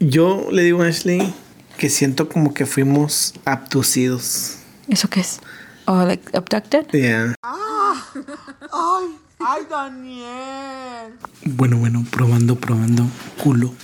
Yo 0.00 0.48
le 0.52 0.62
digo 0.62 0.82
a 0.82 0.86
Ashley 0.86 1.32
que 1.76 1.88
siento 1.90 2.28
como 2.28 2.54
que 2.54 2.66
fuimos 2.66 3.34
abducidos. 3.44 4.56
¿Eso 4.88 5.08
qué 5.08 5.20
es? 5.20 5.40
¿O 5.86 6.04
like 6.04 6.36
abducted? 6.36 6.86
Yeah. 6.92 7.34
Ay, 7.42 9.08
ay, 9.40 9.62
Daniel. 9.68 11.12
Bueno, 11.44 11.78
bueno, 11.78 12.04
probando, 12.10 12.56
probando. 12.56 13.06
Culo. 13.42 13.74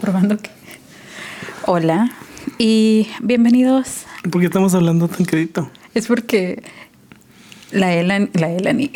¿Probando 0.00 0.38
qué? 0.38 0.50
Hola 1.66 2.10
y 2.58 3.08
bienvenidos. 3.22 4.02
¿Por 4.30 4.40
qué 4.40 4.46
estamos 4.46 4.74
hablando 4.74 5.08
tan 5.08 5.26
quedito? 5.26 5.70
Es 5.94 6.06
porque 6.08 6.62
la 7.70 7.92
Elan, 7.94 8.30
la 8.34 8.50
Elani. 8.50 8.90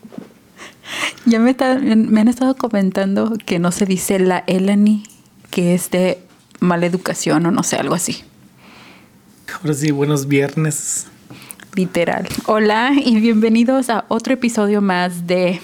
ya 1.26 1.38
me, 1.38 1.50
está- 1.50 1.78
me 1.78 2.20
han 2.20 2.28
estado 2.28 2.56
comentando 2.56 3.34
que 3.44 3.58
no 3.58 3.70
se 3.70 3.86
dice 3.86 4.18
la 4.18 4.38
Elani, 4.46 5.04
que 5.50 5.74
es 5.74 5.90
de 5.90 6.18
mala 6.60 6.86
educación 6.86 7.46
o 7.46 7.50
no 7.50 7.62
sé, 7.62 7.76
algo 7.76 7.94
así. 7.94 8.22
Ahora 9.60 9.74
sí, 9.74 9.90
buenos 9.90 10.28
viernes. 10.28 11.06
Literal. 11.74 12.28
Hola 12.46 12.92
y 12.96 13.18
bienvenidos 13.20 13.90
a 13.90 14.04
otro 14.08 14.34
episodio 14.34 14.80
más 14.80 15.26
de 15.26 15.60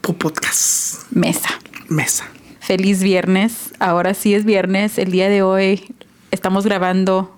Po- 0.00 0.14
Podcast. 0.14 1.02
Mesa. 1.10 1.48
Mesa. 1.88 2.24
Feliz 2.60 3.02
viernes. 3.02 3.72
Ahora 3.78 4.14
sí 4.14 4.34
es 4.34 4.44
viernes. 4.44 4.98
El 4.98 5.10
día 5.10 5.28
de 5.28 5.42
hoy 5.42 5.94
estamos 6.30 6.64
grabando 6.64 7.36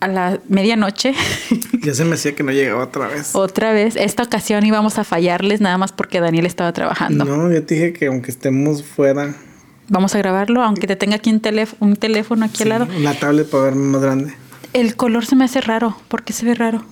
a 0.00 0.08
la 0.08 0.40
medianoche. 0.48 1.14
Ya 1.82 1.92
se 1.94 2.04
me 2.04 2.14
hacía 2.14 2.36
que 2.36 2.44
no 2.44 2.52
llegaba 2.52 2.84
otra 2.84 3.08
vez. 3.08 3.34
Otra 3.34 3.72
vez. 3.72 3.96
Esta 3.96 4.22
ocasión 4.22 4.64
íbamos 4.64 4.98
a 5.00 5.04
fallarles 5.04 5.60
nada 5.60 5.78
más 5.78 5.90
porque 5.90 6.20
Daniel 6.20 6.46
estaba 6.46 6.72
trabajando. 6.72 7.24
No, 7.24 7.52
yo 7.52 7.64
te 7.64 7.74
dije 7.74 7.92
que 7.92 8.06
aunque 8.06 8.30
estemos 8.30 8.84
fuera, 8.84 9.34
Vamos 9.92 10.14
a 10.14 10.18
grabarlo, 10.18 10.62
aunque 10.62 10.86
te 10.86 10.96
tenga 10.96 11.16
aquí 11.16 11.28
un, 11.30 11.42
teléf- 11.42 11.74
un 11.78 11.96
teléfono 11.96 12.46
aquí 12.46 12.56
sí, 12.56 12.62
al 12.62 12.68
lado. 12.70 12.86
la 13.00 13.12
tablet 13.12 13.48
para 13.50 13.64
verme 13.64 13.84
más 13.84 14.00
grande. 14.00 14.34
El 14.72 14.96
color 14.96 15.26
se 15.26 15.36
me 15.36 15.44
hace 15.44 15.60
raro. 15.60 15.94
¿Por 16.08 16.22
qué 16.24 16.32
se 16.32 16.46
ve 16.46 16.54
raro? 16.54 16.82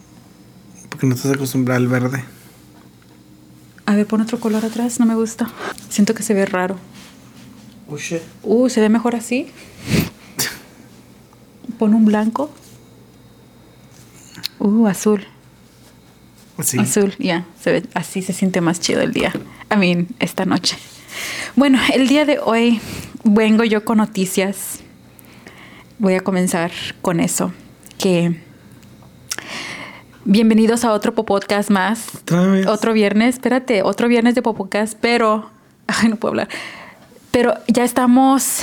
Porque 0.90 1.06
no 1.06 1.14
estás 1.14 1.32
acostumbrada 1.32 1.78
al 1.78 1.88
verde. 1.88 2.22
A 3.86 3.94
ver, 3.94 4.06
pon 4.06 4.20
otro 4.20 4.38
color 4.38 4.66
atrás. 4.66 5.00
No 5.00 5.06
me 5.06 5.14
gusta. 5.14 5.50
Siento 5.88 6.12
que 6.14 6.22
se 6.22 6.34
ve 6.34 6.44
raro. 6.44 6.76
Oh 7.88 7.96
shit. 7.96 8.20
Uh, 8.42 8.68
se 8.68 8.82
ve 8.82 8.90
mejor 8.90 9.16
así. 9.16 9.46
Pon 11.78 11.94
un 11.94 12.04
blanco. 12.04 12.50
Uh, 14.58 14.86
azul. 14.88 15.24
Sí. 16.62 16.78
Azul, 16.78 17.14
ya. 17.18 17.46
se 17.58 17.72
ve, 17.72 17.82
así 17.94 18.20
se 18.20 18.34
siente 18.34 18.60
más 18.60 18.78
chido 18.78 19.00
el 19.00 19.12
día. 19.14 19.32
I 19.74 19.76
mean, 19.78 20.08
esta 20.18 20.44
noche. 20.44 20.76
Bueno, 21.56 21.78
el 21.92 22.08
día 22.08 22.24
de 22.24 22.38
hoy 22.38 22.80
vengo 23.24 23.64
yo 23.64 23.84
con 23.84 23.98
noticias. 23.98 24.80
Voy 25.98 26.14
a 26.14 26.20
comenzar 26.20 26.70
con 27.02 27.20
eso. 27.20 27.52
Que 27.98 28.40
bienvenidos 30.24 30.84
a 30.84 30.92
otro 30.92 31.14
podcast 31.14 31.70
más. 31.70 32.06
Otro 32.66 32.92
viernes, 32.92 33.34
espérate, 33.34 33.82
otro 33.82 34.08
viernes 34.08 34.34
de 34.34 34.42
Popocast, 34.42 34.96
pero. 35.00 35.50
Ay, 35.86 36.08
no 36.08 36.16
puedo 36.16 36.30
hablar. 36.30 36.48
Pero 37.30 37.54
ya 37.68 37.84
estamos 37.84 38.60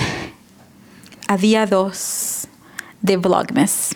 a 1.27 1.37
día 1.37 1.65
2 1.65 2.47
de 3.01 3.17
Vlogmas. 3.17 3.95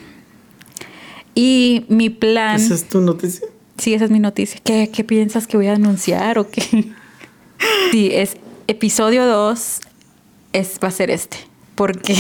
Y 1.34 1.86
mi 1.88 2.10
plan. 2.10 2.58
¿Esa 2.58 2.74
es 2.74 2.88
tu 2.88 3.02
noticia? 3.02 3.48
Sí, 3.78 3.94
esa 3.94 4.06
es 4.06 4.12
mi 4.12 4.20
noticia. 4.20 4.62
¿Qué, 4.64 4.92
qué 4.94 5.04
piensas 5.04 5.48
que 5.48 5.58
voy 5.58 5.68
a 5.68 5.74
anunciar 5.74 6.38
o 6.38 6.50
qué? 6.50 6.92
Sí, 7.92 8.10
es 8.12 8.38
episodio 8.72 9.26
2 9.26 9.82
es, 10.54 10.80
va 10.84 10.88
a 10.88 10.92
ser 10.92 11.12
este. 11.12 11.38
Porque 11.76 12.16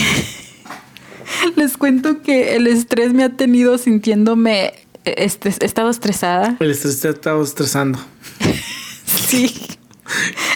les 1.56 1.78
cuento 1.78 2.22
que 2.22 2.56
el 2.56 2.68
estrés 2.68 3.14
me 3.14 3.24
ha 3.24 3.30
tenido 3.30 3.78
sintiéndome. 3.78 4.74
Este, 5.06 5.50
he 5.50 5.66
estado 5.66 5.90
estresada. 5.90 6.58
El 6.60 6.72
estrés 6.72 7.00
te 7.02 7.08
ha 7.08 7.12
estado 7.12 7.44
estresando. 7.44 8.00
Sí. 9.06 9.54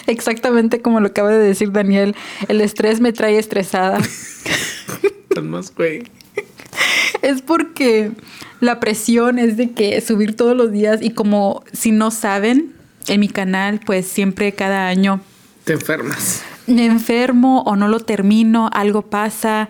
Exactamente 0.06 0.80
como 0.80 1.00
lo 1.00 1.08
acaba 1.08 1.30
de 1.30 1.38
decir 1.38 1.72
Daniel. 1.72 2.14
El 2.48 2.60
estrés 2.60 3.00
me 3.00 3.12
trae 3.12 3.38
estresada. 3.38 3.98
Más, 5.42 5.74
güey. 5.74 6.04
Es 7.22 7.42
porque 7.42 8.12
la 8.60 8.80
presión 8.80 9.38
es 9.38 9.56
de 9.56 9.72
que 9.72 10.00
subir 10.00 10.34
todos 10.34 10.56
los 10.56 10.72
días 10.72 11.00
y 11.02 11.10
como 11.10 11.64
si 11.72 11.90
no 11.90 12.10
saben, 12.10 12.74
en 13.08 13.20
mi 13.20 13.28
canal 13.28 13.80
pues 13.84 14.06
siempre 14.06 14.52
cada 14.52 14.88
año 14.88 15.20
Te 15.66 15.72
enfermas. 15.74 16.42
me 16.66 16.86
enfermo 16.86 17.62
o 17.62 17.76
no 17.76 17.88
lo 17.88 18.00
termino, 18.00 18.70
algo 18.72 19.02
pasa, 19.02 19.68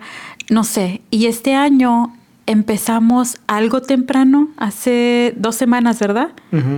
no 0.49 0.63
sé. 0.63 1.01
Y 1.11 1.25
este 1.25 1.53
año 1.55 2.15
empezamos 2.45 3.37
algo 3.47 3.81
temprano, 3.81 4.49
hace 4.57 5.33
dos 5.37 5.55
semanas, 5.55 5.99
¿verdad? 5.99 6.29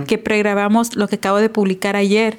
Que 0.06 0.18
pregrabamos 0.18 0.96
lo 0.96 1.06
que 1.06 1.14
acabo 1.16 1.36
de 1.38 1.48
publicar 1.48 1.94
ayer. 1.96 2.36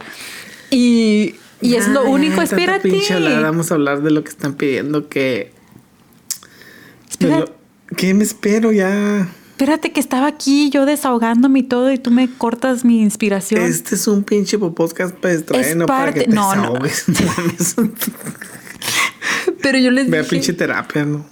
Y, 0.70 1.36
y 1.62 1.76
es 1.76 1.88
lo 1.88 2.04
único, 2.10 2.42
espérate. 2.42 2.90
Vamos 3.42 3.72
a 3.72 3.76
hablar 3.76 4.02
de 4.02 4.12
lo 4.12 4.24
que 4.24 4.30
están 4.32 4.56
pidiendo 4.56 5.08
que. 5.08 5.54
Espera. 7.10 7.36
de 7.36 7.40
lo- 7.42 7.56
¿Qué 7.96 8.14
me 8.14 8.24
espero 8.24 8.72
ya? 8.72 9.28
Espérate 9.62 9.92
que 9.92 10.00
estaba 10.00 10.26
aquí 10.26 10.72
yo 10.72 10.88
desahogándome 10.88 11.60
y 11.60 11.64
todo 11.64 11.92
y 11.92 12.00
tú 12.00 12.10
me 12.10 12.28
cortas 12.28 12.84
mi 12.84 13.00
inspiración. 13.00 13.62
Este 13.62 13.94
es 13.94 14.08
un 14.08 14.24
pinche 14.24 14.58
podcast 14.58 15.14
para 15.16 15.36
distraer, 15.36 15.64
Es 15.64 15.76
no 15.76 15.86
para 15.86 16.12
que 16.12 16.22
te 16.22 16.32
no, 16.32 16.56
no. 16.56 16.74
desahogues. 16.80 17.06
Mames. 17.38 17.76
Pero 19.62 19.78
yo 19.78 19.92
les 19.92 20.10
Ve 20.10 20.18
a 20.18 20.22
dije, 20.22 20.32
pinche 20.32 20.54
terapia, 20.54 21.06
¿no? 21.06 21.28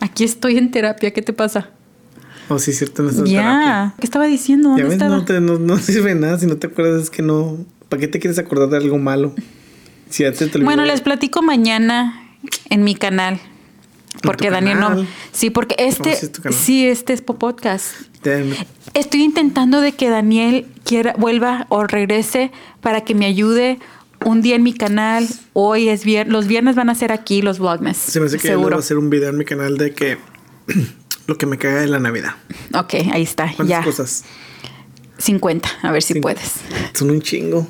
aquí 0.00 0.24
estoy 0.24 0.58
en 0.58 0.72
terapia, 0.72 1.12
¿qué 1.12 1.22
te 1.22 1.32
pasa? 1.32 1.70
O 2.48 2.58
si 2.58 2.72
es 2.72 2.78
cierto, 2.78 3.04
no 3.04 3.10
estás 3.10 3.26
terapia. 3.26 3.42
Ya, 3.44 3.94
¿qué 3.96 4.06
estaba 4.06 4.26
diciendo? 4.26 4.70
Ya 4.70 4.82
¿Dónde 4.82 4.84
ves, 4.84 4.92
estaba? 4.94 5.16
no, 5.16 5.24
te, 5.24 5.40
no, 5.40 5.58
no 5.60 5.78
sirve 5.78 6.16
nada 6.16 6.40
si 6.40 6.46
no 6.46 6.56
te 6.56 6.66
acuerdas, 6.66 7.04
es 7.04 7.10
que 7.10 7.22
no. 7.22 7.58
¿Para 7.88 8.00
qué 8.00 8.08
te 8.08 8.18
quieres 8.18 8.40
acordar 8.40 8.70
de 8.70 8.78
algo 8.78 8.98
malo? 8.98 9.36
Si 10.10 10.24
ya 10.24 10.32
te, 10.32 10.48
te. 10.48 10.58
Bueno, 10.58 10.84
les 10.84 11.00
platico 11.00 11.42
mañana 11.42 12.28
en 12.70 12.82
mi 12.82 12.96
canal. 12.96 13.38
Porque 14.22 14.50
Daniel 14.50 14.78
no. 14.78 15.06
Sí, 15.32 15.50
porque 15.50 15.74
este. 15.78 16.14
sí 16.52 16.86
este 16.86 17.12
es 17.12 17.22
po- 17.22 17.38
podcast. 17.38 17.86
Estoy 18.94 19.22
intentando 19.22 19.80
de 19.80 19.92
que 19.92 20.08
Daniel 20.10 20.66
quiera, 20.84 21.14
vuelva 21.18 21.66
o 21.70 21.84
regrese 21.84 22.52
para 22.82 23.00
que 23.02 23.14
me 23.14 23.26
ayude 23.26 23.78
un 24.24 24.42
día 24.42 24.54
en 24.54 24.62
mi 24.62 24.74
canal. 24.74 25.26
Hoy 25.54 25.88
es 25.88 26.04
viernes. 26.04 26.32
Los 26.32 26.46
viernes 26.46 26.76
van 26.76 26.90
a 26.90 26.94
ser 26.94 27.10
aquí 27.10 27.42
los 27.42 27.58
vlogmas. 27.58 27.96
Se 27.96 28.20
me 28.20 28.26
hace 28.26 28.36
que 28.38 28.44
ya 28.44 28.50
le 28.50 28.56
voy 28.56 28.62
Seguro. 28.64 28.76
a 28.76 28.78
hacer 28.80 28.98
un 28.98 29.08
video 29.10 29.30
en 29.30 29.38
mi 29.38 29.44
canal 29.44 29.78
de 29.78 29.92
que 29.94 30.18
lo 31.26 31.36
que 31.38 31.46
me 31.46 31.56
caga 31.58 31.80
de 31.80 31.88
la 31.88 31.98
Navidad. 31.98 32.32
Ok, 32.74 32.94
ahí 33.12 33.22
está. 33.22 33.44
¿Cuántas 33.46 33.68
Ya. 33.68 33.82
cosas? 33.82 34.24
50. 35.18 35.68
A 35.82 35.90
ver 35.92 36.02
si 36.02 36.12
Cinco. 36.14 36.22
puedes. 36.26 36.52
Son 36.94 37.10
un 37.10 37.22
chingo. 37.22 37.66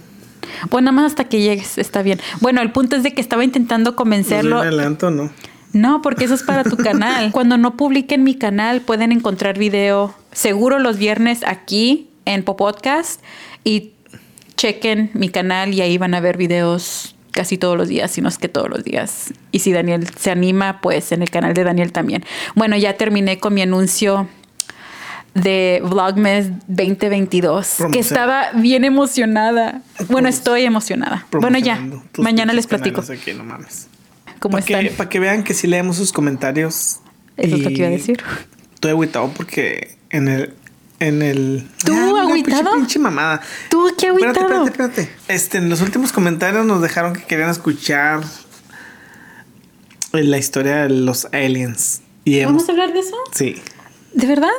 Bueno, 0.70 0.86
nada 0.92 1.02
más 1.02 1.12
hasta 1.12 1.28
que 1.28 1.40
llegues. 1.40 1.78
Está 1.78 2.02
bien. 2.02 2.20
Bueno, 2.40 2.60
el 2.62 2.72
punto 2.72 2.96
es 2.96 3.02
de 3.02 3.14
que 3.14 3.20
estaba 3.20 3.44
intentando 3.44 3.90
¿Los 3.90 3.96
convencerlo. 3.96 4.58
adelanto 4.60 5.10
no? 5.10 5.30
No, 5.72 6.02
porque 6.02 6.24
eso 6.24 6.34
es 6.34 6.42
para 6.42 6.64
tu 6.64 6.76
canal. 6.76 7.30
Cuando 7.32 7.56
no 7.56 7.76
publiquen 7.76 8.24
mi 8.24 8.34
canal, 8.34 8.80
pueden 8.80 9.12
encontrar 9.12 9.58
video 9.58 10.14
seguro 10.32 10.78
los 10.78 10.98
viernes 10.98 11.42
aquí 11.46 12.08
en 12.24 12.42
Popodcast 12.42 13.20
y 13.64 13.92
chequen 14.56 15.10
mi 15.14 15.28
canal 15.28 15.74
y 15.74 15.80
ahí 15.80 15.98
van 15.98 16.14
a 16.14 16.20
ver 16.20 16.36
videos 16.36 17.16
casi 17.32 17.56
todos 17.58 17.76
los 17.76 17.88
días, 17.88 18.10
si 18.10 18.20
no 18.20 18.28
es 18.28 18.38
que 18.38 18.48
todos 18.48 18.68
los 18.68 18.84
días. 18.84 19.32
Y 19.50 19.60
si 19.60 19.72
Daniel 19.72 20.06
se 20.16 20.30
anima, 20.30 20.80
pues 20.80 21.12
en 21.12 21.22
el 21.22 21.30
canal 21.30 21.54
de 21.54 21.64
Daniel 21.64 21.92
también. 21.92 22.24
Bueno, 22.54 22.76
ya 22.76 22.96
terminé 22.96 23.38
con 23.38 23.54
mi 23.54 23.62
anuncio 23.62 24.28
de 25.34 25.80
Vlogmas 25.82 26.50
2022, 26.68 27.68
que 27.68 27.76
Promoción. 27.78 28.04
estaba 28.04 28.52
bien 28.52 28.84
emocionada. 28.84 29.80
Bueno, 30.08 30.28
estoy 30.28 30.64
emocionada. 30.64 31.26
Bueno, 31.32 31.58
ya, 31.58 31.82
mañana 32.18 32.52
les 32.52 32.66
platico 32.66 33.00
Aquí, 33.00 33.32
no 33.32 33.44
mames. 33.44 33.88
Cómo 34.42 34.58
Para 34.58 34.80
están. 34.82 35.08
que, 35.08 35.20
vean 35.20 35.44
que 35.44 35.54
sí 35.54 35.66
leemos 35.66 35.96
sus 35.96 36.12
comentarios. 36.12 37.00
Eso 37.36 37.56
es 37.56 37.62
lo 37.62 37.68
que 37.68 37.74
iba 37.74 37.86
a 37.86 37.90
decir. 37.90 38.22
Estoy 38.74 38.90
agüitado 38.90 39.32
porque 39.32 39.96
en 40.10 40.28
el. 40.28 40.54
En 40.98 41.22
el. 41.22 41.66
¿Tú 41.84 41.92
una 41.92 42.22
agüitado? 42.22 42.62
Pinche, 42.62 42.76
pinche 42.78 42.98
mamada. 42.98 43.40
¿Tú 43.70 43.86
qué 43.98 44.08
Espérate, 44.08 44.40
agüitado? 44.40 44.64
espérate, 44.66 45.00
espérate. 45.02 45.34
Este, 45.34 45.58
en 45.58 45.68
los 45.68 45.80
últimos 45.80 46.12
comentarios 46.12 46.66
nos 46.66 46.82
dejaron 46.82 47.14
que 47.14 47.22
querían 47.24 47.50
escuchar 47.50 48.22
la 50.12 50.38
historia 50.38 50.82
de 50.82 50.90
los 50.90 51.26
aliens. 51.32 52.02
Y 52.24 52.38
hemos, 52.40 52.52
¿Vamos 52.52 52.68
a 52.68 52.72
hablar 52.72 52.92
de 52.92 53.00
eso? 53.00 53.16
sí, 53.32 53.56
¿De 54.12 54.26
verdad? 54.26 54.50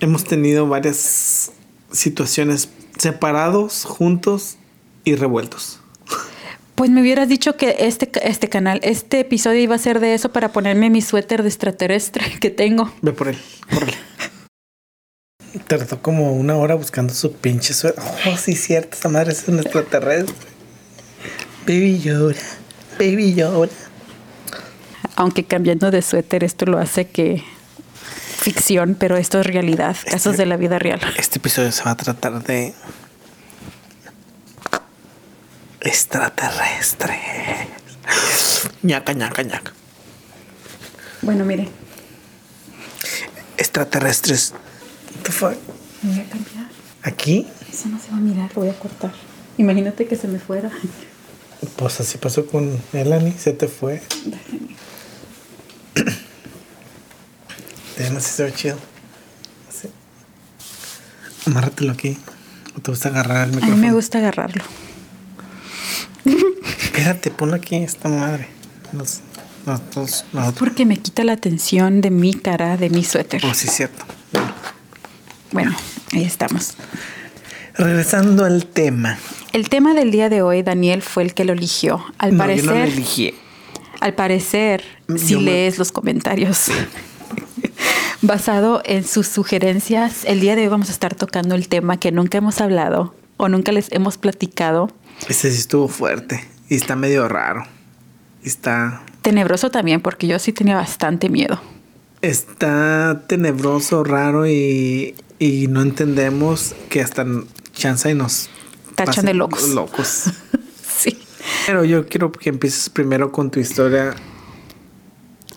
hemos 0.00 0.24
tenido 0.24 0.68
varias 0.68 1.52
situaciones 1.92 2.68
separados, 2.98 3.84
juntos 3.84 4.56
y 5.04 5.16
revueltos. 5.16 5.80
Pues 6.76 6.90
me 6.90 7.00
hubieras 7.00 7.28
dicho 7.28 7.56
que 7.56 7.74
este, 7.80 8.10
este 8.22 8.48
canal, 8.48 8.80
este 8.82 9.20
episodio 9.20 9.60
iba 9.60 9.74
a 9.74 9.78
ser 9.78 9.98
de 9.98 10.14
eso 10.14 10.30
para 10.30 10.52
ponerme 10.52 10.90
mi 10.90 11.00
suéter 11.02 11.42
de 11.42 11.48
extraterrestre 11.48 12.24
que 12.40 12.50
tengo. 12.50 12.92
Ve 13.02 13.12
por 13.12 13.28
él, 13.28 13.38
córrele. 13.70 13.96
Tardó 15.66 16.02
como 16.02 16.32
una 16.34 16.56
hora 16.56 16.74
buscando 16.74 17.14
su 17.14 17.32
pinche 17.32 17.72
suéter. 17.72 18.02
Oh, 18.26 18.36
sí, 18.36 18.54
cierto, 18.54 18.96
esa 18.96 19.08
madre 19.08 19.32
es 19.32 19.48
un 19.48 19.58
extraterrestre. 19.58 20.34
Baby 21.66 21.98
llora, 22.00 22.38
baby 22.98 23.34
llora. 23.34 23.72
Aunque 25.16 25.44
cambiando 25.44 25.90
de 25.90 26.02
suéter, 26.02 26.44
esto 26.44 26.66
lo 26.66 26.78
hace 26.78 27.06
que 27.08 27.42
ficción, 28.38 28.96
pero 29.00 29.16
esto 29.16 29.40
es 29.40 29.46
realidad, 29.46 29.96
casos 30.04 30.32
Este- 30.32 30.42
de 30.42 30.46
la 30.46 30.56
vida 30.58 30.78
real. 30.78 31.00
Este 31.16 31.38
episodio 31.38 31.72
se 31.72 31.82
va 31.84 31.92
a 31.92 31.96
tratar 31.96 32.44
de 32.44 32.74
extraterrestres. 35.86 37.18
ñaca, 38.82 39.12
ñaca, 39.12 39.42
ñaca. 39.42 39.72
Bueno, 41.22 41.44
mire, 41.44 41.68
Extraterrestres. 43.58 44.52
What 44.52 45.22
the 45.22 45.32
fuck? 45.32 45.54
me 46.02 46.10
voy 46.12 46.20
a 46.20 46.28
cambiar. 46.28 46.66
¿Aquí? 47.02 47.46
Eso 47.72 47.88
no 47.88 47.98
se 47.98 48.10
va 48.10 48.18
a 48.18 48.20
mirar, 48.20 48.50
lo 48.54 48.62
voy 48.62 48.70
a 48.70 48.78
cortar. 48.78 49.12
Imagínate 49.56 50.06
que 50.06 50.16
se 50.16 50.28
me 50.28 50.38
fuera. 50.38 50.70
Pues 51.76 52.00
así 52.00 52.18
pasó 52.18 52.46
con 52.46 52.78
Melanie, 52.92 53.32
se 53.38 53.52
te 53.52 53.66
fue. 53.68 54.02
Además, 57.98 58.24
sí 58.24 58.30
se 58.32 58.44
ve 58.44 58.52
chido. 58.52 58.76
Así. 59.68 59.88
Amárratelo 61.46 61.92
aquí. 61.92 62.18
¿O 62.76 62.80
te 62.80 62.90
gusta 62.90 63.08
agarrar 63.08 63.36
el 63.36 63.42
A 63.44 63.46
mí 63.46 63.54
micrófono? 63.56 63.76
me 63.86 63.92
gusta 63.92 64.18
agarrarlo. 64.18 64.62
Espérate, 66.26 67.30
ponlo 67.30 67.54
aquí 67.56 67.76
esta 67.76 68.08
madre. 68.08 68.48
Porque 70.58 70.84
me 70.86 70.96
quita 70.96 71.24
la 71.24 71.32
atención 71.32 72.00
de 72.00 72.10
mi 72.10 72.34
cara, 72.34 72.76
de 72.76 72.90
mi 72.90 73.04
suéter. 73.04 73.42
Oh, 73.44 73.54
sí, 73.54 73.68
cierto. 73.68 74.04
Bueno, 75.52 75.74
ahí 76.12 76.24
estamos. 76.24 76.74
Regresando 77.74 78.44
al 78.44 78.66
tema. 78.66 79.18
El 79.52 79.68
tema 79.68 79.94
del 79.94 80.10
día 80.10 80.28
de 80.28 80.42
hoy, 80.42 80.62
Daniel 80.62 81.02
fue 81.02 81.22
el 81.22 81.34
que 81.34 81.44
lo 81.44 81.52
eligió. 81.52 82.04
Al 82.18 82.32
No, 82.32 82.38
parecer, 82.38 82.64
yo 82.64 82.70
no 82.72 82.78
lo 82.78 82.84
elegí. 82.84 83.34
al 84.00 84.14
parecer, 84.14 84.82
si 85.16 85.36
me- 85.36 85.42
lees 85.42 85.78
los 85.78 85.92
comentarios, 85.92 86.66
basado 88.22 88.82
en 88.84 89.04
sus 89.06 89.26
sugerencias, 89.28 90.24
el 90.24 90.40
día 90.40 90.56
de 90.56 90.62
hoy 90.62 90.68
vamos 90.68 90.88
a 90.88 90.92
estar 90.92 91.14
tocando 91.14 91.54
el 91.54 91.68
tema 91.68 91.98
que 91.98 92.12
nunca 92.12 92.38
hemos 92.38 92.60
hablado 92.60 93.14
o 93.36 93.48
nunca 93.48 93.72
les 93.72 93.90
hemos 93.92 94.16
platicado. 94.18 94.90
Este 95.28 95.50
sí 95.50 95.58
estuvo 95.58 95.88
fuerte. 95.88 96.46
Y 96.68 96.76
está 96.76 96.96
medio 96.96 97.28
raro. 97.28 97.64
Está. 98.42 99.02
Tenebroso 99.22 99.70
también, 99.70 100.00
porque 100.00 100.26
yo 100.26 100.38
sí 100.38 100.52
tenía 100.52 100.76
bastante 100.76 101.28
miedo. 101.28 101.60
Está 102.22 103.24
tenebroso, 103.26 104.04
raro 104.04 104.46
y, 104.46 105.14
y 105.38 105.66
no 105.68 105.82
entendemos 105.82 106.74
que 106.88 107.00
hasta 107.02 107.26
chance 107.72 108.10
y 108.10 108.14
nos 108.14 108.48
Tachan 108.96 109.26
de 109.26 109.34
locos. 109.34 109.68
locos. 109.68 110.24
sí. 110.98 111.18
Pero 111.66 111.84
yo 111.84 112.06
quiero 112.06 112.32
que 112.32 112.48
empieces 112.48 112.88
primero 112.88 113.30
con 113.30 113.50
tu 113.50 113.60
historia 113.60 114.14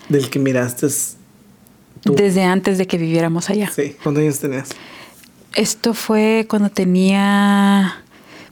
del 0.09 0.29
que 0.29 0.39
miraste. 0.39 0.87
Tú. 2.01 2.15
Desde 2.15 2.43
antes 2.43 2.77
de 2.77 2.85
que 2.87 2.97
viviéramos 2.97 3.49
allá. 3.49 3.71
Sí. 3.73 3.95
¿Cuántos 4.03 4.21
años 4.21 4.39
tenías? 4.39 4.69
Esto 5.55 5.93
fue 5.93 6.45
cuando 6.49 6.69
tenía, 6.69 8.03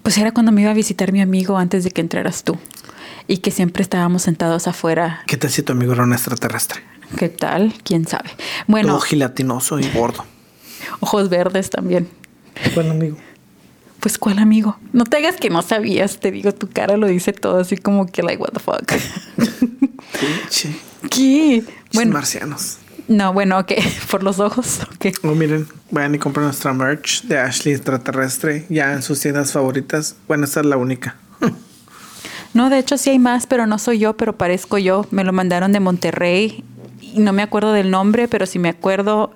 pues 0.07 0.17
era 0.17 0.31
cuando 0.31 0.53
me 0.53 0.61
iba 0.61 0.71
a 0.71 0.73
visitar 0.73 1.11
mi 1.11 1.19
amigo 1.19 1.57
antes 1.57 1.83
de 1.83 1.91
que 1.91 1.99
entraras 1.99 2.43
tú. 2.43 2.57
Y 3.27 3.39
que 3.39 3.51
siempre 3.51 3.83
estábamos 3.83 4.21
sentados 4.21 4.65
afuera. 4.65 5.21
¿Qué 5.27 5.35
tal 5.35 5.49
si 5.49 5.63
tu 5.63 5.73
amigo 5.73 5.91
era 5.91 6.03
un 6.03 6.13
extraterrestre? 6.13 6.81
¿Qué 7.17 7.27
tal? 7.27 7.73
¿Quién 7.83 8.07
sabe? 8.07 8.29
Bueno, 8.67 8.87
Todo 8.87 9.01
gelatinoso 9.01 9.81
y 9.81 9.89
gordo. 9.89 10.23
ojos 11.01 11.27
verdes 11.27 11.69
también. 11.69 12.07
¿Cuál 12.73 12.91
amigo? 12.91 13.17
Pues, 13.99 14.17
¿cuál 14.17 14.39
amigo? 14.39 14.77
No 14.93 15.03
te 15.03 15.17
hagas 15.17 15.35
que 15.35 15.49
no 15.49 15.61
sabías, 15.61 16.21
te 16.21 16.31
digo, 16.31 16.53
tu 16.53 16.69
cara 16.69 16.95
lo 16.95 17.07
dice 17.07 17.33
todo 17.33 17.59
así 17.59 17.75
como 17.75 18.05
que, 18.05 18.23
like, 18.23 18.41
what 18.41 18.53
the 18.53 18.61
fuck. 18.61 18.85
¿Qué? 21.09 21.59
Bueno. 21.59 21.65
Bueno, 21.91 22.13
marcianos. 22.13 22.77
No, 23.07 23.33
bueno, 23.33 23.57
ok, 23.59 23.73
por 24.11 24.23
los 24.23 24.39
ojos, 24.39 24.79
ok. 24.95 25.17
Oh, 25.23 25.35
miren, 25.35 25.67
vayan 25.91 26.15
y 26.15 26.19
compren 26.19 26.45
nuestra 26.45 26.73
merch 26.73 27.23
de 27.23 27.37
Ashley 27.39 27.73
Extraterrestre 27.73 28.65
ya 28.69 28.93
en 28.93 29.01
sus 29.01 29.19
tiendas 29.19 29.51
favoritas. 29.51 30.15
Bueno, 30.27 30.45
esta 30.45 30.59
es 30.59 30.65
la 30.65 30.77
única. 30.77 31.15
No, 32.53 32.69
de 32.71 32.79
hecho 32.79 32.97
sí 32.97 33.11
hay 33.11 33.19
más, 33.19 33.45
pero 33.45 33.67
no 33.67 33.77
soy 33.77 33.99
yo, 33.99 34.17
pero 34.17 34.35
parezco 34.35 34.79
yo. 34.79 35.05
Me 35.11 35.23
lo 35.23 35.31
mandaron 35.31 35.71
de 35.73 35.79
Monterrey 35.79 36.63
y 37.01 37.19
no 37.19 37.31
me 37.31 37.43
acuerdo 37.43 37.71
del 37.71 37.91
nombre, 37.91 38.27
pero 38.27 38.45
si 38.47 38.57
me 38.57 38.69
acuerdo, 38.69 39.35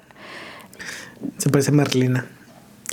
Se 1.37 1.49
parece 1.49 1.69
a 1.69 1.73
Merlina. 1.73 2.25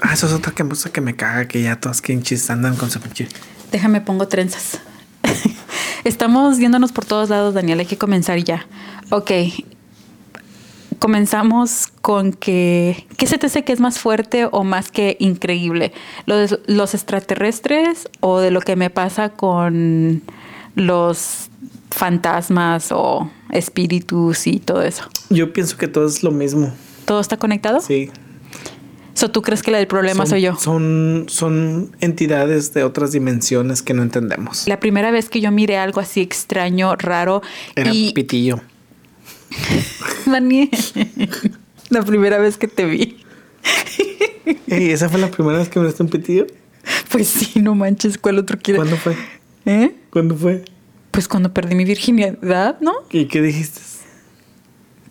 Ah, 0.03 0.13
eso 0.13 0.27
es 0.27 0.33
otra 0.33 0.53
cosa 0.53 0.93
que 0.93 1.01
me 1.01 1.17
caga, 1.17 1.49
que 1.49 1.63
ya 1.63 1.81
todas 1.81 2.03
quinchis 2.03 2.51
andan 2.51 2.77
con 2.77 2.91
su 2.91 3.01
pinche. 3.01 3.29
déjame 3.73 4.01
pongo 4.01 4.29
trenzas. 4.29 4.81
Estamos 6.05 6.59
viéndonos 6.59 6.93
por 6.93 7.05
todos 7.05 7.31
lados, 7.31 7.55
Daniel, 7.55 7.81
hay 7.81 7.87
que 7.87 7.97
comenzar 7.97 8.39
ya. 8.45 8.67
Ok. 9.11 9.31
Comenzamos 10.99 11.89
con 12.03 12.33
que, 12.33 13.07
¿qué 13.17 13.27
se 13.27 13.39
te 13.39 13.47
hace 13.47 13.63
que 13.65 13.73
es 13.73 13.81
más 13.81 13.99
fuerte 13.99 14.49
o 14.51 14.65
más 14.65 14.91
que 14.91 15.17
increíble? 15.21 15.93
¿Los, 16.27 16.59
los 16.67 16.95
extraterrestres 16.95 18.09
o 18.21 18.41
de 18.41 18.51
lo 18.51 18.61
que 18.61 18.75
me 18.77 18.91
pasa 18.91 19.29
con 19.31 20.23
los 20.75 21.51
fantasmas 21.91 22.89
o 22.93 23.31
espíritus 23.51 24.47
y 24.47 24.59
todo 24.59 24.83
eso? 24.83 25.05
Yo 25.31 25.53
pienso 25.53 25.77
que 25.77 25.89
todo 25.89 26.07
es 26.07 26.23
lo 26.23 26.31
mismo. 26.33 26.73
¿Todo 27.05 27.21
está 27.21 27.37
conectado? 27.37 27.81
Sí. 27.81 28.11
So, 29.15 29.31
¿Tú 29.33 29.43
crees 29.43 29.63
que 29.65 29.73
la 29.73 29.79
del 29.79 29.89
problema 29.89 30.19
Son- 30.25 30.27
soy 30.29 30.43
yo? 30.43 30.57
Son, 30.57 31.25
son 31.29 31.91
entidades 32.01 32.73
de 32.73 32.85
otras 32.85 33.11
dimensiones 33.11 33.83
que 33.83 33.93
no 33.93 34.03
entendemos. 34.03 34.69
La 34.69 34.79
primera 34.79 35.11
vez 35.11 35.29
que 35.29 35.41
yo 35.41 35.51
miré 35.51 35.77
algo 35.77 36.01
así 36.01 36.21
extraño, 36.21 36.95
raro 36.95 37.43
Era 37.75 37.93
y 37.93 38.13
pitillo. 38.13 38.61
Daniel, 40.27 40.71
la 41.91 42.03
primera 42.03 42.39
vez 42.39 42.57
que 42.57 42.69
te 42.69 42.85
vi, 42.85 43.19
Ey, 44.67 44.91
¿Esa 44.91 45.09
fue 45.09 45.21
la 45.21 45.31
primera 45.31 45.59
vez 45.59 45.69
que 45.69 45.79
me 45.79 45.87
viste 45.87 46.03
un 46.03 46.09
pitillo? 46.09 46.47
pues 47.11 47.29
sí, 47.29 47.61
no 47.61 47.75
manches, 47.75 48.19
¿cuál 48.19 48.39
otro 48.39 48.59
quiere? 48.59 48.79
¿Cuándo 48.79 48.97
fue? 48.97 49.17
¿Eh? 49.67 49.95
¿Cuándo 50.11 50.37
fue? 50.37 50.65
Pues 51.11 51.29
cuando 51.29 51.53
perdí 51.53 51.75
mi 51.75 51.85
virginidad, 51.85 52.81
¿no? 52.81 52.93
¿Y 53.11 53.27
qué 53.27 53.43
dijiste? 53.43 53.81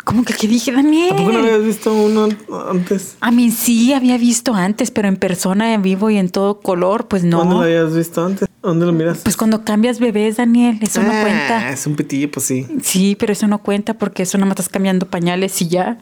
¿Cómo 0.07 0.24
que 0.24 0.33
qué 0.33 0.48
dije, 0.48 0.71
Daniel? 0.71 1.12
¿A 1.12 1.15
poco 1.18 1.33
no 1.33 1.39
habías 1.39 1.62
visto 1.65 1.94
uno 1.94 2.30
antes? 2.69 3.18
A 3.19 3.30
mí 3.30 3.51
sí 3.51 3.92
había 3.92 4.18
visto 4.18 4.54
antes, 4.54 4.89
pero 4.89 5.09
en 5.09 5.18
persona, 5.18 5.74
en 5.74 5.81
vivo 5.81 6.09
y 6.09 6.15
en 6.15 6.30
todo 6.30 6.62
color, 6.62 7.09
pues 7.09 7.25
no. 7.25 7.39
¿Dónde 7.39 7.56
lo 7.56 7.62
habías 7.63 7.94
visto 7.94 8.25
antes? 8.25 8.48
¿Dónde 8.63 8.86
lo 8.86 8.94
miraste? 8.94 9.24
Pues 9.24 9.36
cuando 9.36 9.65
cambias 9.65 10.00
bebés, 10.00 10.38
Daniel, 10.38 10.80
eso 10.81 11.04
no 11.04 11.12
Ah, 11.12 11.19
cuenta. 11.21 11.69
Es 11.71 11.86
un 11.88 11.98
pitillo, 11.98 12.31
pues 12.31 12.45
sí. 12.45 12.65
Sí, 12.81 13.18
pero 13.19 13.33
eso 13.33 13.49
no 13.49 13.57
cuenta 13.57 13.95
porque 13.95 14.23
eso 14.23 14.37
nada 14.37 14.45
más 14.45 14.54
estás 14.54 14.69
cambiando 14.69 15.07
pañales 15.09 15.61
y 15.61 15.68
ya. 15.68 15.97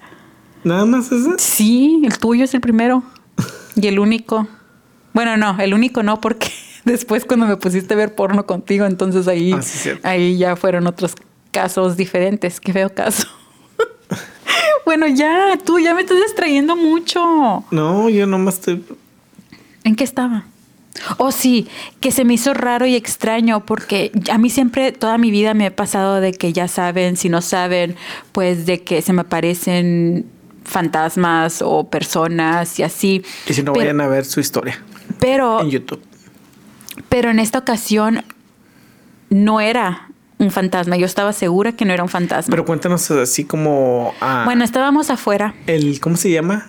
Nada 0.63 0.85
más 0.85 1.12
ese. 1.12 1.31
Sí, 1.39 2.03
el 2.05 2.15
tuyo 2.19 2.43
es 2.43 2.53
el 2.53 2.62
primero. 2.62 3.01
Y 3.75 3.88
el 3.88 3.97
único. 3.97 4.47
Bueno, 5.13 5.35
no, 5.35 5.59
el 5.59 5.74
único 5.74 6.03
no, 6.03 6.21
porque 6.21 6.51
después 6.85 7.25
cuando 7.25 7.47
me 7.47 7.57
pusiste 7.57 7.95
a 7.95 7.97
ver 7.97 8.13
porno 8.13 8.45
contigo, 8.45 8.85
entonces 8.85 9.27
ahí, 9.27 9.51
Ah, 9.51 9.63
sí, 9.63 9.89
ahí 10.03 10.38
ya 10.38 10.55
fueron 10.55 10.85
otros 10.85 11.15
casos 11.50 11.97
diferentes. 11.97 12.59
Qué 12.59 12.71
feo 12.71 12.93
caso. 12.93 13.27
Bueno, 14.86 15.08
ya, 15.08 15.58
tú 15.65 15.80
ya 15.80 15.94
me 15.96 16.01
estás 16.01 16.18
distrayendo 16.22 16.75
mucho. 16.75 17.65
No, 17.72 18.10
yo 18.10 18.27
nomás 18.27 18.56
estoy. 18.56 18.84
¿En 19.84 19.96
qué 19.96 20.04
estaba? 20.04 20.46
Oh, 21.18 21.32
sí, 21.32 21.68
que 22.00 22.12
se 22.12 22.24
me 22.24 22.36
hizo 22.36 22.54
raro 22.54 22.86
y 22.86 22.96
extraño 22.96 23.65
porque 23.65 24.12
a 24.32 24.38
mí 24.38 24.50
siempre, 24.50 24.92
toda 24.94 25.18
mi 25.18 25.30
vida 25.30 25.54
me 25.54 25.65
ha 25.68 25.75
pasado 25.75 26.22
de 26.22 26.32
que 26.32 26.54
ya 26.54 26.68
saben, 26.70 27.18
si 27.18 27.27
no 27.27 27.42
saben, 27.42 27.96
pues 28.32 28.65
de 28.65 28.84
que 28.84 29.01
se 29.01 29.12
me 29.12 29.22
aparecen 29.22 30.25
fantasmas 30.63 31.62
o 31.62 31.89
personas 31.89 32.80
y 32.80 32.84
así. 32.84 33.24
Y 33.48 33.54
si 33.54 33.62
no, 33.62 33.74
Pero- 33.74 33.84
vayan 33.86 34.01
a 34.01 34.08
ver 34.08 34.24
su 34.25 34.39
historia 34.39 34.82
Pero, 35.20 35.60
en 35.62 35.70
YouTube. 35.70 36.01
pero 37.10 37.30
en 37.30 37.39
esta 37.39 37.60
ocasión 37.60 38.24
no 39.30 39.60
era 39.60 40.10
un 40.38 40.51
fantasma. 40.51 40.98
Yo 40.98 41.06
estaba 41.06 41.34
segura 41.34 41.72
que 41.74 41.86
no 41.86 41.94
era 41.94 42.04
un 42.04 42.10
fantasma. 42.10 42.51
Pero 42.51 42.65
cuéntanos 42.65 43.10
así 43.12 43.46
como. 43.46 44.13
ah, 44.22 44.44
bueno, 44.46 44.63
estábamos 44.63 45.10
afuera. 45.10 45.56
el, 45.68 46.00
¿Cómo 46.00 46.18
se 46.18 46.32
llama? 46.32 46.68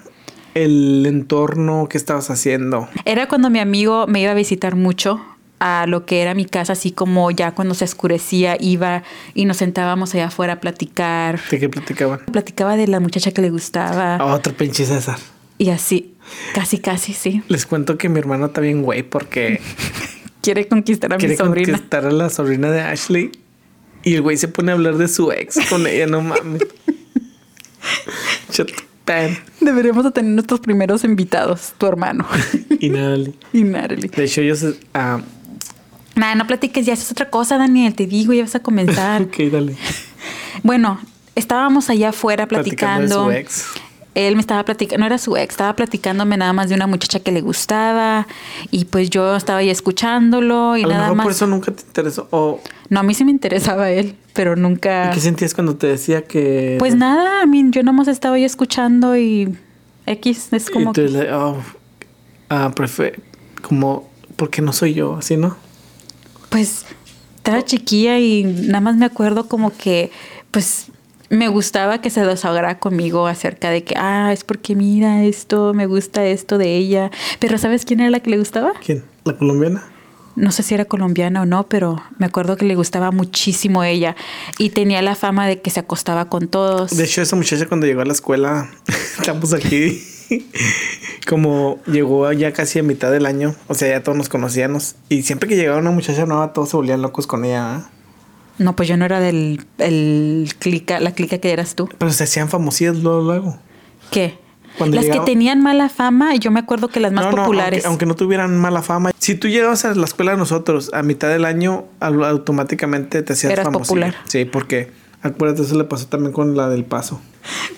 El 0.55 1.05
entorno 1.07 1.87
que 1.89 1.99
estabas 1.99 2.31
haciendo. 2.31 2.89
Era 3.05 3.29
cuando 3.29 3.51
mi 3.51 3.59
amigo 3.59 4.07
me 4.07 4.21
iba 4.23 4.31
a 4.31 4.35
visitar 4.35 4.75
mucho 4.75 5.21
a 5.59 5.87
lo 5.87 6.05
que 6.07 6.21
era 6.23 6.35
mi 6.35 6.45
casa, 6.45 6.75
así 6.75 6.93
como 6.93 7.31
ya 7.31 7.53
cuando 7.53 7.75
se 7.75 7.85
oscurecía 7.85 8.57
iba 8.61 9.03
y 9.35 9.45
nos 9.47 9.57
sentábamos 9.59 10.15
allá 10.15 10.27
afuera 10.27 10.55
a 10.55 10.61
platicar. 10.61 11.41
¿De 11.51 11.59
qué 11.59 11.69
platicaban? 11.69 12.21
Platicaba 12.31 12.77
de 12.77 12.87
la 12.89 13.01
muchacha 13.01 13.33
que 13.33 13.41
le 13.43 13.51
gustaba 13.51 14.17
Ah, 14.17 14.35
Otro 14.35 14.53
pinche 14.55 14.85
César. 14.85 15.19
y 15.59 15.71
así, 15.71 16.15
casi, 16.55 16.79
casi, 16.79 17.13
sí. 17.15 17.43
Les 17.49 17.65
cuento 17.67 17.97
que 17.99 18.09
mi 18.11 18.19
hermano 18.19 18.47
está 18.47 18.61
bien 18.61 18.83
güey 18.83 19.03
porque 19.03 19.61
Quiere 20.43 20.69
conquistar 20.69 21.13
a 21.13 21.17
mi 21.17 21.21
quiere 21.21 21.37
sobrina. 21.37 21.73
conquistar 21.73 22.05
a 22.07 22.11
la 22.13 22.29
sobrina 22.31 22.71
de 22.71 22.81
Ashley. 22.83 23.33
Y 24.07 24.15
el 24.15 24.23
güey 24.23 24.37
se 24.37 24.47
pone 24.47 24.71
a 24.71 24.77
hablar 24.77 24.99
de 24.99 25.09
su 25.09 25.33
ex 25.33 25.59
con 25.69 25.85
ella, 25.85 26.07
no 26.07 26.21
mames. 26.23 26.63
Deberíamos 29.61 30.05
de 30.05 30.11
tener 30.13 30.31
nuestros 30.33 30.61
primeros 30.61 31.03
invitados, 31.05 31.75
tu 31.77 31.87
hermano 31.87 32.25
Y 32.81 32.89
nada. 32.89 33.19
y 33.53 33.63
Natalie. 33.65 34.09
De 34.09 34.25
hecho, 34.25 34.41
ellos, 34.41 34.65
ah, 34.95 35.21
Nah, 36.15 36.35
no 36.37 36.47
platiques 36.47 36.87
ya, 36.87 36.93
eso 36.95 37.03
es 37.03 37.11
otra 37.11 37.29
cosa, 37.31 37.59
Daniel. 37.59 37.95
Te 37.95 38.07
digo, 38.07 38.33
ya 38.33 38.45
vas 38.45 38.55
a 38.55 38.61
comenzar. 38.61 39.23
ok, 39.23 39.37
dale. 39.51 39.77
bueno, 40.63 41.01
estábamos 41.35 41.91
allá 41.91 42.11
afuera 42.11 42.47
Platicando 42.47 43.27
platicando. 43.27 43.29
de 43.29 43.35
su 43.35 43.41
ex. 43.41 43.67
Él 44.17 44.35
me 44.35 44.41
estaba 44.41 44.65
platicando, 44.65 45.01
no 45.01 45.07
era 45.07 45.19
su 45.19 45.37
ex, 45.37 45.51
estaba 45.53 45.77
platicándome 45.77 46.37
nada 46.39 46.53
más 46.55 46.69
de 46.71 46.75
una 46.75 46.87
muchacha 46.87 47.21
que 47.21 47.33
le 47.33 47.43
gustaba. 47.43 48.27
Y 48.71 48.87
pues 48.87 49.11
yo 49.11 49.37
estaba 49.37 49.59
ahí 49.59 49.69
escuchándolo 49.71 50.77
y 50.77 50.85
A 50.85 50.87
lo 50.87 50.93
nada 50.93 51.03
mejor 51.03 51.17
más. 51.19 51.25
por 51.25 51.33
eso 51.33 51.47
nunca 51.47 51.71
te 51.73 51.83
interesó. 51.83 52.27
O, 52.31 52.61
No, 52.89 53.01
a 53.01 53.03
mí 53.03 53.13
sí 53.15 53.25
me 53.25 53.31
interesaba 53.31 53.91
él, 53.91 54.17
pero 54.33 54.57
nunca. 54.57 55.11
¿Qué 55.11 55.21
sentías 55.21 55.53
cuando 55.55 55.77
te 55.77 55.87
decía 55.89 56.23
que... 56.25 56.77
Pues 56.79 56.95
nada, 56.95 57.43
a 57.43 57.47
mí 57.47 57.65
yo 57.71 57.83
nomás 57.83 58.09
estaba 58.09 58.37
ahí 58.37 58.45
escuchando 58.45 59.17
y 59.17 59.55
X 60.07 60.49
es 60.53 60.71
como 60.71 60.91
y 60.91 60.93
tú 60.95 61.03
que- 61.03 61.09
le- 61.09 61.33
oh, 61.35 61.57
ah, 62.49 62.71
prefe- 62.75 63.21
como, 63.61 64.09
porque 64.37 64.63
no 64.63 64.73
soy 64.73 64.95
yo, 64.95 65.17
así, 65.17 65.37
¿no? 65.37 65.57
pues 66.49 66.87
estaba 67.37 67.63
chiquilla 67.65 68.19
y 68.19 68.45
nada 68.45 68.81
más 68.81 68.97
me 68.97 69.05
acuerdo 69.05 69.47
como 69.49 69.77
que 69.77 70.11
pues 70.51 70.87
me 71.31 71.49
gustaba 71.49 72.01
que 72.01 72.11
se 72.11 72.25
desahogara 72.25 72.79
conmigo 72.79 73.27
acerca 73.27 73.71
de 73.71 73.85
que 73.85 73.95
ah, 73.97 74.33
es 74.33 74.45
porque 74.45 74.75
mira 74.75 75.25
esto, 75.25 75.75
me 75.75 75.87
gusta 75.87 76.25
esto 76.27 76.59
de 76.59 76.77
ella, 76.77 77.11
pero 77.41 77.59
¿sabes 77.59 77.85
quién 77.85 78.01
era 78.01 78.11
la 78.11 78.21
que 78.21 78.31
le 78.31 78.39
gustaba? 78.39 78.73
¿Quién? 78.85 79.05
¿La 79.25 79.37
colombiana? 79.37 79.85
No 80.37 80.53
sé 80.53 80.63
si 80.63 80.75
era 80.75 80.85
colombiana 80.85 81.43
o 81.43 81.47
no, 81.47 81.67
pero 81.67 82.03
me 82.19 82.27
acuerdo 82.27 82.59
que 82.59 82.67
le 82.67 82.75
gustaba 82.75 83.11
muchísimo 83.11 83.83
ella 83.85 84.17
y 84.59 84.69
tenía 84.69 85.01
la 85.01 85.15
fama 85.15 85.47
de 85.47 85.63
que 85.63 85.71
se 85.71 85.81
acostaba 85.81 86.29
con 86.29 86.49
todos. 86.49 86.95
De 86.95 87.05
hecho, 87.05 87.23
esa 87.23 87.37
muchacha 87.37 87.67
cuando 87.67 87.87
llegó 87.87 88.03
a 88.03 88.05
la 88.05 88.13
escuela, 88.13 88.71
estamos 89.19 89.55
aquí, 89.55 90.03
como 91.27 91.81
llegó 91.87 92.31
ya 92.33 92.53
casi 92.53 92.79
a 92.79 92.83
mitad 92.83 93.11
del 93.11 93.25
año, 93.25 93.55
o 93.67 93.75
sea, 93.75 93.89
ya 93.89 94.03
todos 94.03 94.19
nos 94.19 94.29
conocíamos. 94.29 94.97
Y 95.09 95.23
siempre 95.23 95.49
que 95.49 95.57
llegaba 95.57 95.79
una 95.79 95.91
muchacha 95.91 96.27
nueva, 96.27 96.53
todos 96.53 96.69
se 96.69 96.77
volvían 96.77 97.01
locos 97.01 97.27
con 97.27 97.47
ella. 97.47 97.77
¿ah? 97.77 97.91
No, 98.59 98.75
pues 98.77 98.89
yo 98.89 98.97
no 98.97 99.05
era 99.05 99.21
del 99.21 99.65
el 99.79 100.49
clica, 100.59 100.99
la 101.01 101.13
clica 101.13 101.39
que 101.39 101.53
eras 101.53 101.75
tú. 101.75 101.89
Pero 101.99 102.11
se 102.13 102.25
hacían 102.25 102.49
famosillas 102.49 102.97
luego, 102.97 103.21
luego. 103.23 103.59
¿Qué? 104.11 104.39
Cuando 104.79 104.97
las 104.97 105.05
llegaba- 105.07 105.25
que 105.25 105.31
tenían 105.33 105.63
mala 105.63 105.89
fama, 105.89 106.35
yo 106.37 106.51
me 106.51 106.61
acuerdo 106.61 106.89
que 106.89 107.01
las 107.01 107.11
más 107.13 107.25
No, 107.27 107.31
no, 107.33 107.37
populares. 107.39 107.85
aunque, 107.85 107.89
aunque 107.89 108.07
no 108.07 108.15
tuvieran 108.15 108.59
mala 108.59 108.83
fama. 108.83 109.11
Si 109.19 109.35
tú 109.35 109.49
llegabas 109.49 109.85
a 109.85 109.95
la 109.95 110.05
escuela 110.05 110.33
de 110.33 110.39
nosotros 110.39 110.91
a 110.93 111.03
mitad 111.03 111.29
del 111.29 111.45
año, 111.47 111.85
au- 112.01 112.25
automáticamente 112.27 113.23
te 113.23 113.33
hacías 113.33 113.53
Eras 113.53 113.69
popular. 113.69 114.15
Sí, 114.27 114.45
porque 114.45 114.91
acuérdate, 115.23 115.63
eso 115.63 115.77
le 115.79 115.85
pasó 115.85 116.07
también 116.07 116.33
con 116.33 116.57
la 116.57 116.69
del 116.69 116.85
paso. 116.85 117.21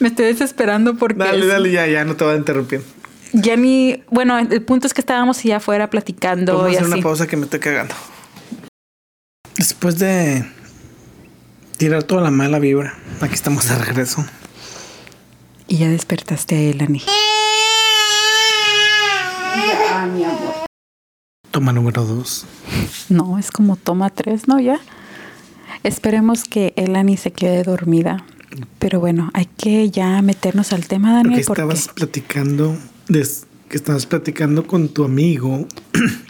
Me 0.00 0.08
estoy 0.08 0.26
desesperando 0.26 0.96
porque 0.96 1.18
Dale, 1.18 1.40
es- 1.42 1.48
dale, 1.48 1.70
ya, 1.70 1.86
ya, 1.86 2.04
no 2.04 2.16
te 2.16 2.24
voy 2.24 2.34
a 2.34 2.36
interrumpir. 2.36 2.82
ya 3.32 3.56
ni, 3.56 4.02
bueno, 4.10 4.38
el 4.38 4.62
punto 4.62 4.86
es 4.88 4.94
que 4.94 5.00
estábamos 5.00 5.38
allá 5.44 5.58
afuera 5.58 5.90
platicando 5.90 6.52
Vamos 6.54 6.66
a 6.66 6.70
hacer 6.70 6.82
así. 6.84 6.92
una 6.94 7.02
pausa 7.02 7.26
que 7.28 7.36
me 7.36 7.44
estoy 7.44 7.60
cagando. 7.60 7.94
Después 9.56 9.98
de 9.98 10.44
tirar 11.78 12.02
toda 12.02 12.20
la 12.22 12.30
mala 12.30 12.58
vibra, 12.58 12.94
aquí 13.20 13.34
estamos 13.34 13.68
de 13.68 13.76
regreso. 13.78 14.24
Y 15.66 15.78
ya 15.78 15.88
despertaste 15.88 16.54
a 16.56 16.60
Elani. 16.70 17.02
Toma 21.50 21.72
número 21.72 22.04
dos. 22.04 22.44
No, 23.08 23.38
es 23.38 23.50
como 23.50 23.76
toma 23.76 24.10
tres, 24.10 24.48
¿no? 24.48 24.60
Ya. 24.60 24.78
Esperemos 25.82 26.44
que 26.44 26.72
Elani 26.76 27.16
se 27.16 27.32
quede 27.32 27.62
dormida. 27.62 28.24
Pero 28.78 28.98
bueno, 29.00 29.30
hay 29.34 29.44
que 29.46 29.90
ya 29.90 30.20
meternos 30.22 30.72
al 30.72 30.86
tema, 30.86 31.12
Daniel, 31.12 31.42
porque 31.46 31.60
estabas 31.62 31.88
platicando, 31.94 32.76
des- 33.08 33.46
que 33.68 33.76
estabas 33.76 34.06
platicando 34.06 34.66
con 34.66 34.88
tu 34.88 35.04
amigo 35.04 35.66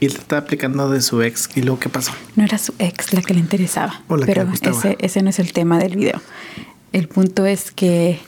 y 0.00 0.06
él 0.06 0.12
estaba 0.12 0.42
platicando 0.44 0.90
de 0.90 1.00
su 1.00 1.22
ex. 1.22 1.48
¿Y 1.54 1.62
luego 1.62 1.78
qué 1.78 1.88
pasó? 1.88 2.12
no 2.36 2.44
era 2.44 2.58
su 2.58 2.74
ex 2.78 3.12
la 3.12 3.22
que 3.22 3.34
le 3.34 3.40
interesaba. 3.40 4.02
O 4.08 4.16
la 4.16 4.26
que 4.26 4.32
pero 4.32 4.44
le 4.44 4.50
gustaba. 4.50 4.76
ese, 4.76 4.96
ese 5.00 5.22
no 5.22 5.30
es 5.30 5.38
el 5.38 5.52
tema 5.52 5.78
del 5.78 5.96
video. 5.96 6.20
El 6.92 7.08
punto 7.08 7.46
es 7.46 7.70
que 7.70 8.20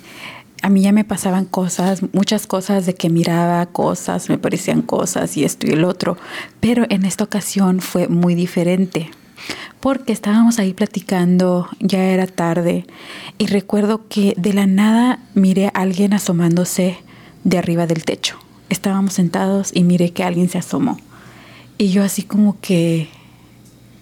a 0.62 0.68
mí 0.68 0.82
ya 0.82 0.92
me 0.92 1.04
pasaban 1.04 1.44
cosas, 1.44 2.02
muchas 2.12 2.46
cosas 2.46 2.86
de 2.86 2.94
que 2.94 3.10
miraba 3.10 3.66
cosas, 3.66 4.28
me 4.28 4.38
parecían 4.38 4.82
cosas 4.82 5.36
y 5.36 5.44
esto 5.44 5.66
y 5.66 5.70
el 5.70 5.84
otro. 5.84 6.16
Pero 6.60 6.86
en 6.88 7.04
esta 7.04 7.24
ocasión 7.24 7.80
fue 7.80 8.08
muy 8.08 8.34
diferente. 8.34 9.10
Porque 9.80 10.12
estábamos 10.12 10.58
ahí 10.58 10.72
platicando, 10.72 11.68
ya 11.78 12.02
era 12.02 12.26
tarde, 12.26 12.86
y 13.38 13.46
recuerdo 13.46 14.08
que 14.08 14.34
de 14.36 14.54
la 14.54 14.66
nada 14.66 15.20
miré 15.34 15.66
a 15.66 15.70
alguien 15.70 16.14
asomándose 16.14 16.98
de 17.44 17.58
arriba 17.58 17.86
del 17.86 18.04
techo. 18.04 18.38
Estábamos 18.68 19.12
sentados 19.12 19.70
y 19.72 19.84
miré 19.84 20.12
que 20.12 20.24
alguien 20.24 20.48
se 20.48 20.58
asomó. 20.58 20.98
Y 21.78 21.88
yo 21.90 22.02
así 22.02 22.22
como 22.22 22.58
que, 22.60 23.08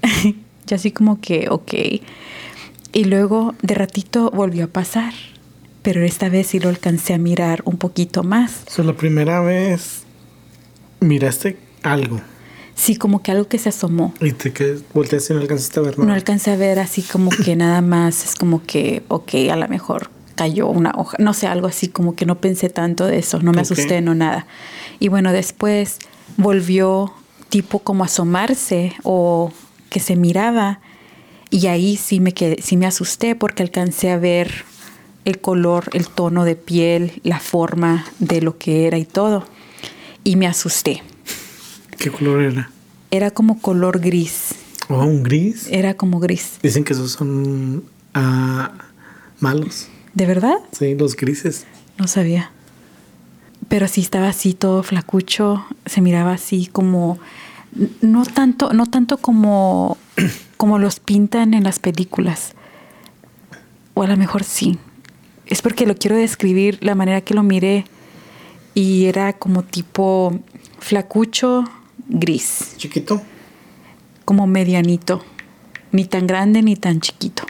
yo 0.67 0.77
así 0.77 0.91
como 0.93 1.21
que, 1.21 1.49
ok. 1.51 1.73
Y 2.93 3.05
luego 3.05 3.55
de 3.63 3.75
ratito 3.75 4.31
volvió 4.31 4.65
a 4.67 4.69
pasar, 4.69 5.13
pero 5.83 6.03
esta 6.05 6.29
vez 6.29 6.47
sí 6.49 6.61
lo 6.61 6.69
alcancé 6.69 7.15
a 7.15 7.19
mirar 7.19 7.63
un 7.65 7.77
poquito 7.77 8.23
más. 8.23 8.63
O 8.69 8.71
sea, 8.71 8.85
la 8.85 8.97
primera 8.97 9.41
vez 9.41 10.03
miraste 11.01 11.59
algo 11.83 12.21
Sí, 12.77 12.97
como 12.97 13.23
que 13.23 13.31
algo 13.31 13.47
que 13.47 13.59
se 13.59 13.69
asomó. 13.69 14.15
y 14.21 14.33
te 14.33 14.53
que 14.53 14.79
volteaste 14.95 15.33
y 15.33 15.37
no 15.37 15.43
alcanzaste 15.43 15.79
a 15.79 15.83
ver 15.85 15.97
No 15.99 16.05
nada. 16.07 16.17
alcancé 16.17 16.51
a 16.51 16.57
ver 16.57 16.81
así 16.81 17.03
como 17.03 17.31
que 17.31 17.55
nada 17.57 17.81
más, 17.83 18.25
es 18.25 18.35
como 18.35 18.63
que, 18.65 19.05
ok, 19.09 19.35
a 19.53 19.57
lo 19.57 19.69
mejor 19.69 20.11
cayó 20.35 20.67
una 20.69 20.93
hoja, 20.97 21.17
no 21.21 21.35
sé, 21.35 21.47
algo 21.47 21.69
así, 21.69 21.87
como 21.89 22.17
que 22.17 22.27
no 22.27 22.41
pensé 22.41 22.69
tanto 22.71 23.07
de 23.07 23.19
eso, 23.19 23.39
no 23.41 23.53
me 23.53 23.59
Ok. 23.61 23.63
asusté, 23.71 24.01
no 24.01 24.15
nada. 24.17 24.47
Y 24.99 25.07
bueno, 25.09 25.33
después 25.33 25.99
volvió 26.37 27.13
tipo 27.55 27.79
como 27.79 28.03
asomarse 28.03 28.95
o 29.05 29.53
que 29.89 30.01
se 30.01 30.17
miraba 30.17 30.81
y 31.51 31.69
ahí 31.69 31.97
sí 31.97 32.19
me 32.19 32.33
quedé, 32.33 32.61
sí 32.61 32.77
me 32.77 32.85
asusté 32.85 33.37
porque 33.37 33.63
alcancé 33.63 34.11
a 34.11 34.19
ver 34.19 34.65
el 35.25 35.39
color, 35.41 35.89
el 35.93 36.09
tono 36.09 36.45
de 36.45 36.57
piel, 36.57 37.21
la 37.23 37.39
forma 37.39 38.07
de 38.19 38.43
lo 38.43 38.59
que 38.59 38.89
era 38.89 38.99
y 38.99 39.05
todo. 39.05 39.47
Y 40.25 40.35
me 40.35 40.49
asusté. 40.49 41.05
¿Qué 41.97 42.11
color 42.11 42.43
era? 42.43 42.71
Era 43.13 43.31
como 43.31 43.61
color 43.61 44.01
gris, 44.01 44.57
Oh, 44.89 45.05
un 45.05 45.23
gris. 45.23 45.69
era 45.71 45.95
como 45.95 46.19
gris. 46.19 46.59
Dicen 46.61 46.83
que 46.83 46.93
esos 46.95 47.13
son 47.13 47.85
ah, 48.15 48.73
malos. 49.39 49.87
¿De 50.13 50.27
verdad? 50.27 50.57
Sí, 50.73 50.97
los 50.97 51.15
grises. 51.15 51.67
No 51.99 52.09
sabía. 52.09 52.51
Pero 53.69 53.87
sí 53.87 54.01
estaba 54.01 54.27
así 54.27 54.55
todo 54.55 54.83
flacucho, 54.83 55.65
se 55.87 56.01
miraba 56.01 56.33
así 56.33 56.67
como 56.67 57.21
no 58.01 58.25
tanto, 58.25 58.73
no 58.73 58.87
tanto 58.87 59.19
como 59.19 59.99
como 60.57 60.79
los 60.79 61.01
pintan 61.01 61.55
en 61.55 61.65
las 61.65 61.79
películas. 61.79 62.55
O 63.95 64.03
a 64.03 64.07
lo 64.07 64.17
mejor 64.17 64.45
sí. 64.45 64.79
Es 65.47 65.61
porque 65.61 65.87
lo 65.87 65.95
quiero 65.95 66.17
describir 66.17 66.79
la 66.81 66.95
manera 66.95 67.21
que 67.21 67.35
lo 67.35 67.43
miré 67.43 67.85
y 68.73 69.05
era 69.05 69.35
como 69.35 69.63
tipo 69.63 70.41
flacucho 70.79 71.65
gris, 72.09 72.75
Chiquito. 72.79 73.21
como 74.25 74.47
medianito, 74.47 75.23
ni 75.93 76.07
tan 76.07 76.27
grande 76.27 76.63
ni 76.63 76.77
tan 76.77 77.01
chiquito. 77.01 77.45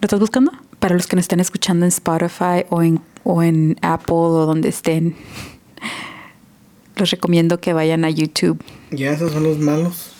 ¿Lo 0.00 0.06
estás 0.06 0.20
buscando? 0.20 0.52
Para 0.78 0.94
los 0.94 1.08
que 1.08 1.16
nos 1.16 1.24
están 1.24 1.40
escuchando 1.40 1.84
en 1.84 1.88
Spotify 1.88 2.64
o 2.70 2.82
en, 2.82 3.00
o 3.24 3.42
en 3.42 3.76
Apple 3.82 4.14
o 4.14 4.46
donde 4.46 4.68
estén, 4.68 5.16
los 6.98 7.10
recomiendo 7.10 7.60
que 7.60 7.72
vayan 7.72 8.04
a 8.04 8.10
YouTube. 8.10 8.62
Ya, 8.90 9.12
esos 9.12 9.32
son 9.32 9.44
los 9.44 9.58
malos. 9.58 10.12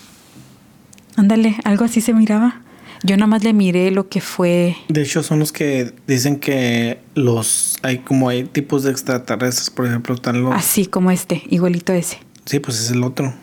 Ándale, 1.15 1.57
algo 1.63 1.85
así 1.85 2.01
se 2.01 2.13
miraba. 2.13 2.61
Yo 3.03 3.15
nada 3.15 3.27
más 3.27 3.43
le 3.43 3.53
miré 3.53 3.91
lo 3.91 4.09
que 4.09 4.19
fue. 4.19 4.75
De 4.89 5.03
hecho, 5.03 5.23
son 5.23 5.39
los 5.39 5.51
que 5.51 5.93
dicen 6.05 6.39
que 6.39 6.99
los 7.15 7.77
hay 7.81 7.99
como 7.99 8.29
hay 8.29 8.43
tipos 8.43 8.83
de 8.83 8.91
extraterrestres, 8.91 9.69
por 9.69 9.87
ejemplo, 9.87 10.15
están 10.15 10.41
los. 10.41 10.53
Así 10.53 10.85
como 10.85 11.11
este, 11.11 11.43
igualito 11.49 11.93
ese. 11.93 12.19
Sí, 12.45 12.59
pues 12.59 12.79
es 12.79 12.91
el 12.91 13.03
otro. 13.03 13.33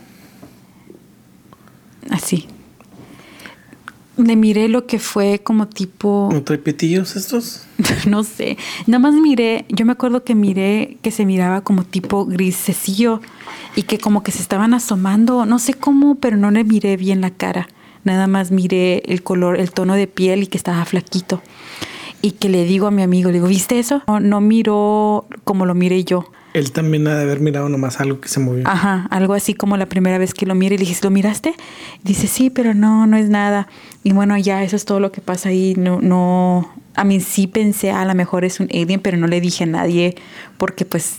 Así. 2.10 2.48
Le 4.16 4.36
miré 4.36 4.68
lo 4.68 4.86
que 4.86 4.98
fue 4.98 5.40
como 5.40 5.68
tipo. 5.68 6.30
¿No 6.32 6.42
trae 6.42 6.58
pitillos 6.58 7.16
estos? 7.16 7.66
no 8.06 8.24
sé. 8.24 8.56
Nada 8.86 8.98
más 8.98 9.14
miré, 9.14 9.66
yo 9.68 9.84
me 9.84 9.92
acuerdo 9.92 10.24
que 10.24 10.34
miré 10.34 10.96
que 11.02 11.10
se 11.10 11.26
miraba 11.26 11.60
como 11.60 11.84
tipo 11.84 12.24
grisecillo 12.24 13.20
y 13.74 13.82
que 13.82 13.98
como 13.98 14.22
que 14.22 14.32
se 14.32 14.40
estaban 14.40 14.72
asomando, 14.72 15.44
no 15.44 15.58
sé 15.58 15.74
cómo, 15.74 16.14
pero 16.16 16.36
no 16.36 16.50
le 16.50 16.64
miré 16.64 16.96
bien 16.96 17.20
la 17.20 17.30
cara. 17.30 17.68
Nada 18.04 18.26
más 18.26 18.50
miré 18.50 19.02
el 19.06 19.22
color, 19.22 19.60
el 19.60 19.72
tono 19.72 19.94
de 19.94 20.06
piel 20.06 20.42
y 20.42 20.46
que 20.46 20.56
estaba 20.56 20.84
flaquito. 20.84 21.42
Y 22.22 22.32
que 22.32 22.48
le 22.48 22.64
digo 22.64 22.86
a 22.86 22.90
mi 22.90 23.02
amigo, 23.02 23.28
le 23.28 23.34
digo, 23.34 23.48
¿viste 23.48 23.78
eso? 23.78 24.02
No, 24.06 24.20
no 24.20 24.40
miró 24.40 25.26
como 25.44 25.66
lo 25.66 25.74
miré 25.74 26.04
yo. 26.04 26.30
Él 26.56 26.72
también 26.72 27.06
ha 27.06 27.14
de 27.16 27.22
haber 27.24 27.40
mirado 27.40 27.68
nomás 27.68 28.00
algo 28.00 28.18
que 28.18 28.28
se 28.28 28.40
movió. 28.40 28.62
Ajá, 28.66 29.06
algo 29.10 29.34
así 29.34 29.52
como 29.52 29.76
la 29.76 29.84
primera 29.86 30.16
vez 30.16 30.32
que 30.32 30.46
lo 30.46 30.54
miré 30.54 30.76
y 30.76 30.78
le 30.78 30.84
dije, 30.86 30.98
¿lo 31.02 31.10
miraste? 31.10 31.52
Dice, 32.02 32.26
sí, 32.28 32.48
pero 32.48 32.72
no, 32.72 33.06
no 33.06 33.18
es 33.18 33.28
nada. 33.28 33.68
Y 34.04 34.12
bueno, 34.12 34.38
ya 34.38 34.62
eso 34.62 34.74
es 34.74 34.86
todo 34.86 34.98
lo 34.98 35.12
que 35.12 35.20
pasa 35.20 35.50
ahí. 35.50 35.74
No, 35.76 36.00
no, 36.00 36.72
a 36.94 37.04
mí 37.04 37.20
sí 37.20 37.46
pensé, 37.46 37.90
a 37.90 38.06
lo 38.06 38.14
mejor 38.14 38.46
es 38.46 38.58
un 38.58 38.68
alien, 38.72 39.00
pero 39.00 39.18
no 39.18 39.26
le 39.26 39.42
dije 39.42 39.64
a 39.64 39.66
nadie 39.66 40.14
porque 40.56 40.86
pues 40.86 41.18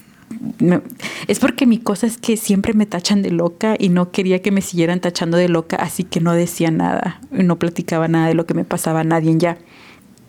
me- 0.59 0.81
es 1.27 1.37
porque 1.37 1.67
mi 1.67 1.77
cosa 1.77 2.07
es 2.07 2.17
que 2.17 2.35
siempre 2.35 2.73
me 2.73 2.87
tachan 2.87 3.21
de 3.21 3.29
loca 3.29 3.75
y 3.77 3.89
no 3.89 4.11
quería 4.11 4.41
que 4.41 4.49
me 4.51 4.61
siguieran 4.61 4.99
tachando 5.01 5.37
de 5.37 5.49
loca, 5.49 5.75
así 5.75 6.03
que 6.03 6.19
no 6.19 6.33
decía 6.33 6.71
nada, 6.71 7.21
no 7.29 7.59
platicaba 7.59 8.07
nada 8.07 8.27
de 8.27 8.33
lo 8.33 8.47
que 8.47 8.55
me 8.55 8.65
pasaba 8.65 9.01
a 9.01 9.03
nadie 9.03 9.35
ya. 9.37 9.57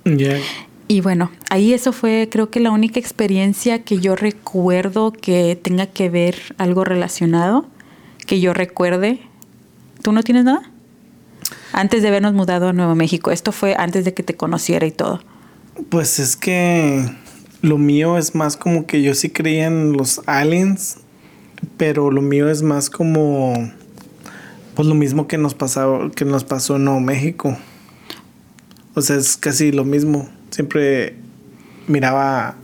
Ya. 0.04 0.36
Y 0.90 1.02
bueno, 1.02 1.30
ahí 1.50 1.74
eso 1.74 1.92
fue 1.92 2.30
creo 2.32 2.50
que 2.50 2.60
la 2.60 2.70
única 2.70 2.98
experiencia 2.98 3.82
que 3.84 3.98
yo 3.98 4.16
recuerdo 4.16 5.12
que 5.12 5.54
tenga 5.60 5.86
que 5.86 6.08
ver 6.08 6.54
algo 6.56 6.82
relacionado, 6.82 7.66
que 8.26 8.40
yo 8.40 8.54
recuerde. 8.54 9.20
¿Tú 10.02 10.12
no 10.12 10.22
tienes 10.22 10.44
nada? 10.44 10.70
Antes 11.72 12.00
de 12.00 12.08
habernos 12.08 12.32
mudado 12.32 12.68
a 12.68 12.72
Nuevo 12.72 12.94
México, 12.94 13.30
esto 13.30 13.52
fue 13.52 13.74
antes 13.76 14.06
de 14.06 14.14
que 14.14 14.22
te 14.22 14.34
conociera 14.34 14.86
y 14.86 14.90
todo. 14.90 15.20
Pues 15.90 16.18
es 16.18 16.36
que 16.36 17.04
lo 17.60 17.76
mío 17.76 18.16
es 18.16 18.34
más 18.34 18.56
como 18.56 18.86
que 18.86 19.02
yo 19.02 19.14
sí 19.14 19.28
creía 19.28 19.66
en 19.66 19.92
los 19.92 20.22
aliens, 20.24 20.98
pero 21.76 22.10
lo 22.10 22.22
mío 22.22 22.48
es 22.48 22.62
más 22.62 22.88
como 22.88 23.52
pues 24.74 24.88
lo 24.88 24.94
mismo 24.94 25.26
que 25.26 25.36
nos 25.36 25.54
pasaba, 25.54 26.10
que 26.12 26.24
nos 26.24 26.44
pasó 26.44 26.76
en 26.76 26.84
Nuevo 26.84 27.00
México. 27.00 27.58
O 28.94 29.02
sea, 29.02 29.16
es 29.16 29.36
casi 29.36 29.70
lo 29.70 29.84
mismo. 29.84 30.28
Siempre 30.50 31.16
miraba 31.86 32.56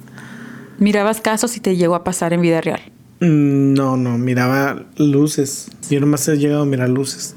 Mirabas 0.79 1.21
casos 1.21 1.57
y 1.57 1.61
te 1.61 1.77
llegó 1.77 1.95
a 1.95 2.05
pasar 2.05 2.33
en 2.33 2.41
vida 2.41 2.61
real. 2.61 2.81
mm, 3.21 3.75
no, 3.75 3.97
no, 3.97 4.19
miraba 4.19 4.85
luces. 4.97 5.71
Yo 5.89 6.01
nomás 6.01 6.27
he 6.29 6.37
llegado 6.37 6.63
a 6.63 6.67
mirar 6.67 6.89
luces. 6.89 7.35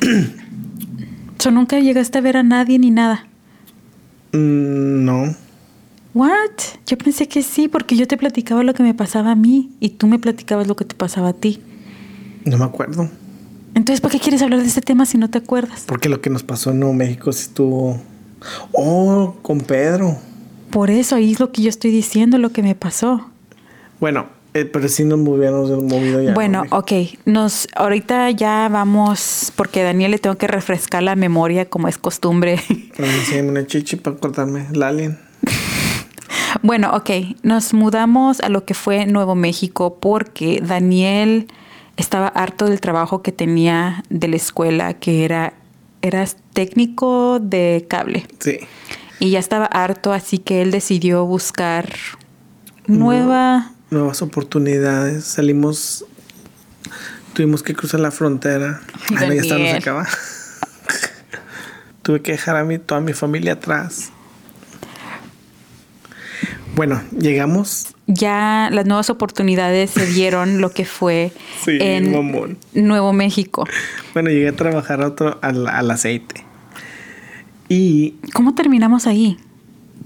So, 1.38 1.50
nunca 1.50 1.78
llegaste 1.78 2.16
a 2.16 2.20
ver 2.22 2.38
a 2.38 2.42
nadie 2.42 2.78
ni 2.78 2.90
nada. 2.90 3.26
Mm, 4.32 5.04
no. 5.04 5.36
What? 6.14 6.52
Yo 6.86 6.96
pensé 6.96 7.28
que 7.28 7.42
sí, 7.42 7.68
porque 7.68 7.96
yo 7.96 8.06
te 8.08 8.16
platicaba 8.16 8.62
lo 8.62 8.72
que 8.72 8.82
me 8.82 8.94
pasaba 8.94 9.32
a 9.32 9.34
mí 9.34 9.70
y 9.78 9.90
tú 9.90 10.06
me 10.06 10.18
platicabas 10.18 10.68
lo 10.68 10.76
que 10.76 10.86
te 10.86 10.94
pasaba 10.94 11.30
a 11.30 11.32
ti. 11.34 11.60
No 12.46 12.56
me 12.56 12.64
acuerdo. 12.64 13.10
Entonces, 13.74 14.00
¿por 14.00 14.10
qué 14.10 14.20
quieres 14.20 14.40
hablar 14.40 14.60
de 14.60 14.68
este 14.68 14.80
tema 14.80 15.04
si 15.04 15.18
no 15.18 15.28
te 15.28 15.36
acuerdas? 15.36 15.84
Porque 15.86 16.08
lo 16.08 16.22
que 16.22 16.30
nos 16.30 16.44
pasó 16.44 16.70
en 16.70 16.80
Nuevo 16.80 16.94
México 16.94 17.30
sí 17.32 17.42
estuvo. 17.42 18.00
Oh, 18.72 19.36
con 19.42 19.60
Pedro. 19.60 20.18
Por 20.70 20.90
eso, 20.90 21.16
ahí 21.16 21.32
es 21.32 21.40
lo 21.40 21.52
que 21.52 21.62
yo 21.62 21.68
estoy 21.68 21.90
diciendo, 21.90 22.38
lo 22.38 22.50
que 22.50 22.62
me 22.62 22.74
pasó. 22.74 23.28
Bueno, 24.00 24.26
eh, 24.54 24.64
pero 24.64 24.88
sí 24.88 25.04
nos 25.04 25.18
hubiéramos 25.20 25.68
movido 25.82 26.22
ya. 26.22 26.32
bueno, 26.32 26.60
México. 26.60 26.78
ok, 26.78 26.92
nos 27.24 27.66
ahorita 27.74 28.30
ya 28.30 28.68
vamos, 28.70 29.52
porque 29.56 29.80
a 29.80 29.84
Daniel 29.84 30.12
le 30.12 30.18
tengo 30.18 30.36
que 30.36 30.46
refrescar 30.46 31.02
la 31.02 31.16
memoria 31.16 31.68
como 31.68 31.88
es 31.88 31.98
costumbre. 31.98 32.60
Enséñame 32.96 33.50
una 33.50 33.66
chichi 33.66 33.96
para 33.96 34.16
cortarme 34.16 34.66
el 34.72 34.82
alien. 34.82 35.18
bueno, 36.62 36.94
ok, 36.94 37.10
nos 37.42 37.74
mudamos 37.74 38.40
a 38.40 38.48
lo 38.48 38.64
que 38.64 38.74
fue 38.74 39.06
Nuevo 39.06 39.34
México 39.34 39.98
porque 40.00 40.60
Daniel 40.64 41.48
estaba 41.96 42.28
harto 42.28 42.66
del 42.66 42.80
trabajo 42.80 43.22
que 43.22 43.32
tenía 43.32 44.04
de 44.08 44.28
la 44.28 44.36
escuela, 44.36 44.94
que 44.94 45.24
era, 45.24 45.54
eras 46.04 46.36
técnico 46.52 47.40
de 47.40 47.86
cable. 47.88 48.26
Sí. 48.38 48.60
Y 49.18 49.30
ya 49.30 49.38
estaba 49.38 49.64
harto, 49.66 50.12
así 50.12 50.38
que 50.38 50.60
él 50.60 50.70
decidió 50.70 51.24
buscar 51.24 51.88
nueva... 52.86 53.72
Nuevas 53.90 54.22
oportunidades. 54.22 55.24
Salimos. 55.24 56.04
Tuvimos 57.32 57.62
que 57.62 57.74
cruzar 57.74 58.00
la 58.00 58.10
frontera. 58.10 58.80
Ay, 59.16 59.28
no, 59.28 59.34
ya 59.34 59.40
está, 59.40 59.54
no 59.54 59.58
se 59.60 59.64
Daniel. 59.64 59.76
acaba. 59.76 60.08
Tuve 62.02 62.20
que 62.20 62.32
dejar 62.32 62.56
a 62.56 62.64
mí, 62.64 62.78
toda 62.78 63.00
mi 63.00 63.12
familia 63.14 63.54
atrás. 63.54 64.10
Bueno, 66.74 67.02
llegamos. 67.18 67.93
Ya 68.06 68.68
las 68.72 68.84
nuevas 68.86 69.08
oportunidades 69.10 69.90
se 69.90 70.06
dieron 70.06 70.60
lo 70.60 70.70
que 70.72 70.84
fue 70.84 71.32
Sí, 71.64 71.78
en 71.80 72.12
mamón. 72.12 72.58
Nuevo 72.74 73.12
México. 73.12 73.64
Bueno, 74.12 74.30
llegué 74.30 74.48
a 74.48 74.52
trabajar 74.56 75.00
otro 75.00 75.38
al, 75.42 75.66
al 75.66 75.90
aceite. 75.90 76.44
Y 77.68 78.16
¿Cómo 78.34 78.54
terminamos 78.54 79.06
ahí? 79.06 79.38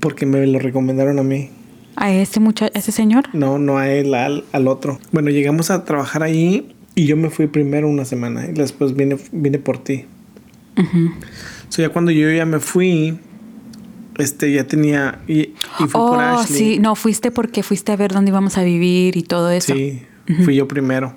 porque 0.00 0.26
me 0.26 0.46
lo 0.46 0.60
recomendaron 0.60 1.18
a 1.18 1.24
mí. 1.24 1.50
¿A 1.96 2.12
ese 2.12 2.38
muchacho, 2.38 2.72
ese 2.76 2.92
señor? 2.92 3.24
No, 3.32 3.58
no 3.58 3.78
a 3.78 3.88
él, 3.90 4.14
al, 4.14 4.44
al 4.52 4.68
otro. 4.68 5.00
Bueno, 5.10 5.30
llegamos 5.30 5.72
a 5.72 5.84
trabajar 5.84 6.22
ahí 6.22 6.72
y 6.94 7.06
yo 7.06 7.16
me 7.16 7.30
fui 7.30 7.48
primero 7.48 7.88
una 7.88 8.04
semana 8.04 8.46
y 8.46 8.52
después 8.52 8.94
vine, 8.94 9.16
vine 9.32 9.58
por 9.58 9.82
ti. 9.82 10.04
Ujú. 10.76 11.10
So, 11.68 11.82
ya 11.82 11.88
cuando 11.88 12.12
yo 12.12 12.30
ya 12.30 12.46
me 12.46 12.60
fui, 12.60 13.18
este, 14.18 14.52
ya 14.52 14.64
tenía... 14.64 15.20
Y, 15.26 15.40
y 15.40 15.86
por 15.92 16.18
Oh, 16.18 16.20
Ashley. 16.20 16.58
sí, 16.58 16.78
no, 16.78 16.94
fuiste 16.94 17.30
porque 17.30 17.62
fuiste 17.62 17.92
a 17.92 17.96
ver 17.96 18.12
dónde 18.12 18.30
íbamos 18.30 18.58
a 18.58 18.62
vivir 18.62 19.16
y 19.16 19.22
todo 19.22 19.50
eso. 19.50 19.74
Sí, 19.74 20.02
fui 20.44 20.54
yo 20.56 20.68
primero. 20.68 21.14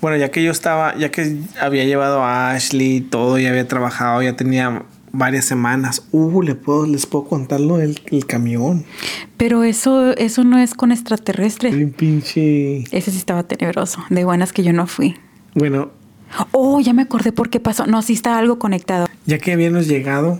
Bueno, 0.00 0.16
ya 0.16 0.30
que 0.30 0.42
yo 0.42 0.50
estaba, 0.50 0.96
ya 0.96 1.10
que 1.10 1.36
había 1.60 1.84
llevado 1.84 2.22
a 2.22 2.52
Ashley 2.52 2.96
y 2.96 3.00
todo, 3.02 3.38
ya 3.38 3.50
había 3.50 3.66
trabajado, 3.68 4.22
ya 4.22 4.34
tenía 4.36 4.84
varias 5.12 5.44
semanas. 5.44 6.04
Uh, 6.12 6.40
¿le 6.42 6.54
puedo, 6.54 6.86
les 6.86 7.04
puedo 7.04 7.24
contarlo 7.26 7.76
del 7.78 8.00
el 8.10 8.24
camión. 8.26 8.84
Pero 9.36 9.62
eso, 9.64 10.16
eso 10.16 10.44
no 10.44 10.58
es 10.58 10.74
con 10.74 10.92
extraterrestre. 10.92 11.68
El 11.70 11.88
pinche... 11.90 12.84
Ese 12.96 13.10
sí 13.10 13.18
estaba 13.18 13.42
tenebroso. 13.42 14.02
De 14.08 14.24
buenas 14.24 14.52
que 14.52 14.62
yo 14.62 14.72
no 14.72 14.86
fui. 14.86 15.16
Bueno, 15.54 15.90
Oh, 16.52 16.80
ya 16.80 16.92
me 16.92 17.02
acordé 17.02 17.32
por 17.32 17.50
qué 17.50 17.58
pasó. 17.58 17.86
No, 17.86 18.02
sí 18.02 18.12
está 18.12 18.38
algo 18.38 18.58
conectado. 18.60 19.08
ya 19.26 19.38
que 19.38 19.52
habíamos 19.52 19.88
llegado, 19.88 20.38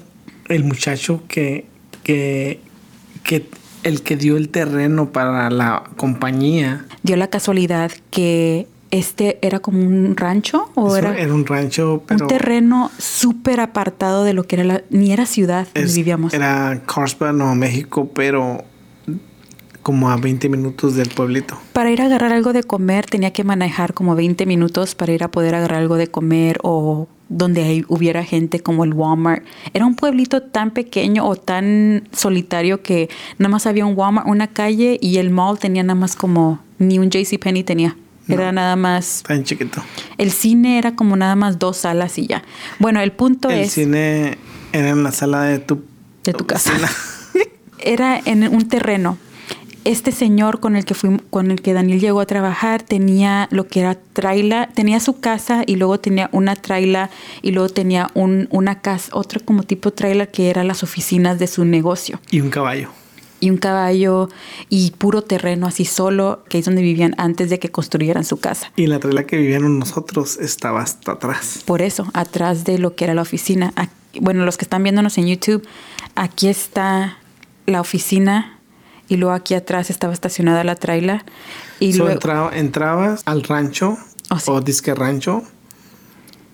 el 0.49 0.63
muchacho 0.63 1.25
que, 1.27 1.67
que, 2.15 2.61
que 3.23 3.47
el 3.83 4.03
que 4.03 4.17
dio 4.17 4.37
el 4.37 4.49
terreno 4.49 5.11
para 5.11 5.51
la 5.51 5.85
compañía, 5.97 6.85
Dio 7.03 7.17
la 7.17 7.29
casualidad 7.29 7.91
que 8.11 8.67
este 8.91 9.39
era 9.41 9.61
como 9.61 9.79
un 9.79 10.17
rancho 10.17 10.69
o 10.75 10.89
eso 10.97 10.99
era, 11.09 11.17
era 11.19 11.33
un 11.33 11.47
rancho, 11.47 12.03
pero 12.07 12.25
un 12.25 12.29
terreno 12.29 12.91
súper 12.99 13.61
apartado 13.61 14.25
de 14.25 14.33
lo 14.35 14.45
que 14.45 14.57
era 14.57 14.65
la, 14.65 14.83
ni 14.91 15.13
era 15.13 15.27
ciudad 15.27 15.67
donde 15.75 15.89
es- 15.89 15.95
vivíamos. 15.97 16.35
era 16.35 16.83
Carlsbad, 16.93 17.33
Nuevo 17.33 17.55
México, 17.55 18.11
pero 18.15 18.65
como 19.83 20.11
a 20.11 20.17
20 20.17 20.49
minutos 20.51 20.95
del 20.95 21.09
pueblito. 21.09 21.59
Para 21.73 21.91
ir 21.91 22.03
a 22.03 22.07
agarrar 22.07 22.33
algo 22.35 22.53
de 22.53 22.63
comer 22.65 23.07
tenía 23.07 23.33
que 23.33 23.45
manejar 23.45 23.95
como 23.95 24.15
20 24.15 24.45
minutos 24.45 24.95
para 24.95 25.13
ir 25.13 25.25
a 25.25 25.29
poder 25.31 25.55
agarrar 25.55 25.79
algo 25.81 25.97
de 25.97 26.09
comer 26.09 26.59
o 26.63 27.09
donde 27.31 27.85
hubiera 27.89 28.23
gente 28.25 28.61
como 28.61 28.85
el 28.85 28.93
Walmart. 28.93 29.45
Era 29.73 29.87
un 29.87 29.95
pueblito 29.95 30.43
tan 30.43 30.73
pequeño 30.73 31.27
o 31.27 31.37
tan 31.37 32.07
solitario 32.13 32.83
que 32.83 33.09
nada 33.39 33.49
más 33.49 33.67
había 33.67 33.87
un 33.87 33.97
Walmart, 33.97 34.27
una 34.29 34.49
calle 34.49 34.99
y 35.01 35.17
el 35.17 35.31
mall 35.31 35.59
tenía 35.59 35.83
nada 35.83 35.99
más 35.99 36.17
como 36.17 36.61
ni 36.79 36.99
un 36.99 37.09
JCPenney 37.09 37.63
tenía. 37.65 37.97
Era 38.29 38.53
nada 38.53 38.77
más 38.77 39.25
Tan 39.27 39.43
chiquito. 39.43 39.83
el 40.17 40.31
cine 40.31 40.79
era 40.79 40.95
como 40.95 41.17
nada 41.17 41.35
más 41.35 41.59
dos 41.59 41.79
salas 41.79 42.17
y 42.19 42.27
ya. 42.29 42.45
Bueno, 42.79 43.01
el 43.01 43.11
punto 43.11 43.51
El 43.51 43.61
es 43.61 43.73
cine 43.73 44.39
era 44.73 44.91
en 44.91 45.03
la 45.03 45.11
sala 45.11 45.43
de 45.43 45.59
tu, 45.59 45.83
de 46.23 46.33
tu 46.33 46.47
casa. 46.47 46.73
Era 47.83 48.21
en 48.25 48.47
un 48.47 48.69
terreno. 48.69 49.17
Este 49.85 50.13
señor 50.13 50.61
con 50.61 50.77
el 50.77 50.85
que 50.85 50.95
fui, 50.95 51.19
con 51.31 51.51
el 51.51 51.63
que 51.63 51.73
Daniel 51.73 52.01
llegó 52.01 52.21
a 52.21 52.27
trabajar 52.27 52.83
tenía 52.83 53.49
lo 53.51 53.67
que 53.67 53.81
era 53.81 53.97
traila, 54.13 54.69
tenía 54.75 55.01
su 55.01 55.21
casa 55.21 55.63
y 55.67 55.77
luego 55.77 55.99
tenía 55.99 56.29
una 56.33 56.55
traila 56.55 57.09
y 57.41 57.53
luego 57.53 57.71
tenía 57.71 58.11
un, 58.13 58.47
una 58.51 58.83
casa, 58.83 59.11
otro 59.15 59.41
como 59.43 59.63
tipo 59.63 59.91
trailer 59.91 60.31
que 60.31 60.51
era 60.51 60.65
las 60.65 60.83
oficinas 60.83 61.39
de 61.39 61.47
su 61.47 61.65
negocio 61.65 62.21
y 62.31 62.41
un 62.41 62.51
caballo. 62.51 62.91
y 63.41 63.49
un 63.49 63.57
caballo 63.57 64.29
y 64.69 64.91
puro 64.93 65.23
terreno 65.23 65.67
así 65.67 65.87
solo, 65.87 66.45
que 66.51 66.59
es 66.59 66.67
donde 66.67 66.83
vivían 66.83 67.15
antes 67.17 67.49
de 67.49 67.59
que 67.59 67.71
construyeran 67.71 68.25
su 68.25 68.37
casa. 68.37 68.71
Y 68.77 68.87
la 68.87 69.01
trela 69.01 69.25
que 69.25 69.39
vivíamos 69.39 69.71
nosotros 69.71 70.37
estaba 70.37 70.83
hasta 70.83 71.13
atrás. 71.13 71.63
Por 71.65 71.81
eso, 71.81 72.07
atrás 72.13 72.65
de 72.65 72.79
lo 72.79 72.95
que 72.95 73.05
era 73.05 73.15
la 73.15 73.23
oficina. 73.23 73.73
Bueno, 74.21 74.45
los 74.45 74.59
que 74.59 74.67
están 74.67 74.83
viéndonos 74.83 75.17
en 75.17 75.27
YouTube, 75.27 75.67
aquí 76.17 76.49
está 76.49 77.17
la 77.65 77.81
oficina 77.81 78.60
y 79.11 79.17
luego 79.19 79.35
aquí 79.35 79.53
atrás 79.53 79.91
estaba 79.91 80.15
estacionada 80.15 80.65
la 80.65 80.77
traila. 80.77 81.25
Y 81.81 81.93
So, 81.93 81.99
luego, 82.05 82.13
entraba- 82.15 82.57
entrabas 82.57 83.23
al 83.27 83.43
rancho 83.43 83.99
Oh, 84.31 84.39
sí. 84.39 84.51
o 84.51 84.61
disque 84.63 84.95
rancho 84.95 85.43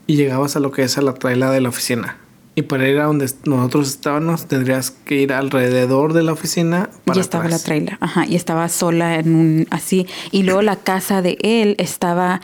y 0.07 0.17
llegabas 0.17 0.57
a 0.57 0.61
lo 0.61 0.73
que 0.73 0.83
es 0.83 0.97
a 0.99 1.03
la 1.03 1.15
traila 1.15 1.51
de 1.51 1.61
la 1.61 1.69
oficina. 1.69 2.17
Y 2.55 2.63
para 2.63 2.89
ir 2.89 2.99
a 2.99 3.05
donde 3.05 3.31
nosotros 3.45 3.89
estábamos, 3.89 4.47
tendrías 4.47 4.91
que 4.91 5.17
ir 5.17 5.33
alrededor 5.35 6.15
de 6.15 6.23
la 6.23 6.33
oficina. 6.33 6.89
Para 7.05 7.17
ya 7.17 7.21
estaba 7.21 7.45
la 7.45 7.49
atrás. 7.57 7.65
traila, 7.65 7.99
ajá, 8.01 8.25
y 8.27 8.35
estaba 8.35 8.67
sola 8.71 9.17
en 9.17 9.35
un 9.35 9.67
así. 9.71 10.07
Y 10.33 10.43
luego 10.45 10.63
la 10.63 10.77
casa 10.77 11.21
de 11.21 11.37
él 11.43 11.77
estaba, 11.79 12.41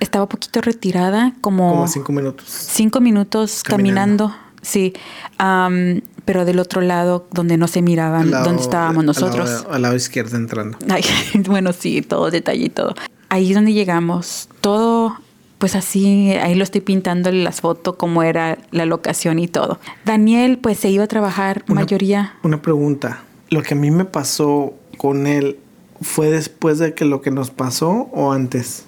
estaba 0.00 0.28
poquito 0.28 0.60
retirada, 0.60 1.32
como, 1.40 1.70
Como 1.70 1.88
cinco 1.88 2.12
minutos. 2.12 2.44
cinco 2.50 3.00
minutos 3.00 3.62
Caminando. 3.62 4.26
caminando. 4.26 4.44
Sí, 4.60 4.92
Am, 5.38 6.02
pero 6.24 6.44
del 6.44 6.58
otro 6.58 6.80
lado 6.80 7.26
donde 7.32 7.56
no 7.56 7.68
se 7.68 7.82
miraban, 7.82 8.30
lado- 8.30 8.44
donde 8.46 8.62
estábamos 8.62 8.98
al 9.00 9.06
lado- 9.06 9.26
nosotros. 9.28 9.66
Al 9.70 9.82
lado, 9.82 9.94
izquierdo 9.94 10.36
entrando. 10.36 10.78
Ay, 10.88 11.02
bueno, 11.46 11.72
sí, 11.72 12.02
todo 12.02 12.30
detalle 12.30 12.64
y 12.66 12.70
todo. 12.70 12.94
Ahí 13.28 13.50
es 13.50 13.54
donde 13.54 13.72
llegamos. 13.72 14.48
Todo, 14.60 15.16
pues 15.58 15.74
así, 15.74 16.30
ahí 16.32 16.54
lo 16.54 16.64
estoy 16.64 16.80
pintando 16.80 17.28
en 17.28 17.44
las 17.44 17.60
fotos, 17.60 17.96
cómo 17.96 18.22
era 18.22 18.58
la 18.70 18.86
locación 18.86 19.38
y 19.38 19.48
todo. 19.48 19.78
Daniel, 20.04 20.58
pues 20.58 20.78
se 20.78 20.88
iba 20.90 21.04
a 21.04 21.08
trabajar 21.08 21.64
Una- 21.68 21.80
mayoría. 21.82 22.34
Una 22.42 22.62
pregunta. 22.62 23.22
Lo 23.50 23.62
que 23.62 23.74
a 23.74 23.76
mí 23.76 23.90
me 23.90 24.04
pasó 24.04 24.74
con 24.98 25.26
él 25.26 25.58
¿Fue 26.02 26.28
después 26.28 26.80
de 26.80 26.92
que 26.92 27.04
lo 27.04 27.22
que 27.22 27.30
nos 27.30 27.50
pasó 27.50 28.08
o 28.12 28.32
antes? 28.32 28.84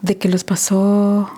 De 0.00 0.16
que 0.16 0.28
los 0.28 0.44
pasó. 0.44 1.28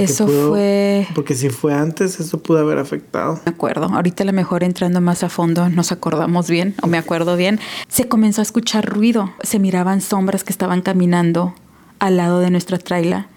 Eso 0.00 0.26
fue. 0.26 1.06
Porque 1.14 1.34
si 1.34 1.50
fue 1.50 1.74
antes, 1.74 2.20
eso 2.20 2.42
pudo 2.42 2.58
haber 2.58 2.78
afectado. 2.78 3.40
Me 3.44 3.52
acuerdo. 3.52 3.86
Ahorita 3.86 4.22
a 4.22 4.26
lo 4.26 4.32
mejor 4.32 4.64
entrando 4.64 5.00
más 5.00 5.22
a 5.22 5.28
fondo 5.28 5.68
nos 5.68 5.92
acordamos 5.92 6.48
bien, 6.48 6.74
o 6.82 6.86
me 6.86 6.98
acuerdo 6.98 7.36
bien. 7.36 7.60
Se 7.88 8.08
comenzó 8.08 8.40
a 8.40 8.44
escuchar 8.44 8.86
ruido. 8.86 9.32
Se 9.42 9.58
miraban 9.58 10.00
sombras 10.00 10.44
que 10.44 10.52
estaban 10.52 10.82
caminando 10.82 11.54
al 11.98 12.16
lado 12.16 12.40
de 12.40 12.50
nuestra 12.50 12.78
traila. 12.78 13.28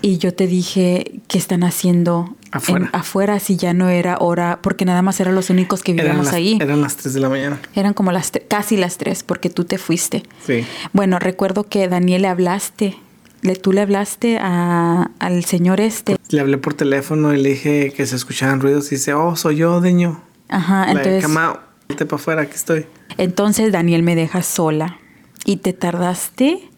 Y 0.00 0.18
yo 0.18 0.34
te 0.34 0.46
dije, 0.46 1.20
¿qué 1.28 1.38
están 1.38 1.62
haciendo 1.62 2.34
afuera? 2.50 2.90
afuera 2.92 3.38
si 3.38 3.56
ya 3.56 3.74
no 3.74 3.88
era 3.88 4.16
hora, 4.18 4.58
porque 4.60 4.84
nada 4.84 5.02
más 5.02 5.20
eran 5.20 5.36
los 5.36 5.50
únicos 5.50 5.84
que 5.84 5.92
vivíamos 5.92 6.32
ahí. 6.32 6.58
Eran 6.60 6.80
las 6.80 6.96
3 6.96 7.14
de 7.14 7.20
la 7.20 7.28
mañana. 7.28 7.60
Eran 7.74 7.94
como 7.94 8.10
las 8.10 8.32
casi 8.48 8.76
las 8.76 8.98
3, 8.98 9.22
porque 9.22 9.50
tú 9.50 9.64
te 9.64 9.78
fuiste. 9.78 10.24
Sí. 10.44 10.64
Bueno, 10.92 11.20
recuerdo 11.20 11.68
que 11.68 11.86
Daniel 11.86 12.22
le 12.22 12.28
hablaste. 12.28 12.96
Le, 13.42 13.56
tú 13.56 13.72
le 13.72 13.80
hablaste 13.80 14.38
a, 14.40 15.10
al 15.18 15.44
señor 15.44 15.80
este. 15.80 16.16
Le 16.30 16.40
hablé 16.40 16.58
por 16.58 16.74
teléfono 16.74 17.34
y 17.34 17.42
le 17.42 17.50
dije 17.50 17.92
que 17.92 18.06
se 18.06 18.16
escuchaban 18.16 18.60
ruidos 18.60 18.90
y 18.92 18.96
dice, 18.96 19.14
oh, 19.14 19.36
soy 19.36 19.56
yo, 19.56 19.80
Deño. 19.80 20.22
Ajá, 20.48 20.86
entonces... 20.88 21.22
Cama, 21.22 21.60
vete 21.88 22.06
para 22.06 22.20
afuera, 22.20 22.42
aquí 22.42 22.54
estoy. 22.54 22.86
Entonces 23.18 23.72
Daniel 23.72 24.02
me 24.02 24.14
deja 24.14 24.42
sola. 24.42 24.98
Y 25.44 25.56
te 25.56 25.72
tardaste 25.72 26.68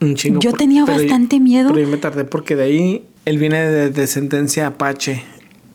un 0.00 0.14
chingo. 0.14 0.40
Yo 0.40 0.52
tenía 0.52 0.84
bastante 0.84 1.40
miedo. 1.40 1.68
Pero 1.68 1.80
yo 1.80 1.88
me 1.88 1.96
tardé 1.96 2.24
porque 2.24 2.56
de 2.56 2.64
ahí 2.64 3.06
él 3.24 3.38
viene 3.38 3.60
de 3.66 3.90
descendencia 3.90 4.66
apache. 4.66 5.22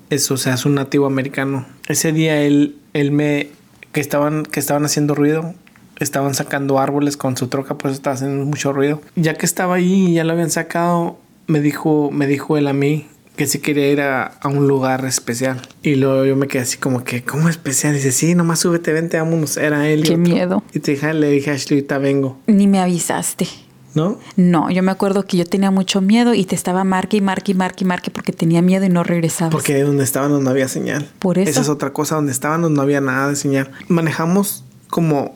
Eso, 0.09 0.33
o 0.33 0.37
sea, 0.37 0.55
es 0.55 0.65
un 0.65 0.75
nativo 0.75 1.05
americano. 1.05 1.65
Ese 1.87 2.11
día 2.11 2.41
él, 2.41 2.75
él 2.93 3.11
me. 3.11 3.49
que 3.93 4.01
estaban, 4.01 4.43
que 4.43 4.59
estaban 4.59 4.83
haciendo 4.85 5.15
ruido. 5.15 5.55
Estaban 6.01 6.33
sacando 6.33 6.79
árboles 6.79 7.15
con 7.15 7.37
su 7.37 7.47
troca, 7.47 7.77
pues 7.77 7.93
estaba 7.93 8.15
haciendo 8.15 8.45
mucho 8.45 8.73
ruido. 8.73 9.01
Ya 9.15 9.35
que 9.35 9.45
estaba 9.45 9.75
ahí 9.75 10.07
y 10.07 10.13
ya 10.15 10.23
lo 10.23 10.33
habían 10.33 10.49
sacado, 10.49 11.17
me 11.47 11.61
dijo, 11.61 12.09
me 12.11 12.27
dijo 12.27 12.57
él 12.57 12.67
a 12.67 12.73
mí 12.73 13.07
que 13.35 13.47
si 13.47 13.59
quería 13.59 13.89
ir 13.91 14.01
a, 14.01 14.37
un 14.45 14.67
lugar 14.67 15.05
especial. 15.05 15.61
Y 15.83 15.95
luego 15.95 16.25
yo 16.25 16.35
me 16.35 16.47
quedé 16.47 16.63
así 16.63 16.77
como 16.77 17.03
que, 17.03 17.23
¿cómo 17.23 17.49
especial? 17.49 17.93
dice, 17.93 18.11
sí, 18.11 18.35
nomás 18.35 18.59
súbete, 18.59 18.93
vente, 18.93 19.17
vámonos. 19.17 19.57
Era 19.57 19.87
él. 19.89 20.03
Qué 20.03 20.17
miedo. 20.17 20.63
Y 20.73 20.79
te 20.79 20.91
dije, 20.91 21.13
le 21.13 21.29
dije 21.29 21.51
a 21.51 21.53
Ashley, 21.53 21.79
ahorita 21.79 21.97
vengo. 21.97 22.37
Ni 22.47 22.67
me 22.67 22.79
avisaste. 22.79 23.47
¿No? 23.93 24.19
No, 24.37 24.71
yo 24.71 24.83
me 24.83 24.91
acuerdo 24.91 25.25
que 25.25 25.35
yo 25.35 25.45
tenía 25.45 25.69
mucho 25.69 25.99
miedo 25.99 26.33
y 26.33 26.45
te 26.45 26.55
estaba 26.55 26.85
marque 26.85 27.17
y 27.17 27.21
marque 27.21 27.51
y 27.51 27.55
marque 27.55 27.83
y 27.83 27.87
marque 27.87 28.09
porque 28.09 28.31
tenía 28.31 28.61
miedo 28.61 28.85
y 28.85 28.89
no 28.89 29.03
regresaba. 29.03 29.49
Porque 29.49 29.81
donde 29.81 30.03
estábamos 30.03 30.41
no 30.41 30.49
había 30.49 30.69
señal. 30.69 31.09
Por 31.19 31.37
eso. 31.37 31.49
Esa 31.49 31.61
es 31.61 31.69
otra 31.69 31.91
cosa, 31.91 32.15
donde 32.15 32.31
estábamos 32.31 32.71
no 32.71 32.81
había 32.81 33.01
nada 33.01 33.29
de 33.29 33.35
señal. 33.35 33.69
Manejamos 33.89 34.63
como 34.89 35.35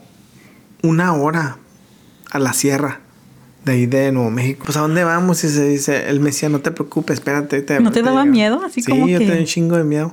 una 0.85 1.13
hora 1.13 1.57
a 2.31 2.39
la 2.39 2.53
sierra 2.53 3.01
de 3.65 3.71
ahí 3.73 3.85
de 3.85 4.11
Nuevo 4.11 4.31
México. 4.31 4.63
Pues 4.65 4.77
a 4.77 4.81
dónde 4.81 5.03
vamos 5.03 5.43
y 5.43 5.49
se 5.49 5.67
dice, 5.67 6.09
él 6.09 6.19
me 6.19 6.27
decía, 6.27 6.49
no 6.49 6.61
te 6.61 6.71
preocupes, 6.71 7.15
espérate. 7.15 7.61
Te, 7.61 7.79
¿No 7.79 7.91
te, 7.91 8.01
daba 8.01 8.25
miedo? 8.25 8.61
Así 8.63 8.81
sí, 8.81 8.91
como 8.91 9.07
yo 9.07 9.17
tenía 9.17 9.39
un 9.39 9.45
chingo 9.45 9.75
de 9.75 9.83
miedo 9.83 10.11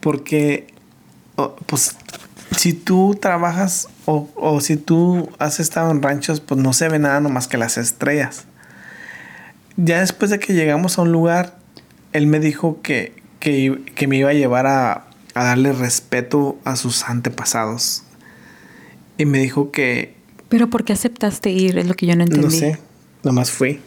porque, 0.00 0.68
oh, 1.36 1.56
pues 1.66 1.96
si 2.56 2.72
tú 2.72 3.18
trabajas 3.20 3.88
o, 4.06 4.60
si 4.60 4.76
tú 4.76 5.30
has 5.38 5.60
estado 5.60 5.90
en 5.90 6.02
ranchos, 6.02 6.40
pues 6.40 6.60
no 6.60 6.72
se 6.72 6.88
ve 6.88 6.98
nada 6.98 7.20
nomás 7.20 7.48
que 7.48 7.58
las 7.58 7.76
estrellas. 7.76 8.44
Ya 9.76 10.00
después 10.00 10.30
de 10.30 10.38
que 10.38 10.54
llegamos 10.54 10.98
a 10.98 11.02
un 11.02 11.12
lugar, 11.12 11.58
él 12.12 12.26
me 12.26 12.40
dijo 12.40 12.80
que, 12.82 13.14
que, 13.40 14.06
me 14.06 14.16
iba 14.16 14.30
a 14.30 14.32
llevar 14.32 14.66
a, 14.66 15.06
a, 15.34 15.44
darle 15.44 15.72
respeto 15.72 16.56
a 16.64 16.76
sus 16.76 17.04
antepasados. 17.04 18.04
Y 19.18 19.24
me 19.24 19.38
dijo 19.40 19.70
que... 19.70 20.14
Pero 20.48 20.68
¿por 20.68 20.84
qué 20.84 20.92
aceptaste 20.92 21.50
ir? 21.50 21.78
Es 21.78 21.86
lo 21.86 21.94
que 21.94 22.06
yo 22.06 22.16
no 22.16 22.24
entendí. 22.24 22.44
No 22.44 22.50
sé, 22.50 22.78
nomás 23.22 23.50
fui. 23.50 23.80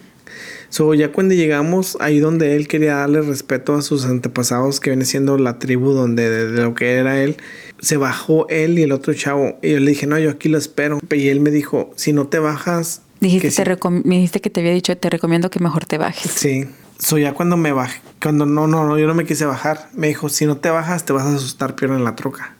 So, 0.69 0.93
ya 0.93 1.11
cuando 1.11 1.33
llegamos 1.33 1.97
ahí 1.99 2.19
donde 2.19 2.55
él 2.55 2.67
quería 2.67 2.97
darle 2.97 3.21
respeto 3.21 3.73
a 3.73 3.81
sus 3.81 4.05
antepasados, 4.05 4.79
que 4.79 4.91
viene 4.91 5.05
siendo 5.05 5.37
la 5.37 5.57
tribu 5.57 5.93
donde 5.93 6.29
de, 6.29 6.61
lo 6.61 6.75
que 6.75 6.93
era 6.93 7.21
él, 7.21 7.37
se 7.79 7.97
bajó 7.97 8.47
él 8.49 8.77
y 8.77 8.83
el 8.83 8.91
otro 8.91 9.13
chavo. 9.13 9.57
Y 9.63 9.71
yo 9.71 9.79
le 9.79 9.91
dije, 9.91 10.05
no, 10.05 10.19
yo 10.19 10.29
aquí 10.29 10.47
lo 10.47 10.59
espero. 10.59 10.99
Y 11.11 11.29
él 11.29 11.39
me 11.39 11.49
dijo, 11.49 11.91
si 11.95 12.13
no 12.13 12.27
te 12.27 12.37
bajas... 12.39 13.01
Dijiste, 13.19 13.49
te 13.51 13.77
me 13.89 14.15
dijiste 14.15 14.39
que 14.39 14.49
te 14.49 14.61
había 14.61 14.71
dicho, 14.71 14.95
te 14.95 15.09
recomiendo 15.09 15.49
que 15.49 15.59
mejor 15.59 15.85
te 15.85 15.97
bajes. 15.97 16.31
Sí. 16.31 16.65
So, 16.99 17.17
ya 17.17 17.33
cuando 17.33 17.57
me 17.57 17.71
bajé, 17.71 18.01
cuando 18.21 18.45
no, 18.45 18.67
no, 18.67 18.85
no, 18.85 18.97
yo 18.99 19.07
no 19.07 19.13
me 19.13 19.25
quise 19.25 19.45
bajar, 19.45 19.89
me 19.93 20.07
dijo, 20.07 20.29
si 20.29 20.45
no 20.45 20.57
te 20.57 20.69
bajas, 20.69 21.03
te 21.05 21.13
vas 21.13 21.25
a 21.25 21.35
asustar 21.35 21.75
peor 21.75 21.93
en 21.93 22.03
la 22.03 22.15
troca. 22.15 22.55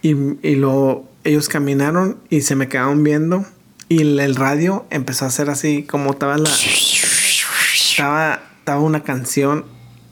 Y, 0.00 0.10
y 0.42 0.54
luego 0.54 1.08
ellos 1.28 1.48
caminaron 1.48 2.18
y 2.30 2.40
se 2.40 2.56
me 2.56 2.68
quedaron 2.68 3.04
viendo. 3.04 3.44
Y 3.90 4.02
el 4.02 4.34
radio 4.36 4.86
empezó 4.90 5.24
a 5.24 5.28
hacer 5.28 5.50
así 5.50 5.82
como 5.82 6.10
estaba 6.10 6.36
la 6.36 6.50
estaba, 6.50 8.42
estaba 8.58 8.80
una 8.80 9.02
canción 9.02 9.64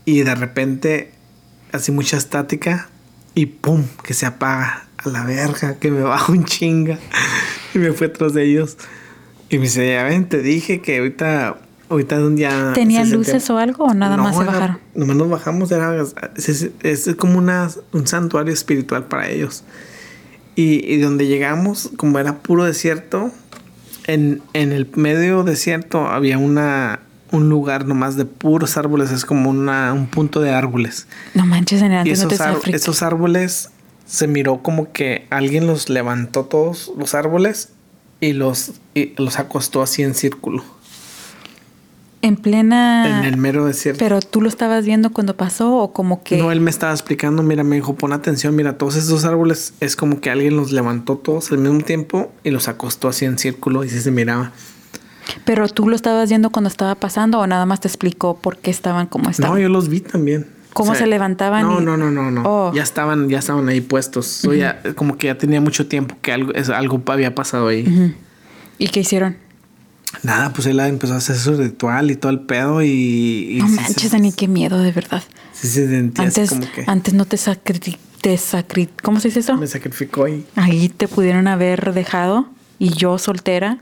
y 0.05 0.23
de 0.23 0.35
repente, 0.35 1.13
así 1.73 1.93
mucha 1.93 2.17
estática 2.17 2.89
y 3.35 3.47
pum, 3.47 3.85
que 4.03 4.15
se 4.15 4.27
apaga 4.27 4.87
a 4.99 5.09
la 5.09 5.25
verga, 5.25 5.79
que 5.79 5.91
me 5.91 6.03
bajo 6.03 6.33
un 6.33 6.45
chinga 6.45 6.99
y 7.75 7.79
me 7.79 7.93
fue 7.93 8.09
tras 8.09 8.35
de 8.35 8.45
ellos. 8.45 8.77
Y 9.49 9.57
me 9.57 9.65
dice, 9.65 9.89
ya 9.89 10.05
ven, 10.05 10.29
te 10.29 10.43
dije 10.43 10.81
que 10.81 10.99
ahorita, 10.99 11.59
ahorita 11.89 12.29
día... 12.31 12.73
¿Tenían 12.75 13.11
luces 13.11 13.49
o 13.51 13.59
algo 13.59 13.85
o 13.85 13.95
nada 13.95 14.17
más 14.17 14.37
se 14.37 14.45
bajaron? 14.45 14.79
Nomás 14.95 15.17
nos 15.17 15.31
bajamos, 15.31 15.71
era, 15.71 16.03
es, 16.37 16.71
es, 16.83 17.15
como 17.17 17.39
una, 17.39 17.71
un 17.93 18.07
santuario 18.07 18.53
espiritual 18.53 19.05
para 19.05 19.29
ellos. 19.29 19.63
Y, 20.57 20.85
y 20.93 20.99
donde 20.99 21.27
llegamos, 21.27 21.91
como 21.97 22.19
era 22.19 22.39
puro 22.39 22.65
desierto, 22.65 23.31
en, 24.07 24.43
en 24.53 24.73
el 24.73 24.89
medio 24.95 25.45
desierto 25.45 26.09
había 26.09 26.39
una, 26.39 27.01
un 27.31 27.49
lugar 27.49 27.87
nomás 27.87 28.17
de 28.17 28.25
puros 28.25 28.77
árboles, 28.77 29.11
es 29.11 29.25
como 29.25 29.51
una, 29.51 29.93
un 29.93 30.07
punto 30.07 30.41
de 30.41 30.51
árboles. 30.51 31.07
No 31.35 31.47
manches, 31.47 31.83
en 31.83 31.93
el 31.93 32.07
y 32.07 32.11
esos, 32.11 32.33
esos 32.67 33.03
árboles 33.03 33.71
se 34.07 34.29
miró 34.29 34.63
como 34.63 34.93
que 34.93 35.27
alguien 35.31 35.67
los 35.67 35.89
levantó 35.89 36.45
todos 36.45 36.93
los 36.97 37.15
árboles 37.15 37.71
y 38.21 38.33
los, 38.33 38.73
y 38.95 39.13
los 39.17 39.39
acostó 39.39 39.83
así 39.83 40.03
en 40.03 40.15
círculo. 40.15 40.65
En 42.27 42.37
plena. 42.37 43.21
En 43.21 43.25
el 43.25 43.37
mero 43.37 43.67
desierto. 43.67 44.01
Pero 44.01 44.21
tú 44.21 44.41
lo 44.41 44.49
estabas 44.49 44.85
viendo 44.85 45.13
cuando 45.13 45.37
pasó 45.37 45.77
o 45.77 45.93
como 45.93 46.25
que. 46.25 46.39
No, 46.39 46.51
él 46.51 46.61
me 46.61 46.71
estaba 46.71 46.93
explicando, 46.93 47.45
mira, 47.45 47.63
me 47.63 47.77
dijo, 47.77 47.95
pon 47.95 48.13
atención, 48.13 48.57
mira, 48.57 48.77
todos 48.79 48.97
esos 48.97 49.25
árboles 49.25 49.75
es 49.79 49.95
como 49.95 50.21
que 50.21 50.31
alguien 50.31 50.57
los 50.57 50.73
levantó 50.73 51.19
todos 51.19 51.53
al 51.53 51.59
mismo 51.59 51.83
tiempo 51.83 52.33
y 52.43 52.51
los 52.51 52.67
acostó 52.67 53.07
así 53.07 53.27
en 53.27 53.39
círculo 53.39 53.85
y 53.85 53.91
se 53.91 54.11
miraba. 54.11 54.51
Pero 55.45 55.69
tú 55.69 55.89
lo 55.89 55.95
estabas 55.95 56.29
viendo 56.29 56.51
cuando 56.51 56.69
estaba 56.69 56.97
pasando 56.97 57.39
o 57.39 57.47
nada 57.47 57.65
más 57.65 57.81
te 57.81 57.87
explicó 57.87 58.37
por 58.37 58.57
qué 58.57 58.73
estaban 58.73 59.07
como 59.07 59.31
estaban. 59.31 59.55
No, 59.55 59.61
yo 59.61 59.69
los 59.69 59.89
vi 59.89 60.01
también. 60.01 60.49
¿Cómo 60.73 60.97
se 60.97 61.07
levantaban? 61.07 61.63
No, 61.63 61.81
no, 61.81 61.97
no, 61.97 62.11
no, 62.11 62.31
no. 62.33 62.43
Oh. 62.45 62.73
Ya 62.75 62.83
estaban, 62.83 63.29
ya 63.29 63.39
estaban 63.39 63.69
ahí 63.69 63.81
puestos. 63.81 64.43
ya, 64.43 64.83
como 64.97 65.17
que 65.17 65.29
ya 65.29 65.39
tenía 65.39 65.61
mucho 65.61 65.87
tiempo 65.87 66.17
que 66.21 66.33
algo, 66.33 66.53
algo 66.75 67.03
había 67.07 67.35
pasado 67.35 67.69
ahí. 67.69 68.15
¿Y 68.79 68.89
qué 68.89 69.01
hicieron? 69.01 69.37
Nada, 70.23 70.53
pues 70.53 70.67
él 70.67 70.81
empezó 70.81 71.15
a 71.15 71.19
hacer 71.19 71.37
su 71.37 71.57
ritual 71.57 72.11
y 72.11 72.17
todo 72.17 72.31
el 72.31 72.41
pedo 72.41 72.83
y... 72.83 73.59
no 73.61 73.69
manches, 73.69 74.13
Dani, 74.13 74.33
qué 74.33 74.49
miedo, 74.49 74.79
de 74.79 74.93
verdad. 74.93 75.23
Sí, 75.53 75.69
se 75.69 75.89
sentía 75.89 76.25
antes, 76.25 76.51
como 76.51 76.73
que... 76.73 76.85
Antes 76.87 77.15
no 77.15 77.25
te 77.25 77.37
sacrificó. 77.37 77.99
¿Cómo 79.03 79.21
se 79.21 79.29
dice 79.29 79.41
eso? 79.41 79.57
Me 79.57 79.67
sacrificó 79.67 80.25
ahí. 80.25 80.45
Ahí 80.57 80.89
te 80.89 81.07
pudieron 81.07 81.47
haber 81.47 81.95
dejado 81.95 82.49
y 82.79 82.91
yo 82.91 83.19
soltera. 83.19 83.79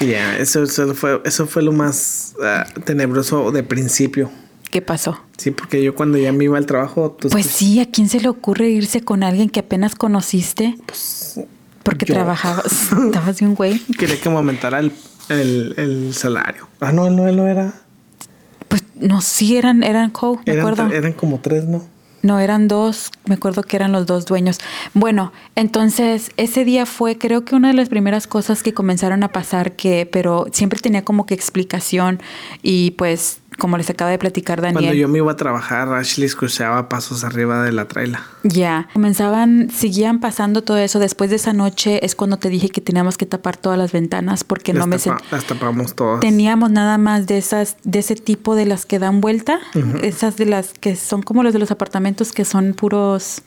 Ya, 0.00 0.36
eso, 0.36 0.66
fue, 0.94 1.20
eso 1.24 1.46
fue 1.46 1.62
lo 1.62 1.72
más 1.72 2.34
ah, 2.42 2.66
tenebroso 2.84 3.52
de 3.52 3.62
principio. 3.62 4.30
¿Qué 4.70 4.82
pasó? 4.82 5.20
Sí, 5.36 5.52
porque 5.52 5.82
yo 5.82 5.94
cuando 5.94 6.18
ya 6.18 6.32
me 6.32 6.44
iba 6.44 6.58
al 6.58 6.66
trabajo... 6.66 7.16
Pues, 7.20 7.32
pues, 7.32 7.46
sí, 7.46 7.78
¿a 7.78 7.90
quién 7.90 8.08
se 8.08 8.20
le 8.20 8.28
ocurre 8.28 8.70
irse 8.70 9.02
con 9.02 9.22
alguien 9.22 9.48
que 9.48 9.60
apenas 9.60 9.94
conociste? 9.94 10.74
Pues... 10.86 11.40
Porque 11.82 12.06
trabajabas, 12.06 12.92
estabas 13.06 13.38
de 13.38 13.46
un 13.46 13.54
güey. 13.54 13.78
Quería 13.98 14.20
que 14.20 14.28
me 14.28 14.36
aumentara 14.36 14.78
el, 14.78 14.92
el, 15.28 16.14
salario. 16.14 16.68
Ah, 16.80 16.92
no, 16.92 17.06
él 17.06 17.16
no, 17.16 17.28
él 17.28 17.36
no 17.36 17.46
era... 17.46 17.74
Pues 18.68 18.84
no, 18.94 19.20
sí, 19.20 19.56
eran, 19.56 19.82
eran 19.82 20.10
co, 20.10 20.40
me 20.46 20.58
acuerdo. 20.58 20.90
Eran 20.90 21.12
como 21.12 21.40
tres, 21.40 21.64
¿no? 21.64 21.82
No, 22.22 22.38
eran 22.38 22.68
dos, 22.68 23.10
me 23.24 23.34
acuerdo 23.34 23.64
que 23.64 23.76
eran 23.76 23.90
los 23.90 24.06
dos 24.06 24.26
dueños. 24.26 24.58
Bueno, 24.94 25.32
entonces 25.56 26.30
ese 26.36 26.64
día 26.64 26.86
fue 26.86 27.18
creo 27.18 27.44
que 27.44 27.56
una 27.56 27.68
de 27.68 27.74
las 27.74 27.88
primeras 27.88 28.28
cosas 28.28 28.62
que 28.62 28.72
comenzaron 28.72 29.24
a 29.24 29.32
pasar 29.32 29.72
que, 29.72 30.06
pero 30.06 30.46
siempre 30.52 30.78
tenía 30.78 31.04
como 31.04 31.26
que 31.26 31.34
explicación 31.34 32.20
y 32.62 32.92
pues 32.92 33.41
como 33.62 33.76
les 33.76 33.88
acaba 33.88 34.10
de 34.10 34.18
platicar 34.18 34.60
Daniel. 34.60 34.82
Cuando 34.82 34.94
yo 34.94 35.06
me 35.06 35.18
iba 35.18 35.30
a 35.30 35.36
trabajar, 35.36 35.88
Ashley 35.92 36.26
escuchaba 36.26 36.88
pasos 36.88 37.22
arriba 37.22 37.62
de 37.62 37.70
la 37.70 37.86
traila. 37.86 38.26
Ya, 38.42 38.88
comenzaban, 38.92 39.70
seguían 39.70 40.18
pasando 40.18 40.62
todo 40.62 40.78
eso. 40.78 40.98
Después 40.98 41.30
de 41.30 41.36
esa 41.36 41.52
noche 41.52 42.04
es 42.04 42.16
cuando 42.16 42.38
te 42.38 42.48
dije 42.48 42.70
que 42.70 42.80
teníamos 42.80 43.16
que 43.16 43.24
tapar 43.24 43.56
todas 43.56 43.78
las 43.78 43.92
ventanas 43.92 44.42
porque 44.42 44.72
no 44.72 44.88
me 44.88 44.96
Las 45.30 45.44
tapamos 45.44 45.94
todas. 45.94 46.18
Teníamos 46.18 46.72
nada 46.72 46.98
más 46.98 47.28
de 47.28 47.38
esas, 47.38 47.76
de 47.84 48.00
ese 48.00 48.16
tipo 48.16 48.56
de 48.56 48.66
las 48.66 48.84
que 48.84 48.98
dan 48.98 49.20
vuelta, 49.20 49.60
esas 50.02 50.36
de 50.36 50.46
las 50.46 50.72
que 50.72 50.96
son 50.96 51.22
como 51.22 51.44
las 51.44 51.52
de 51.52 51.60
los 51.60 51.70
apartamentos 51.70 52.32
que 52.32 52.44
son 52.44 52.74
puros 52.74 53.42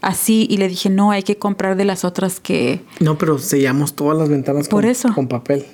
así 0.00 0.48
y 0.50 0.56
le 0.56 0.66
dije, 0.66 0.90
no, 0.90 1.12
hay 1.12 1.22
que 1.22 1.36
comprar 1.38 1.76
de 1.76 1.84
las 1.84 2.04
otras 2.04 2.40
que... 2.40 2.80
No, 2.98 3.16
pero 3.16 3.38
sellamos 3.38 3.94
todas 3.94 4.18
las 4.18 4.28
ventanas 4.28 4.66
Por 4.66 4.82
con, 4.82 4.90
eso. 4.90 5.14
con 5.14 5.28
papel. 5.28 5.64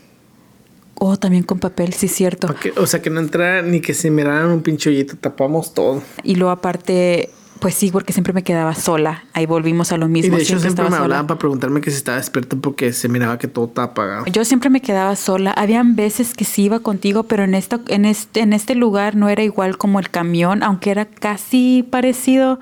Oh, 1.01 1.17
también 1.17 1.45
con 1.45 1.59
papel, 1.61 1.93
sí, 1.93 2.09
cierto. 2.09 2.53
Que- 2.57 2.73
o 2.77 2.87
sea, 2.87 3.01
que 3.01 3.11
no 3.11 3.21
entrara 3.21 3.63
ni 3.63 3.81
que 3.81 3.95
se 3.95 4.11
miraran 4.11 4.51
un 4.51 4.63
pinche 4.63 4.91
hoyito. 4.91 5.17
Tapamos 5.17 5.73
todo. 5.75 6.03
Y 6.25 6.35
luego 6.35 6.51
aparte, 6.51 7.31
pues 7.61 7.75
sí, 7.75 7.91
porque 7.93 8.13
siempre 8.13 8.33
me 8.33 8.43
quedaba 8.43 8.75
sola. 8.75 9.25
Ahí 9.33 9.47
volvimos 9.47 9.93
a 9.93 9.97
lo 9.97 10.07
Y 10.07 10.11
mismo. 10.11 10.37
de 10.37 10.43
hecho 10.43 10.51
siempre 10.59 10.69
estaba 10.71 10.89
me 10.91 10.95
sola. 10.97 11.05
hablaban 11.05 11.27
para 11.29 11.39
preguntarme 11.39 11.81
que 11.81 11.91
si 11.91 11.97
estaba 11.99 12.19
despierto 12.19 12.61
porque 12.61 12.93
se 12.93 13.09
miraba 13.09 13.39
que 13.39 13.47
todo 13.49 13.67
estaba 13.67 13.89
apagado. 13.89 14.25
Yo 14.27 14.45
siempre 14.45 14.71
me 14.71 14.81
quedaba 14.81 15.15
sola. 15.17 15.53
Habían 15.53 15.95
veces 15.95 16.35
que 16.35 16.45
sí 16.45 16.65
iba 16.65 16.81
contigo, 16.81 17.23
pero 17.25 17.45
en 17.45 17.55
esta, 17.55 17.81
en 17.89 18.05
este, 18.05 18.41
en 18.41 18.53
este 18.53 18.75
lugar 18.75 19.15
no 19.15 19.29
era 19.29 19.43
igual 19.45 19.79
como 19.79 20.01
el 20.01 20.11
camión, 20.11 20.63
aunque 20.65 20.91
era 20.91 21.05
casi 21.07 21.87
parecido, 21.89 22.59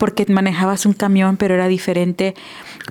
porque 0.00 0.24
manejabas 0.30 0.86
un 0.86 0.94
camión, 0.94 1.36
pero 1.36 1.54
era 1.54 1.68
diferente. 1.68 2.34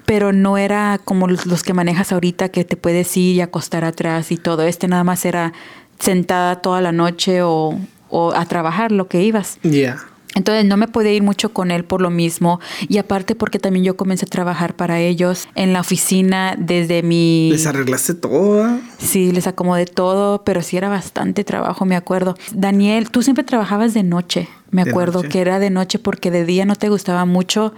Pero 0.06 0.32
no 0.32 0.60
era 0.60 1.02
como 1.04 1.28
los 1.28 1.64
que 1.64 1.74
manejas 1.74 2.12
ahorita, 2.12 2.50
que 2.50 2.64
te 2.64 2.78
puedes 2.78 3.18
ir 3.18 3.36
y 3.36 3.42
acostar 3.42 3.84
atrás 3.84 4.32
y 4.32 4.38
todo. 4.38 4.62
Este 4.62 4.88
nada 4.88 5.04
más 5.04 5.26
era 5.26 5.52
sentada 5.98 6.62
toda 6.62 6.82
la 6.82 6.92
noche 6.92 7.42
o, 7.42 7.80
o 8.10 8.34
a 8.34 8.46
trabajar 8.46 8.92
lo 8.92 9.08
que 9.08 9.24
ibas. 9.24 9.58
Ya. 9.64 9.98
Entonces 10.40 10.64
no 10.64 10.78
me 10.78 10.88
podía 10.88 11.12
ir 11.12 11.22
mucho 11.22 11.52
con 11.52 11.70
él 11.70 11.84
por 11.84 12.00
lo 12.00 12.10
mismo 12.10 12.62
y 12.88 12.98
aparte 12.98 13.36
porque 13.36 13.60
también 13.60 13.84
yo 13.84 13.98
comencé 13.98 14.26
a 14.26 14.30
trabajar 14.30 14.74
para 14.74 15.02
ellos 15.02 15.50
en 15.54 15.74
la 15.74 15.82
oficina 15.82 16.56
desde 16.58 17.04
mi... 17.04 17.50
Les 17.52 17.68
arreglaste 17.68 18.14
todo. 18.14 18.64
¿ah? 18.64 18.80
Sí, 19.00 19.34
les 19.34 19.48
acomodé 19.48 19.86
todo, 19.86 20.46
pero 20.46 20.62
sí 20.62 20.78
era 20.78 20.88
bastante 20.88 21.44
trabajo, 21.44 21.84
me 21.84 21.98
acuerdo. 21.98 22.38
Daniel, 22.54 23.12
tú 23.12 23.22
siempre 23.22 23.44
trabajabas 23.44 23.94
de 23.94 24.04
noche, 24.04 24.48
me 24.72 24.82
acuerdo 24.82 25.24
noche. 25.24 25.30
que 25.30 25.42
era 25.42 25.60
de 25.60 25.72
noche 25.72 26.00
porque 26.00 26.32
de 26.32 26.46
día 26.46 26.64
no 26.64 26.78
te 26.78 26.88
gustaba 26.88 27.26
mucho 27.26 27.74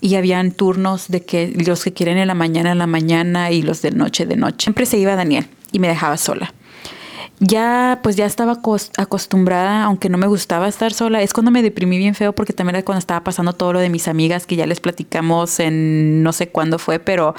y 0.00 0.14
habían 0.14 0.52
turnos 0.52 1.08
de 1.08 1.24
que 1.24 1.52
los 1.66 1.82
que 1.82 1.92
quieren 1.92 2.18
en 2.18 2.28
la 2.28 2.34
mañana 2.34 2.70
en 2.70 2.78
la 2.78 2.86
mañana 2.86 3.50
y 3.50 3.62
los 3.62 3.82
de 3.82 3.90
noche 3.90 4.24
de 4.24 4.36
noche. 4.36 4.66
Siempre 4.66 4.86
se 4.86 4.98
iba 4.98 5.16
Daniel 5.16 5.48
y 5.72 5.80
me 5.80 5.88
dejaba 5.88 6.16
sola. 6.16 6.54
Ya, 7.40 7.98
pues 8.02 8.14
ya 8.16 8.26
estaba 8.26 8.52
acos- 8.52 8.90
acostumbrada, 8.96 9.82
aunque 9.84 10.08
no 10.08 10.18
me 10.18 10.26
gustaba 10.28 10.68
estar 10.68 10.92
sola. 10.92 11.20
Es 11.20 11.32
cuando 11.32 11.50
me 11.50 11.62
deprimí 11.62 11.98
bien 11.98 12.14
feo 12.14 12.32
porque 12.32 12.52
también 12.52 12.76
era 12.76 12.84
cuando 12.84 13.00
estaba 13.00 13.24
pasando 13.24 13.52
todo 13.52 13.72
lo 13.72 13.80
de 13.80 13.88
mis 13.90 14.06
amigas 14.08 14.46
que 14.46 14.56
ya 14.56 14.66
les 14.66 14.80
platicamos 14.80 15.58
en 15.60 16.22
no 16.22 16.32
sé 16.32 16.48
cuándo 16.48 16.78
fue, 16.78 17.00
pero 17.00 17.34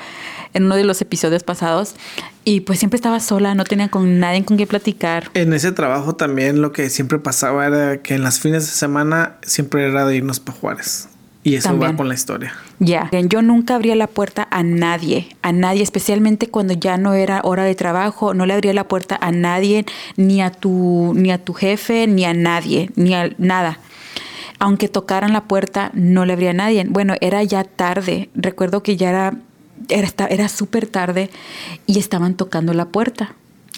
en 0.54 0.66
uno 0.66 0.76
de 0.76 0.84
los 0.84 1.02
episodios 1.02 1.44
pasados. 1.44 1.96
Y 2.44 2.60
pues 2.62 2.78
siempre 2.80 2.98
estaba 2.98 3.20
sola, 3.22 3.56
no 3.56 3.64
tenía 3.64 3.90
con 3.90 4.20
nadie 4.20 4.44
con 4.46 4.58
quien 4.58 4.68
platicar. 4.70 5.30
En 5.34 5.54
ese 5.54 5.72
trabajo 5.72 6.16
también 6.16 6.62
lo 6.62 6.72
que 6.74 6.90
siempre 6.90 7.18
pasaba 7.18 7.66
era 7.66 8.02
que 8.02 8.16
en 8.16 8.22
las 8.24 8.40
fines 8.40 8.66
de 8.66 8.72
semana 8.74 9.38
siempre 9.44 9.88
era 9.88 10.06
de 10.06 10.18
irnos 10.18 10.40
para 10.40 10.58
Juárez. 10.58 11.08
Y 11.46 11.54
eso 11.58 11.70
También. 11.70 11.92
va 11.92 11.96
con 11.98 12.08
la 12.08 12.16
historia. 12.16 12.56
Ya, 12.80 13.08
yo 13.30 13.44
nunca 13.44 13.76
abría 13.76 13.96
la 13.96 14.08
puerta 14.08 14.48
a 14.50 14.64
nadie, 14.64 15.28
a 15.44 15.52
nadie, 15.52 15.84
especialmente 15.84 16.48
cuando 16.48 16.74
ya 16.74 16.98
no 16.98 17.14
era 17.14 17.42
hora 17.44 17.64
de 17.66 17.76
trabajo, 17.76 18.34
no 18.34 18.48
le 18.48 18.56
abría 18.56 18.74
la 18.74 18.88
puerta 18.88 19.16
a 19.22 19.32
nadie, 19.32 19.86
ni 20.18 20.42
a 20.42 20.50
tu, 20.50 21.14
ni 21.16 21.30
a 21.30 21.38
tu 21.38 21.54
jefe, 21.54 22.08
ni 22.08 22.26
a 22.26 22.34
nadie, 22.34 22.90
ni 22.96 23.14
a 23.14 23.30
nada. 23.38 23.78
Aunque 24.58 24.88
tocaran 24.88 25.34
la 25.34 25.44
puerta, 25.44 25.92
no 25.94 26.26
le 26.26 26.34
abría 26.34 26.50
a 26.50 26.54
nadie. 26.54 26.84
Bueno, 26.90 27.14
era 27.22 27.44
ya 27.44 27.64
tarde. 27.64 28.30
Recuerdo 28.34 28.82
que 28.82 28.98
ya 28.98 29.10
era, 29.12 29.38
era, 29.90 30.10
era 30.28 30.50
súper 30.50 30.88
tarde 30.88 31.30
y 31.86 32.00
estaban 32.00 32.34
tocando 32.34 32.74
la 32.74 32.86
puerta. 32.86 33.36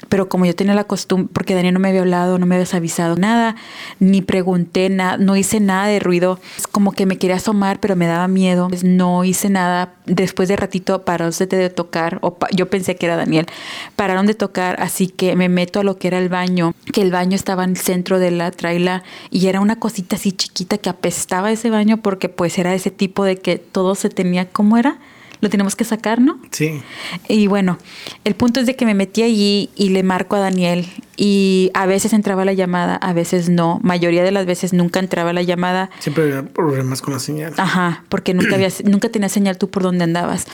Pero 0.10 0.30
como 0.30 0.46
yo 0.46 0.56
tenía 0.56 0.76
la 0.76 0.84
costumbre, 0.84 1.30
porque 1.34 1.56
Daniel 1.56 1.74
no 1.74 1.80
me 1.80 1.90
había 1.90 2.02
hablado, 2.02 2.38
no 2.38 2.46
me 2.46 2.56
habías 2.56 2.74
avisado 2.74 3.16
nada, 3.16 3.56
ni 4.00 4.22
pregunté 4.22 4.90
nada, 4.90 5.18
no 5.18 5.36
hice 5.36 5.60
nada 5.60 5.88
de 5.88 6.00
ruido. 6.00 6.40
Es 6.58 6.68
como 6.68 6.92
que 6.92 7.06
me 7.06 7.18
quería 7.18 7.38
asomar, 7.38 7.80
pero 7.80 7.96
me 7.96 8.06
daba 8.06 8.28
miedo. 8.28 8.68
Pues 8.70 8.84
No 8.84 9.24
hice 9.24 9.50
nada. 9.50 9.94
Después 10.06 10.48
de 10.50 10.56
ratito 10.56 11.04
pararon 11.04 11.34
de, 11.38 11.70
tocar, 11.70 12.20
o 12.22 12.36
pa- 12.36 12.48
yo 12.56 12.70
pensé 12.70 12.96
que 12.96 13.08
era 13.08 13.16
Daniel, 13.18 13.48
pararon 13.96 14.26
de 14.28 14.36
tocar, 14.36 14.82
así 14.82 15.08
que 15.08 15.36
me 15.36 15.50
meto 15.50 15.80
a 15.80 15.84
lo 15.84 15.98
que 15.98 16.08
era 16.08 16.20
el 16.20 16.30
baño, 16.30 16.74
que 16.94 17.02
el 17.02 17.12
baño 17.12 17.36
estaba 17.36 17.64
en 17.64 17.72
el 17.72 17.78
centro 17.78 18.20
de 18.20 18.32
la 18.32 18.52
traila 18.52 19.04
y 19.32 19.48
era 19.48 19.60
una 19.60 19.78
cosita 19.78 20.16
así 20.16 20.32
chiquita 20.32 20.78
que 20.78 20.90
apestaba 20.90 21.52
ese 21.52 21.70
baño 21.70 21.98
porque 21.98 22.30
pues 22.30 22.58
era 22.58 22.74
ese 22.74 22.92
tipo 22.92 23.26
de 23.26 23.38
que 23.38 23.58
todo 23.58 23.96
se 23.96 24.10
tenía, 24.10 24.48
¿cómo 24.48 24.78
era? 24.78 24.98
Lo 25.42 25.50
tenemos 25.50 25.76
que 25.76 25.84
sacar, 25.84 26.20
¿no? 26.20 26.40
Sí. 26.52 26.82
Y 27.28 27.48
bueno, 27.48 27.78
el 28.24 28.34
punto 28.36 28.60
es 28.60 28.66
de 28.66 28.76
que 28.76 28.86
me 28.86 28.94
metí 28.94 29.22
allí 29.24 29.70
y 29.76 29.90
le 29.90 30.02
marco 30.04 30.36
a 30.36 30.40
Daniel 30.40 30.88
y 31.16 31.70
a 31.74 31.86
veces 31.86 32.14
entraba 32.14 32.44
la 32.46 32.54
llamada, 32.54 32.96
a 32.96 33.14
veces 33.14 33.50
no. 33.50 33.80
Mayoría 33.84 34.24
de 34.24 34.32
las 34.32 34.46
veces 34.46 34.74
nunca 34.74 35.00
entraba 35.00 35.34
la 35.34 35.42
llamada. 35.44 35.90
Siempre 36.00 36.24
había 36.26 36.44
problemas 36.44 37.02
con 37.02 37.14
la 37.14 37.20
señal. 37.20 37.54
Ajá, 37.58 38.04
porque 38.10 38.34
nunca 38.34 38.56
había, 38.56 38.70
nunca 38.86 39.10
tenía 39.10 39.30
señal 39.30 39.58
tú 39.58 39.70
por 39.70 39.84
donde 39.84 40.04
andabas. 40.04 40.46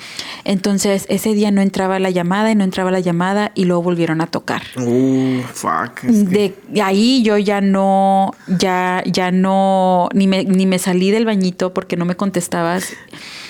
Entonces, 0.45 1.05
ese 1.09 1.33
día 1.33 1.51
no 1.51 1.61
entraba 1.61 1.99
la 1.99 2.09
llamada 2.09 2.51
y 2.51 2.55
no 2.55 2.63
entraba 2.63 2.91
la 2.91 2.99
llamada 2.99 3.51
y 3.55 3.65
luego 3.65 3.83
volvieron 3.83 4.21
a 4.21 4.27
tocar. 4.27 4.63
Uh, 4.77 5.41
fuck. 5.53 6.03
es 6.03 6.23
que- 6.29 6.55
De 6.69 6.81
ahí 6.81 7.23
yo 7.23 7.37
ya 7.37 7.61
no, 7.61 8.31
ya, 8.47 9.03
ya 9.05 9.31
no, 9.31 10.09
ni 10.13 10.27
me, 10.27 10.43
ni 10.43 10.65
me 10.65 10.79
salí 10.79 11.11
del 11.11 11.25
bañito 11.25 11.73
porque 11.73 11.95
no 11.97 12.05
me 12.05 12.15
contestabas. 12.15 12.93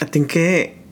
I 0.02 0.06
think 0.06 0.28
que 0.28 0.83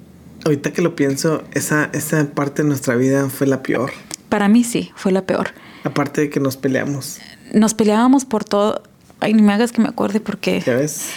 ahorita 0.46 0.74
que 0.74 0.82
lo 0.82 0.96
pienso, 0.96 1.44
esa, 1.54 1.90
esa 1.94 2.26
parte 2.32 2.64
de 2.64 2.68
nuestra 2.68 2.96
vida 2.96 3.30
fue 3.30 3.48
la 3.48 3.64
peor. 3.64 3.92
Para 4.30 4.48
mí 4.48 4.64
sí, 4.64 4.92
fue 4.96 5.12
la 5.12 5.24
peor. 5.24 5.52
Aparte 5.84 6.22
de 6.22 6.30
que 6.30 6.40
nos 6.40 6.58
peleamos. 6.58 7.20
Nos 7.54 7.74
peleábamos 7.74 8.26
por 8.26 8.44
todo. 8.44 8.84
Ay, 9.20 9.34
ni 9.34 9.42
me 9.42 9.54
hagas 9.54 9.72
que 9.72 9.82
me 9.82 9.90
acuerde 9.90 10.20
porque... 10.20 10.62
¿Ya 10.66 10.76
ves? 10.76 11.10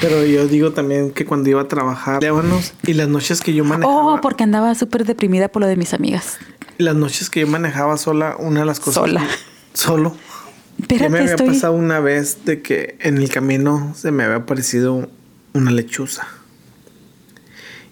Pero 0.00 0.24
yo 0.24 0.46
digo 0.46 0.72
también 0.72 1.10
que 1.10 1.24
cuando 1.24 1.50
iba 1.50 1.60
a 1.60 1.68
trabajar, 1.68 2.20
peleábamos 2.20 2.72
y 2.86 2.94
las 2.94 3.08
noches 3.08 3.40
que 3.40 3.52
yo 3.52 3.64
manejaba. 3.64 4.14
oh, 4.14 4.20
porque 4.20 4.44
andaba 4.44 4.74
súper 4.74 5.04
deprimida 5.04 5.48
por 5.48 5.62
lo 5.62 5.68
de 5.68 5.76
mis 5.76 5.92
amigas. 5.92 6.38
Las 6.78 6.94
noches 6.94 7.30
que 7.30 7.40
yo 7.40 7.46
manejaba 7.48 7.96
sola, 7.96 8.36
una 8.38 8.60
de 8.60 8.66
las 8.66 8.78
cosas. 8.78 8.94
Sola. 8.94 9.26
Solo. 9.72 10.16
Espérate, 10.80 11.04
ya 11.04 11.10
me 11.10 11.18
había 11.18 11.30
estoy... 11.32 11.48
pasado 11.48 11.72
una 11.72 11.98
vez 11.98 12.44
de 12.44 12.62
que 12.62 12.96
en 13.00 13.18
el 13.18 13.28
camino 13.28 13.92
se 13.96 14.12
me 14.12 14.22
había 14.22 14.36
aparecido 14.36 15.08
una 15.52 15.72
lechuza. 15.72 16.28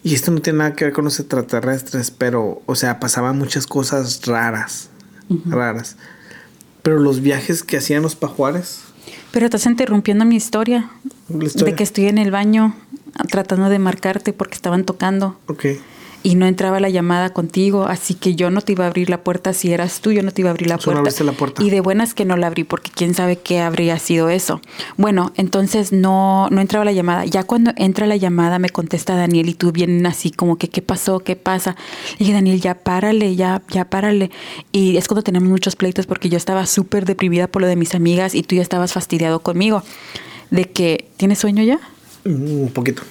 Y 0.07 0.15
esto 0.15 0.31
no 0.31 0.41
tiene 0.41 0.61
nada 0.61 0.75
que 0.75 0.85
ver 0.85 0.95
con 0.95 1.05
los 1.05 1.19
extraterrestres, 1.19 2.13
pero, 2.13 2.63
o 2.67 2.77
sea, 2.77 3.01
pasaban 3.01 3.37
muchas 3.37 3.67
cosas 3.67 4.25
raras. 4.25 4.89
Raras. 5.47 5.97
Pero 6.83 7.01
los 7.01 7.23
viajes 7.23 7.65
que 7.65 7.77
hacían 7.77 8.03
los 8.03 8.15
pajuares. 8.15 8.83
Pero 9.33 9.47
estás 9.47 9.67
interrumpiendo 9.67 10.25
mi 10.25 10.37
historia. 10.37 10.89
Historia. 11.29 11.73
De 11.73 11.75
que 11.75 11.83
estoy 11.83 12.07
en 12.07 12.19
el 12.19 12.31
baño 12.31 12.77
tratando 13.33 13.69
de 13.69 13.81
marcarte 13.81 14.33
porque 14.33 14.55
estaban 14.55 14.85
tocando. 14.85 15.41
Ok. 15.49 15.65
Y 16.23 16.35
no 16.35 16.47
entraba 16.47 16.81
la 16.81 16.89
llamada 16.89 17.31
contigo, 17.31 17.85
así 17.85 18.15
que 18.15 18.35
yo 18.35 18.51
no 18.51 18.61
te 18.61 18.73
iba 18.73 18.85
a 18.85 18.89
abrir 18.89 19.11
la 19.11 19.23
puerta. 19.23 19.53
Si 19.53 19.73
eras 19.73 20.01
tú, 20.01 20.11
yo 20.11 20.23
no 20.23 20.33
te 20.33 20.43
iba 20.43 20.51
a 20.51 20.53
abrir 20.53 20.69
la 20.69 20.79
Solo 20.79 21.03
puerta. 21.03 21.25
la 21.25 21.33
puerta. 21.33 21.63
Y 21.63 21.71
de 21.71 21.81
buenas 21.81 22.15
que 22.15 22.25
no 22.25 22.37
la 22.37 22.49
abrí, 22.49 22.65
porque 22.65 22.91
quién 22.93 23.15
sabe 23.15 23.37
qué 23.37 23.61
habría 23.61 23.99
sido 23.99 24.29
eso. 24.29 24.61
Bueno, 24.97 25.33
entonces 25.37 25.93
no, 25.93 26.49
no 26.51 26.61
entraba 26.61 26.85
la 26.85 26.93
llamada. 26.93 27.25
Ya 27.25 27.45
cuando 27.45 27.73
entra 27.77 28.07
la 28.07 28.17
llamada, 28.17 28.59
me 28.59 28.71
contesta 28.71 29.15
Daniel 29.15 29.49
y 29.49 29.55
tú 29.55 29.71
vienen 29.73 30.05
así 30.07 30.31
como 30.31 30.57
que, 30.57 30.69
¿qué 30.69 30.83
pasó? 30.83 31.21
¿Qué 31.21 31.37
pasa? 31.37 31.77
Le 32.13 32.19
dije, 32.19 32.33
Daniel, 32.33 32.61
ya 32.61 32.75
párale, 32.75 33.37
ya, 33.37 33.63
ya 33.71 33.85
párale. 33.89 34.31
Y 34.73 34.97
es 34.97 35.07
cuando 35.07 35.23
tenemos 35.23 35.49
muchos 35.49 35.77
pleitos 35.77 36.07
porque 36.07 36.29
yo 36.29 36.37
estaba 36.37 36.67
súper 36.67 37.05
deprimida 37.05 37.47
por 37.47 37.63
lo 37.63 37.69
de 37.69 37.77
mis 37.77 37.95
amigas 37.95 38.35
y 38.35 38.43
tú 38.43 38.57
ya 38.57 38.63
estabas 38.63 38.93
fastidiado 38.93 39.41
conmigo. 39.41 39.83
De 40.51 40.65
que, 40.71 41.09
¿tienes 41.17 41.39
sueño 41.39 41.63
ya? 41.63 41.79
Un 42.27 42.71
poquito. 42.73 43.03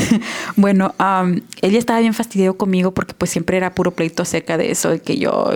bueno, 0.56 0.94
am, 0.98 1.42
él 1.62 1.72
ya 1.72 1.78
estaba 1.78 2.00
bien 2.00 2.14
fastidiado 2.14 2.56
conmigo 2.56 2.92
porque 2.92 3.14
pues 3.14 3.30
siempre 3.30 3.56
era 3.56 3.74
puro 3.74 3.90
pleito 3.92 4.22
acerca 4.22 4.56
de 4.56 4.70
eso, 4.70 4.90
de 4.90 5.00
que 5.00 5.16
yo 5.18 5.50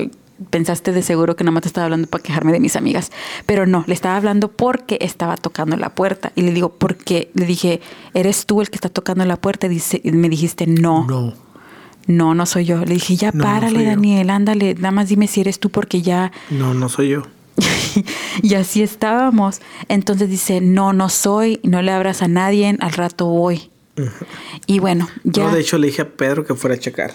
pensaste 0.50 0.92
de 0.92 1.02
seguro 1.02 1.34
que 1.34 1.42
nada 1.42 1.52
más 1.52 1.62
te 1.62 1.68
estaba 1.68 1.86
hablando 1.86 2.06
para 2.06 2.22
quejarme 2.22 2.52
de 2.52 2.60
mis 2.60 2.76
amigas, 2.76 3.10
pero 3.46 3.66
no, 3.66 3.82
le 3.88 3.94
estaba 3.94 4.16
hablando 4.16 4.48
porque 4.52 4.98
estaba 5.00 5.36
tocando 5.36 5.76
la 5.76 5.90
puerta 5.94 6.32
y 6.36 6.42
le 6.42 6.52
digo, 6.52 6.68
porque 6.70 7.30
le 7.34 7.44
dije, 7.44 7.80
¿eres 8.14 8.46
tú 8.46 8.60
el 8.60 8.70
que 8.70 8.76
está 8.76 8.88
tocando 8.88 9.24
la 9.24 9.36
puerta? 9.36 9.66
Y 9.66 9.70
dice, 9.70 10.00
y 10.04 10.12
me 10.12 10.28
dijiste, 10.28 10.66
no, 10.66 11.04
no, 11.08 11.34
No. 12.06 12.34
no, 12.34 12.46
soy 12.46 12.66
yo. 12.66 12.84
Le 12.84 12.94
dije, 12.94 13.16
ya 13.16 13.32
No, 13.32 13.42
párale. 13.42 13.84
Daniel, 13.84 14.30
ándale, 14.30 14.74
nada 14.74 14.92
más 14.92 15.08
dime 15.08 15.26
si 15.26 15.40
eres 15.40 15.58
tú 15.58 15.70
porque 15.70 16.02
ya... 16.02 16.30
No, 16.50 16.72
no 16.72 16.88
soy 16.88 17.08
yo. 17.08 17.22
y 18.42 18.54
así 18.54 18.82
estábamos. 18.82 19.60
Entonces 19.88 20.28
dice, 20.28 20.60
no, 20.60 20.92
no 20.92 21.08
soy, 21.08 21.60
no 21.62 21.82
le 21.82 21.92
abras 21.92 22.22
a 22.22 22.28
nadie, 22.28 22.76
al 22.80 22.92
rato 22.92 23.26
voy. 23.26 23.70
Y 24.66 24.78
bueno, 24.78 25.08
ya... 25.24 25.44
No, 25.44 25.54
de 25.54 25.60
hecho 25.60 25.76
le 25.78 25.88
dije 25.88 26.02
a 26.02 26.08
Pedro 26.08 26.44
que 26.44 26.54
fuera 26.54 26.76
a 26.76 26.78
checar. 26.78 27.12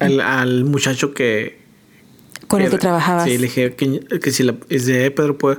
Al, 0.00 0.20
al 0.20 0.64
muchacho 0.64 1.14
que... 1.14 1.60
con 2.48 2.60
el 2.62 2.70
que 2.70 2.78
trabajabas. 2.78 3.24
Sí, 3.24 3.38
le 3.38 3.44
dije 3.44 3.74
que, 3.76 4.00
que 4.20 4.30
si 4.32 4.42
la, 4.42 4.56
dice, 4.68 5.06
"Eh, 5.06 5.10
Pedro 5.12 5.38
puede, 5.38 5.58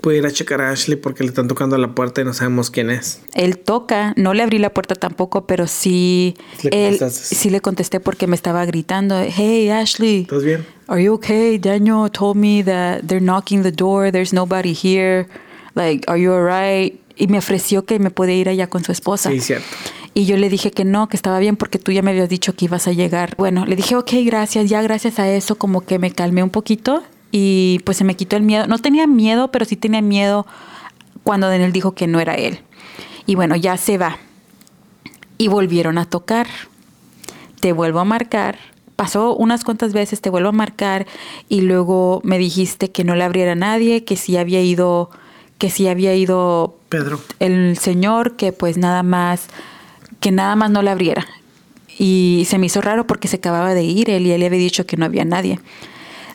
puede 0.00 0.18
ir 0.18 0.26
a 0.26 0.30
checar 0.30 0.60
a 0.60 0.70
Ashley 0.70 0.96
porque 0.96 1.22
le 1.22 1.28
están 1.28 1.48
tocando 1.48 1.76
a 1.76 1.78
la 1.78 1.94
puerta 1.94 2.20
y 2.20 2.24
no 2.24 2.32
sabemos 2.32 2.70
quién 2.70 2.90
es. 2.90 3.20
Él 3.34 3.58
toca, 3.58 4.12
no 4.16 4.34
le 4.34 4.42
abrí 4.42 4.58
la 4.58 4.72
puerta 4.72 4.94
tampoco, 4.94 5.46
pero 5.46 5.66
sí, 5.66 6.34
Le 6.62 6.88
él, 6.88 7.10
sí 7.10 7.50
le 7.50 7.60
contesté 7.60 8.00
porque 8.00 8.26
me 8.26 8.36
estaba 8.36 8.64
gritando, 8.64 9.20
hey 9.20 9.70
Ashley, 9.70 10.22
¿Estás 10.22 10.44
bien? 10.44 10.66
are 10.88 11.02
you 11.02 11.14
okay? 11.14 11.58
Daniel 11.58 12.10
told 12.10 12.36
me 12.36 12.62
that 12.64 13.02
they're 13.06 13.24
knocking 13.24 13.62
the 13.62 13.72
door, 13.72 14.10
there's 14.10 14.32
nobody 14.32 14.74
here, 14.74 15.26
like, 15.74 16.04
are 16.08 16.20
you 16.20 16.32
alright? 16.32 17.00
y 17.20 17.26
me 17.26 17.36
ofreció 17.38 17.84
que 17.84 17.98
me 17.98 18.10
podía 18.10 18.34
ir 18.36 18.48
allá 18.48 18.66
con 18.68 18.82
su 18.82 18.92
esposa. 18.92 19.30
Sí, 19.30 19.40
cierto. 19.40 19.66
Y 20.14 20.24
yo 20.24 20.38
le 20.38 20.48
dije 20.48 20.70
que 20.70 20.84
no, 20.84 21.08
que 21.08 21.16
estaba 21.16 21.38
bien 21.38 21.56
porque 21.56 21.78
tú 21.78 21.92
ya 21.92 22.02
me 22.02 22.10
habías 22.12 22.30
dicho 22.30 22.56
que 22.56 22.64
ibas 22.64 22.88
a 22.88 22.92
llegar. 22.92 23.34
Bueno, 23.36 23.66
le 23.66 23.76
dije, 23.76 23.94
ok, 23.94 24.10
gracias. 24.24 24.68
Ya 24.70 24.80
gracias 24.82 25.18
a 25.18 25.30
eso 25.30 25.56
como 25.56 25.82
que 25.82 25.98
me 25.98 26.10
calmé 26.10 26.42
un 26.42 26.50
poquito 26.50 27.02
y 27.30 27.80
pues 27.84 27.98
se 27.98 28.04
me 28.04 28.16
quitó 28.16 28.36
el 28.36 28.42
miedo. 28.42 28.66
No 28.66 28.78
tenía 28.78 29.06
miedo, 29.06 29.50
pero 29.50 29.64
sí 29.64 29.76
tenía 29.76 30.02
miedo 30.02 30.46
cuando 31.22 31.48
Daniel 31.48 31.72
dijo 31.72 31.92
que 31.92 32.06
no 32.06 32.20
era 32.20 32.34
él. 32.34 32.60
Y 33.26 33.34
bueno, 33.34 33.56
ya 33.56 33.76
se 33.76 33.98
va. 33.98 34.18
Y 35.38 35.48
volvieron 35.48 35.98
a 35.98 36.04
tocar. 36.04 36.46
Te 37.60 37.72
vuelvo 37.72 38.00
a 38.00 38.04
marcar. 38.04 38.58
Pasó 38.96 39.34
unas 39.34 39.64
cuantas 39.64 39.92
veces, 39.92 40.20
te 40.20 40.28
vuelvo 40.28 40.50
a 40.50 40.52
marcar 40.52 41.06
y 41.48 41.62
luego 41.62 42.20
me 42.22 42.38
dijiste 42.38 42.90
que 42.90 43.02
no 43.02 43.14
le 43.14 43.24
abriera 43.24 43.52
a 43.52 43.54
nadie, 43.54 44.04
que 44.04 44.16
si 44.16 44.36
había 44.36 44.60
ido, 44.60 45.08
que 45.56 45.70
si 45.70 45.88
había 45.88 46.14
ido 46.14 46.76
Pedro. 46.90 47.18
el 47.38 47.78
señor, 47.78 48.36
que 48.36 48.52
pues 48.52 48.76
nada 48.76 49.02
más, 49.02 49.46
que 50.20 50.32
nada 50.32 50.54
más 50.54 50.70
no 50.70 50.82
le 50.82 50.90
abriera. 50.90 51.26
Y 51.98 52.44
se 52.46 52.58
me 52.58 52.66
hizo 52.66 52.82
raro 52.82 53.06
porque 53.06 53.26
se 53.26 53.36
acababa 53.36 53.72
de 53.72 53.84
ir 53.84 54.10
él 54.10 54.26
y 54.26 54.32
él 54.32 54.40
le 54.40 54.46
había 54.46 54.58
dicho 54.58 54.84
que 54.84 54.98
no 54.98 55.06
había 55.06 55.24
nadie. 55.24 55.60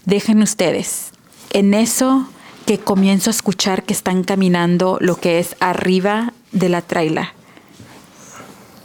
Dejen 0.05 0.41
ustedes. 0.41 1.11
En 1.51 1.73
eso 1.73 2.27
que 2.65 2.79
comienzo 2.79 3.29
a 3.29 3.31
escuchar 3.31 3.83
que 3.83 3.93
están 3.93 4.23
caminando 4.23 4.97
lo 5.01 5.17
que 5.17 5.39
es 5.39 5.55
arriba 5.59 6.33
de 6.51 6.69
la 6.69 6.81
traila. 6.81 7.33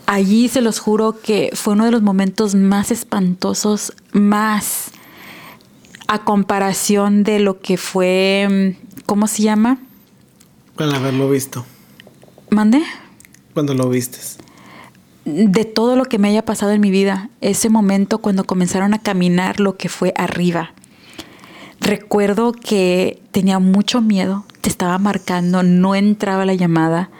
Allí 0.06 0.48
se 0.48 0.60
los 0.60 0.80
juro 0.80 1.20
que 1.20 1.50
fue 1.54 1.74
uno 1.74 1.84
de 1.84 1.92
los 1.92 2.02
momentos 2.02 2.54
más 2.54 2.90
espantosos, 2.90 3.92
más 4.12 4.90
a 6.08 6.24
comparación 6.24 7.22
de 7.22 7.38
lo 7.38 7.60
que 7.60 7.76
fue, 7.76 8.74
mm, 8.76 9.02
¿cómo 9.06 9.28
se 9.28 9.42
llama? 9.42 9.78
Al 10.76 10.94
haberlo 10.94 11.30
visto. 11.30 11.64
¿Mande? 12.50 12.82
Cuando 13.54 13.74
lo 13.74 13.88
vistes. 13.88 14.38
de 15.26 15.66
todo 15.66 15.96
lo 15.96 16.06
que 16.06 16.18
me 16.18 16.28
haya 16.28 16.44
pasado 16.44 16.72
en 16.72 16.80
mi 16.80 16.90
vida, 16.90 17.28
ese 17.42 17.68
momento 17.68 18.18
cuando 18.18 18.44
comenzaron 18.44 18.94
a 18.94 18.98
caminar 18.98 19.60
lo 19.60 19.76
que 19.76 19.88
fue 19.90 20.12
arriba. 20.16 20.72
Recuerdo 21.80 22.52
que 22.52 23.22
tenía 23.32 23.58
mucho 23.58 24.00
miedo, 24.02 24.44
te 24.60 24.68
estaba 24.68 24.98
marcando, 24.98 25.62
no 25.62 25.94
entraba 25.94 26.44
la 26.44 26.54
llamada 26.54 27.10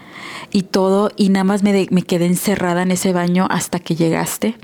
y 0.52 0.62
todo, 0.62 1.10
y 1.16 1.30
nada 1.30 1.44
más 1.44 1.62
me, 1.62 1.88
me 1.90 2.02
quedé 2.02 2.26
encerrada 2.26 2.82
en 2.82 2.90
ese 2.90 3.12
baño 3.12 3.46
hasta 3.50 3.78
que 3.80 3.96
llegaste. 3.96 4.56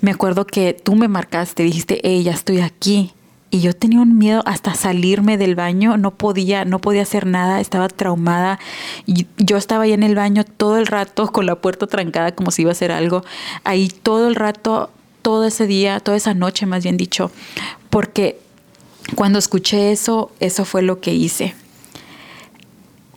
Me 0.00 0.10
acuerdo 0.10 0.46
que 0.46 0.74
tú 0.74 0.96
me 0.96 1.08
marcaste, 1.08 1.62
dijiste, 1.62 2.00
hey, 2.02 2.24
ya 2.24 2.32
estoy 2.32 2.60
aquí. 2.60 3.12
Y 3.50 3.60
yo 3.60 3.72
tenía 3.72 4.00
un 4.00 4.18
miedo 4.18 4.42
hasta 4.46 4.74
salirme 4.74 5.38
del 5.38 5.54
baño, 5.54 5.96
no 5.96 6.10
podía, 6.10 6.64
no 6.64 6.80
podía 6.80 7.02
hacer 7.02 7.24
nada, 7.24 7.60
estaba 7.60 7.86
traumada. 7.86 8.58
Y 9.06 9.28
yo 9.38 9.56
estaba 9.56 9.84
ahí 9.84 9.92
en 9.92 10.02
el 10.02 10.16
baño 10.16 10.42
todo 10.42 10.76
el 10.76 10.88
rato 10.88 11.30
con 11.30 11.46
la 11.46 11.54
puerta 11.54 11.86
trancada 11.86 12.34
como 12.34 12.50
si 12.50 12.62
iba 12.62 12.72
a 12.72 12.72
hacer 12.72 12.90
algo. 12.90 13.24
Ahí 13.62 13.88
todo 13.88 14.26
el 14.26 14.34
rato, 14.34 14.90
todo 15.22 15.44
ese 15.46 15.68
día, 15.68 16.00
toda 16.00 16.16
esa 16.16 16.34
noche 16.34 16.66
más 16.66 16.82
bien 16.82 16.96
dicho, 16.96 17.30
porque 17.90 18.40
cuando 19.14 19.38
escuché 19.38 19.92
eso, 19.92 20.30
eso 20.40 20.64
fue 20.64 20.82
lo 20.82 21.00
que 21.00 21.12
hice. 21.14 21.54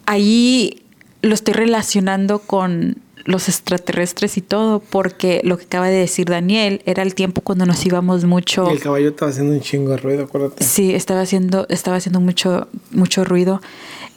Ahí 0.05 0.83
lo 1.21 1.33
estoy 1.33 1.53
relacionando 1.53 2.39
con 2.39 2.97
los 3.25 3.49
extraterrestres 3.49 4.37
y 4.37 4.41
todo, 4.41 4.79
porque 4.79 5.41
lo 5.43 5.57
que 5.57 5.65
acaba 5.65 5.87
de 5.87 5.97
decir 5.97 6.27
Daniel 6.27 6.81
era 6.85 7.03
el 7.03 7.13
tiempo 7.13 7.41
cuando 7.41 7.65
nos 7.65 7.85
íbamos 7.85 8.23
mucho. 8.23 8.69
Y 8.69 8.73
el 8.73 8.79
caballo 8.79 9.09
estaba 9.09 9.31
haciendo 9.31 9.53
un 9.53 9.59
chingo 9.59 9.91
de 9.91 9.97
ruido, 9.97 10.23
acuérdate. 10.23 10.63
Sí, 10.63 10.93
estaba 10.95 11.21
haciendo, 11.21 11.65
estaba 11.69 11.97
haciendo 11.97 12.21
mucho, 12.21 12.69
mucho 12.91 13.25
ruido. 13.25 13.61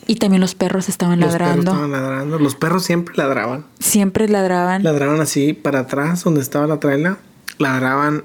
Y 0.06 0.16
también 0.16 0.40
los 0.40 0.54
perros 0.54 0.88
estaban 0.88 1.18
Los 1.18 1.32
ladrando. 1.32 1.72
perros 1.72 1.74
estaban 1.86 1.90
ladrando. 1.92 2.38
Los 2.38 2.54
perros 2.54 2.84
siempre 2.84 3.14
ladraban. 3.16 3.64
Siempre 3.80 4.28
ladraban. 4.28 4.84
Ladraban 4.84 5.20
así 5.20 5.54
para 5.54 5.80
atrás, 5.80 6.22
donde 6.22 6.40
estaba 6.40 6.68
la 6.68 6.78
traila. 6.78 7.18
Ladraban. 7.58 8.24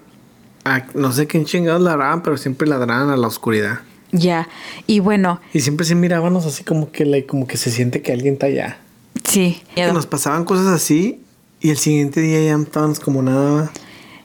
A- 0.65 0.85
no 0.93 1.11
sé 1.13 1.27
quién 1.27 1.45
chingados 1.45 1.81
ladraban, 1.81 2.21
pero 2.23 2.35
siempre 2.37 2.67
ladraban 2.67 3.09
a 3.09 3.15
la 3.17 3.27
oscuridad. 3.27 3.79
Ya. 4.11 4.47
Y 4.87 4.99
bueno, 4.99 5.41
Y 5.53 5.61
siempre 5.61 5.85
sí 5.85 5.95
mirábamos 5.95 6.45
así 6.45 6.63
como 6.63 6.91
que, 6.91 7.05
le- 7.05 7.25
como 7.25 7.47
que 7.47 7.57
se 7.57 7.71
siente 7.71 8.01
que 8.01 8.11
alguien 8.11 8.33
está 8.33 8.47
allá. 8.47 8.79
sí. 9.23 9.61
Que 9.75 9.91
nos 9.93 10.05
pasaban 10.05 10.43
cosas 10.45 10.67
así 10.67 11.21
y 11.61 11.69
el 11.69 11.77
siguiente 11.77 12.19
día 12.21 12.43
ya 12.43 12.61
estábamos 12.61 12.99
como 12.99 13.21
nada. 13.21 13.71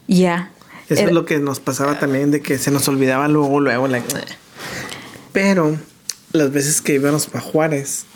Ya. 0.09 0.51
Eso 0.89 1.01
Era- 1.01 1.09
es 1.11 1.15
lo 1.15 1.25
que 1.25 1.39
nos 1.39 1.61
pasaba 1.61 1.99
también, 2.01 2.31
de 2.33 2.41
que 2.41 2.59
se 2.59 2.71
nos 2.73 2.89
olvidaba 2.89 3.29
luego, 3.29 3.61
luego. 3.61 3.87
like, 3.87 4.07
Pero 5.33 5.77
las 6.33 6.51
veces 6.53 6.81
que 6.83 6.95
íbamos 6.95 7.27
para 7.27 7.41
Juárez, 7.45 8.07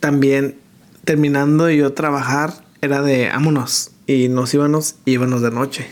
también 0.00 0.56
terminando 1.04 1.68
yo 1.70 1.92
trabajar, 1.92 2.54
era 2.80 3.02
de 3.02 3.28
vámonos. 3.28 3.90
Y 4.06 4.28
nos 4.28 4.54
íbamos, 4.54 4.96
íbamos 5.04 5.42
de 5.42 5.50
noche. 5.50 5.86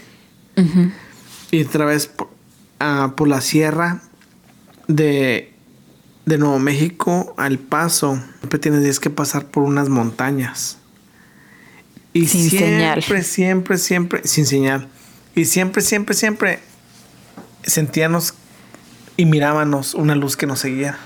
Ujú. 0.56 0.90
Y 1.50 1.62
otra 1.64 1.84
vez 1.84 2.06
po- 2.06 2.30
ah, 2.80 3.12
por 3.16 3.28
la 3.28 3.40
sierra 3.40 4.00
de, 4.88 5.52
de 6.26 6.38
Nuevo 6.38 6.58
México 6.58 7.34
al 7.36 7.58
paso, 7.58 8.20
siempre 8.40 8.58
tienes 8.58 9.00
que 9.00 9.10
pasar 9.10 9.46
por 9.46 9.62
unas 9.62 9.88
montañas. 9.88 10.78
Y 12.12 12.26
Sin 12.26 12.48
siempre, 12.50 12.68
señal. 12.68 13.02
siempre, 13.24 13.78
siempre, 13.78 14.20
sin 14.24 14.46
señal. 14.46 14.88
Y 15.34 15.46
siempre, 15.46 15.82
siempre, 15.82 16.14
siempre 16.14 16.60
sentíamos 17.64 18.34
y 19.16 19.26
mirábamos 19.26 19.94
una 19.94 20.14
luz 20.14 20.36
que 20.36 20.46
nos 20.46 20.60
seguía. 20.60 20.98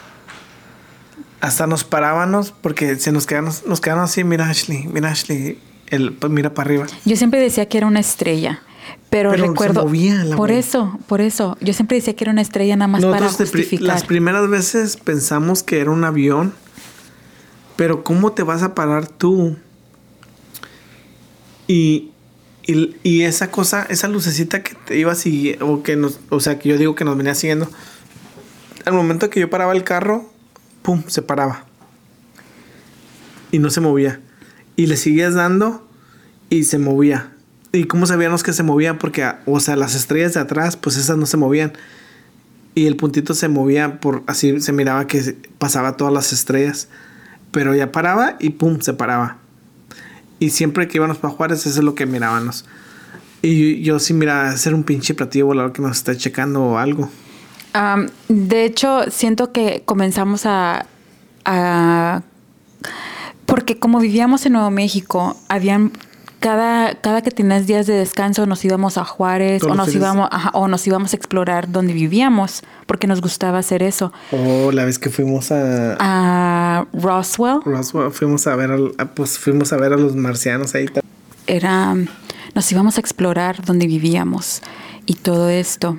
Hasta 1.40 1.66
nos 1.66 1.84
parábamos 1.84 2.52
porque 2.52 2.96
se 2.96 3.12
nos 3.12 3.26
quedaron, 3.26 3.52
nos 3.66 3.80
quedaron 3.80 4.04
así, 4.04 4.24
mira 4.24 4.48
Ashley, 4.50 4.86
mira 4.88 5.10
Ashley, 5.10 5.58
el, 5.86 6.12
pues 6.14 6.32
mira 6.32 6.52
para 6.52 6.68
arriba. 6.68 6.86
Yo 7.04 7.16
siempre 7.16 7.40
decía 7.40 7.68
que 7.68 7.78
era 7.78 7.86
una 7.86 8.00
estrella. 8.00 8.60
Pero, 9.10 9.30
Pero 9.30 9.44
se 9.44 9.50
recuerdo. 9.50 9.84
movía 9.84 10.22
la 10.24 10.36
por 10.36 10.50
eso, 10.50 10.98
por 11.06 11.20
eso. 11.20 11.56
Yo 11.60 11.72
siempre 11.72 11.96
decía 11.96 12.14
que 12.14 12.24
era 12.24 12.32
una 12.32 12.42
estrella 12.42 12.76
nada 12.76 12.88
más 12.88 13.04
para 13.04 13.26
pri- 13.28 13.34
justificar. 13.36 13.86
las 13.86 14.04
primeras 14.04 14.48
veces 14.50 14.96
pensamos 14.96 15.62
que 15.62 15.80
era 15.80 15.90
un 15.90 16.04
avión, 16.04 16.52
pero 17.76 18.04
¿cómo 18.04 18.32
te 18.32 18.42
vas 18.42 18.62
a 18.62 18.74
parar 18.74 19.06
tú? 19.08 19.56
Y, 21.66 22.10
y, 22.66 22.96
y 23.02 23.22
esa 23.22 23.50
cosa, 23.50 23.86
esa 23.88 24.08
lucecita 24.08 24.62
que 24.62 24.74
te 24.74 24.98
iba 24.98 25.14
siguiendo, 25.14 25.66
o 25.68 25.82
que 25.82 25.96
nos, 25.96 26.18
o 26.30 26.40
sea, 26.40 26.58
que 26.58 26.68
yo 26.68 26.78
digo 26.78 26.94
que 26.94 27.04
nos 27.04 27.16
venía 27.16 27.34
siguiendo, 27.34 27.68
al 28.84 28.94
momento 28.94 29.30
que 29.30 29.40
yo 29.40 29.50
paraba 29.50 29.72
el 29.72 29.84
carro, 29.84 30.30
pum, 30.82 31.02
se 31.08 31.22
paraba. 31.22 31.64
Y 33.50 33.58
no 33.58 33.70
se 33.70 33.80
movía. 33.80 34.20
Y 34.76 34.86
le 34.86 34.96
seguías 34.96 35.34
dando 35.34 35.86
y 36.50 36.64
se 36.64 36.78
movía. 36.78 37.32
¿Y 37.72 37.84
cómo 37.84 38.06
sabíamos 38.06 38.42
que 38.42 38.52
se 38.52 38.62
movía? 38.62 38.98
Porque, 38.98 39.30
o 39.46 39.60
sea, 39.60 39.76
las 39.76 39.94
estrellas 39.94 40.34
de 40.34 40.40
atrás, 40.40 40.76
pues 40.76 40.96
esas 40.96 41.16
no 41.18 41.26
se 41.26 41.36
movían. 41.36 41.72
Y 42.74 42.86
el 42.86 42.96
puntito 42.96 43.34
se 43.34 43.48
movía 43.48 44.00
por 44.00 44.22
así 44.26 44.60
se 44.60 44.72
miraba 44.72 45.06
que 45.06 45.36
pasaba 45.58 45.96
todas 45.96 46.12
las 46.14 46.32
estrellas. 46.32 46.88
Pero 47.50 47.74
ya 47.74 47.92
paraba 47.92 48.36
y 48.38 48.50
pum, 48.50 48.80
se 48.80 48.92
paraba. 48.94 49.38
Y 50.38 50.50
siempre 50.50 50.86
que 50.88 50.98
íbamos 50.98 51.18
para 51.18 51.34
Juárez, 51.34 51.66
eso 51.66 51.78
es 51.80 51.84
lo 51.84 51.94
que 51.94 52.06
mirábamos. 52.06 52.64
Y 53.42 53.82
yo, 53.82 53.98
sí 53.98 54.14
miraba 54.14 54.56
ser 54.56 54.74
un 54.74 54.84
pinche 54.84 55.14
platillo 55.14 55.46
volador 55.46 55.72
que 55.72 55.82
nos 55.82 55.96
está 55.96 56.16
checando 56.16 56.62
o 56.62 56.78
algo. 56.78 57.10
De 58.28 58.64
hecho, 58.64 59.10
siento 59.10 59.52
que 59.52 59.82
comenzamos 59.84 60.46
a, 60.46 60.86
a- 61.44 62.22
Porque 63.46 63.78
como 63.78 64.00
vivíamos 64.00 64.44
en 64.46 64.52
Nuevo 64.54 64.70
México, 64.70 65.36
habían... 65.48 65.92
Cada, 66.40 66.94
cada 67.00 67.20
que 67.22 67.30
tenías 67.32 67.66
días 67.66 67.86
de 67.88 67.94
descanso 67.94 68.46
nos 68.46 68.64
íbamos 68.64 68.96
a 68.96 69.04
Juárez 69.04 69.62
o 69.64 69.74
nos, 69.74 69.86
fines. 69.88 69.96
íbamos, 69.96 70.28
ajá, 70.30 70.50
o 70.54 70.68
nos 70.68 70.86
íbamos 70.86 71.12
a 71.12 71.16
explorar 71.16 71.70
donde 71.72 71.92
vivíamos 71.92 72.62
porque 72.86 73.08
nos 73.08 73.20
gustaba 73.20 73.58
hacer 73.58 73.82
eso. 73.82 74.12
O 74.30 74.70
la 74.70 74.84
vez 74.84 75.00
que 75.00 75.10
fuimos 75.10 75.50
a 75.50 75.96
A 75.98 76.86
Roswell 76.92 77.58
Roswell, 77.64 78.12
fuimos 78.12 78.46
a 78.46 78.54
ver 78.54 78.70
a- 78.98 79.04
pues 79.06 79.36
fuimos 79.38 79.72
a 79.72 79.76
ver 79.78 79.92
a 79.92 79.96
los 79.96 80.14
marcianos 80.14 80.74
ahí. 80.74 80.86
era... 81.46 81.96
Nos 82.54 82.72
íbamos 82.72 82.96
a 82.96 83.00
explorar 83.00 83.64
donde 83.64 83.86
vivíamos 83.86 84.62
y 85.06 85.14
todo 85.14 85.48
esto. 85.48 85.98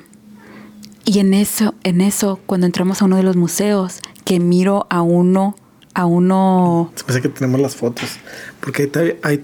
Y 1.06 1.20
en 1.20 1.34
eso, 1.34 1.74
en 1.84 2.02
eso, 2.02 2.40
cuando 2.46 2.66
entramos 2.66 3.02
a 3.02 3.06
uno 3.06 3.16
de 3.18 3.24
los 3.24 3.36
museos, 3.36 4.00
que 4.26 4.40
miro 4.40 4.86
a 4.90 5.02
uno, 5.02 5.56
a 5.94 6.06
uno 6.06 6.92
Se 6.96 7.04
parece 7.04 7.22
que 7.22 7.30
tenemos 7.30 7.60
las 7.62 7.76
fotos. 7.76 8.18
Porque 8.62 8.84
ahí, 8.84 8.88
todavía- 8.90 9.16
ahí 9.24 9.38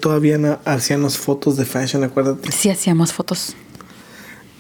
las 1.04 1.18
fotos 1.18 1.58
de 1.58 1.66
fashion, 1.66 2.04
acuérdate. 2.04 2.52
Sí 2.52 2.70
hacíamos 2.70 3.14
fotos. 3.14 3.56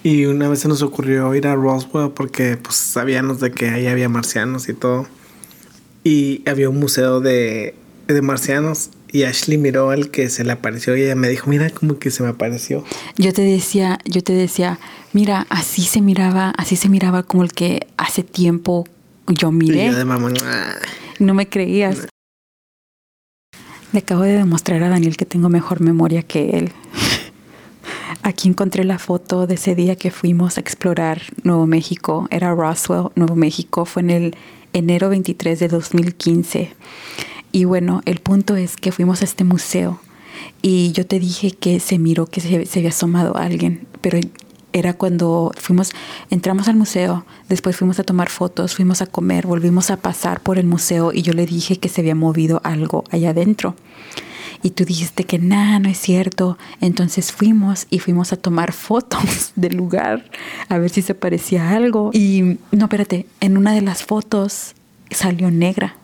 Y 0.03 0.25
una 0.25 0.47
vez 0.49 0.59
se 0.59 0.67
nos 0.67 0.81
ocurrió 0.81 1.33
ir 1.35 1.47
a 1.47 1.55
Roswell 1.55 2.11
porque 2.11 2.57
pues 2.57 2.75
sabíamos 2.75 3.39
de 3.39 3.51
que 3.51 3.69
ahí 3.69 3.87
había 3.87 4.07
marcianos 4.07 4.69
y 4.69 4.73
todo. 4.73 5.07
Y 6.03 6.47
había 6.47 6.69
un 6.69 6.79
museo 6.79 7.19
de, 7.21 7.73
de 8.07 8.21
marcianos 8.21 8.91
y 9.11 9.23
Ashley 9.23 9.57
miró 9.57 9.89
al 9.89 10.11
que 10.11 10.29
se 10.29 10.43
le 10.43 10.51
apareció 10.51 10.95
y 10.95 11.01
ella 11.03 11.15
me 11.15 11.27
dijo, 11.27 11.49
mira 11.49 11.69
como 11.71 11.97
que 11.97 12.11
se 12.11 12.21
me 12.21 12.29
apareció. 12.29 12.83
Yo 13.17 13.33
te 13.33 13.41
decía, 13.41 13.97
yo 14.05 14.21
te 14.23 14.33
decía, 14.33 14.77
mira, 15.13 15.47
así 15.49 15.81
se 15.83 16.01
miraba, 16.01 16.51
así 16.57 16.75
se 16.75 16.87
miraba 16.89 17.23
como 17.23 17.43
el 17.43 17.51
que 17.53 17.87
hace 17.97 18.21
tiempo 18.23 18.85
yo 19.27 19.49
Y 19.49 19.53
miré. 19.53 19.87
yo 19.87 19.95
de 19.97 20.05
mamá, 20.05 20.31
"Ah". 20.43 20.75
No 21.17 21.33
me 21.33 21.47
creías. 21.49 22.07
Le 23.95 23.99
acabo 23.99 24.23
de 24.23 24.33
demostrar 24.33 24.83
a 24.83 24.89
Daniel 24.89 25.15
que 25.15 25.25
tengo 25.25 25.47
mejor 25.47 25.79
memoria 25.79 26.21
que 26.21 26.49
él. 26.57 26.73
Aquí 28.23 28.49
encontré 28.49 28.83
la 28.83 28.99
foto 28.99 29.47
de 29.47 29.53
ese 29.53 29.73
día 29.73 29.95
que 29.95 30.11
fuimos 30.11 30.57
a 30.57 30.59
explorar 30.59 31.21
Nuevo 31.43 31.65
México. 31.65 32.27
Era 32.29 32.53
Roswell, 32.53 33.11
Nuevo 33.15 33.37
México. 33.37 33.85
Fue 33.85 34.01
en 34.01 34.09
el 34.09 34.35
enero 34.73 35.07
23 35.07 35.57
de 35.57 35.69
2015. 35.69 36.73
Y 37.53 37.63
bueno, 37.63 38.01
el 38.03 38.19
punto 38.19 38.57
es 38.57 38.75
que 38.75 38.91
fuimos 38.91 39.21
a 39.21 39.23
este 39.23 39.45
museo 39.45 40.01
y 40.61 40.91
yo 40.91 41.05
te 41.05 41.17
dije 41.17 41.51
que 41.51 41.79
se 41.79 41.97
miró 41.97 42.25
que 42.25 42.41
se, 42.41 42.67
había 42.77 42.89
asomado 42.89 43.37
alguien, 43.37 43.87
pero 44.01 44.19
era 44.75 44.93
cuando 44.93 45.51
fuimos, 45.57 45.91
entramos 46.29 46.67
al 46.67 46.75
museo, 46.75 47.25
después 47.47 47.77
fuimos 47.77 47.97
a 47.99 48.03
tomar 48.03 48.29
fotos, 48.29 48.75
fuimos 48.75 49.01
a 49.01 49.07
comer, 49.07 49.47
volvimos 49.47 49.89
a 49.89 49.95
pasar 49.95 50.41
por 50.41 50.59
el 50.59 50.65
museo 50.65 51.13
y 51.13 51.21
yo 51.21 51.31
le 51.31 51.45
dije 51.45 51.77
que 51.77 51.87
se 51.87 52.01
había 52.01 52.13
movido 52.13 52.59
algo 52.65 53.05
allá 53.09 53.29
adentro. 53.29 53.75
Y 54.63 54.71
tú 54.71 54.83
dijiste 54.83 55.23
que 55.23 55.39
nada, 55.39 55.79
no 55.79 55.89
es 55.89 55.97
cierto. 55.97 56.57
Entonces 56.81 57.31
fuimos 57.31 57.87
y 57.89 57.99
fuimos 57.99 58.33
a 58.33 58.35
tomar 58.35 58.73
fotos 58.73 59.53
del 59.55 59.77
lugar 59.77 60.29
a 60.67 60.77
ver 60.77 60.89
si 60.89 61.01
se 61.01 61.15
parecía 61.15 61.69
a 61.69 61.75
algo. 61.75 62.09
Y 62.13 62.57
no, 62.71 62.85
espérate, 62.85 63.27
en 63.39 63.57
una 63.57 63.73
de 63.73 63.81
las 63.81 64.03
fotos 64.03 64.73
salió 65.09 65.51
negra. 65.51 65.95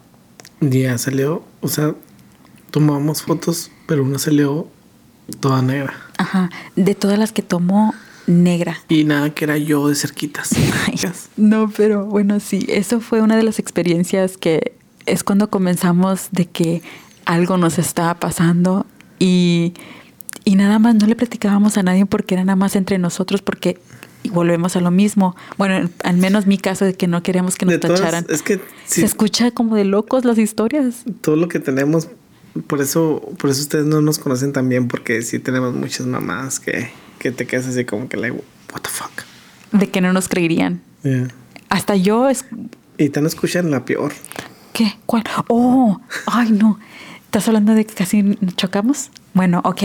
Ya 0.61 0.97
salió, 0.97 1.43
o 1.59 1.67
sea, 1.67 1.95
tomamos 2.69 3.23
fotos, 3.23 3.71
pero 3.85 4.03
una 4.03 4.17
salió 4.17 4.67
toda 5.41 5.61
negra. 5.61 5.93
Ajá, 6.17 6.49
de 6.75 6.95
todas 6.95 7.17
las 7.17 7.31
que 7.31 7.41
tomó, 7.41 7.93
negra. 8.31 8.77
Y 8.89 9.03
nada 9.03 9.29
que 9.33 9.45
era 9.45 9.57
yo 9.57 9.87
de 9.87 9.95
cerquitas. 9.95 10.51
Ay, 10.87 10.95
no, 11.37 11.71
pero 11.75 12.05
bueno, 12.05 12.39
sí, 12.39 12.65
eso 12.69 12.99
fue 13.01 13.21
una 13.21 13.35
de 13.37 13.43
las 13.43 13.59
experiencias 13.59 14.37
que 14.37 14.73
es 15.05 15.23
cuando 15.23 15.49
comenzamos 15.49 16.29
de 16.31 16.45
que 16.45 16.81
algo 17.25 17.57
nos 17.57 17.77
estaba 17.79 18.15
pasando 18.19 18.85
y, 19.19 19.73
y 20.45 20.55
nada 20.55 20.79
más 20.79 20.95
no 20.95 21.05
le 21.07 21.15
platicábamos 21.15 21.77
a 21.77 21.83
nadie 21.83 22.05
porque 22.05 22.35
era 22.35 22.43
nada 22.43 22.55
más 22.55 22.75
entre 22.75 22.97
nosotros 22.97 23.41
porque 23.41 23.79
y 24.23 24.29
volvemos 24.29 24.75
a 24.75 24.81
lo 24.81 24.91
mismo. 24.91 25.35
Bueno, 25.57 25.89
al 26.03 26.17
menos 26.17 26.45
mi 26.45 26.59
caso 26.59 26.85
de 26.85 26.93
que 26.93 27.07
no 27.07 27.23
queríamos 27.23 27.55
que 27.55 27.65
nos 27.65 27.79
todas- 27.79 27.99
tacharan. 27.99 28.25
es 28.29 28.43
que 28.43 28.57
sí, 28.85 29.01
Se 29.01 29.05
escucha 29.05 29.49
como 29.49 29.75
de 29.75 29.83
locos 29.85 30.25
las 30.25 30.37
historias. 30.37 31.03
todo 31.21 31.35
lo 31.35 31.47
que 31.47 31.59
tenemos, 31.59 32.07
por 32.67 32.81
eso, 32.81 33.27
por 33.39 33.49
eso 33.49 33.61
ustedes 33.61 33.85
no 33.85 34.01
nos 34.01 34.19
conocen 34.19 34.53
tan 34.53 34.69
bien, 34.69 34.87
porque 34.87 35.23
sí 35.23 35.39
tenemos 35.39 35.73
muchas 35.73 36.05
mamás 36.05 36.59
que, 36.59 36.89
que 37.21 37.31
te 37.31 37.45
quedas 37.45 37.67
así 37.67 37.85
como 37.85 38.09
que 38.09 38.17
like, 38.17 38.35
what 38.73 38.81
the 38.81 38.89
fuck. 38.89 39.11
De 39.71 39.89
que 39.89 40.01
no 40.01 40.11
nos 40.11 40.27
creerían. 40.27 40.81
Yeah. 41.03 41.27
Hasta 41.69 41.95
yo 41.95 42.27
es... 42.27 42.45
Y 42.97 43.09
te 43.09 43.21
no 43.21 43.27
escuchan 43.27 43.69
la 43.69 43.85
peor. 43.85 44.11
¿Qué? 44.73 44.97
¿Cuál? 45.05 45.23
Oh, 45.47 46.01
ay 46.25 46.51
no. 46.51 46.79
¿Estás 47.25 47.47
hablando 47.47 47.75
de 47.75 47.85
que 47.85 47.93
casi 47.93 48.37
chocamos? 48.57 49.11
Bueno, 49.33 49.61
ok. 49.63 49.83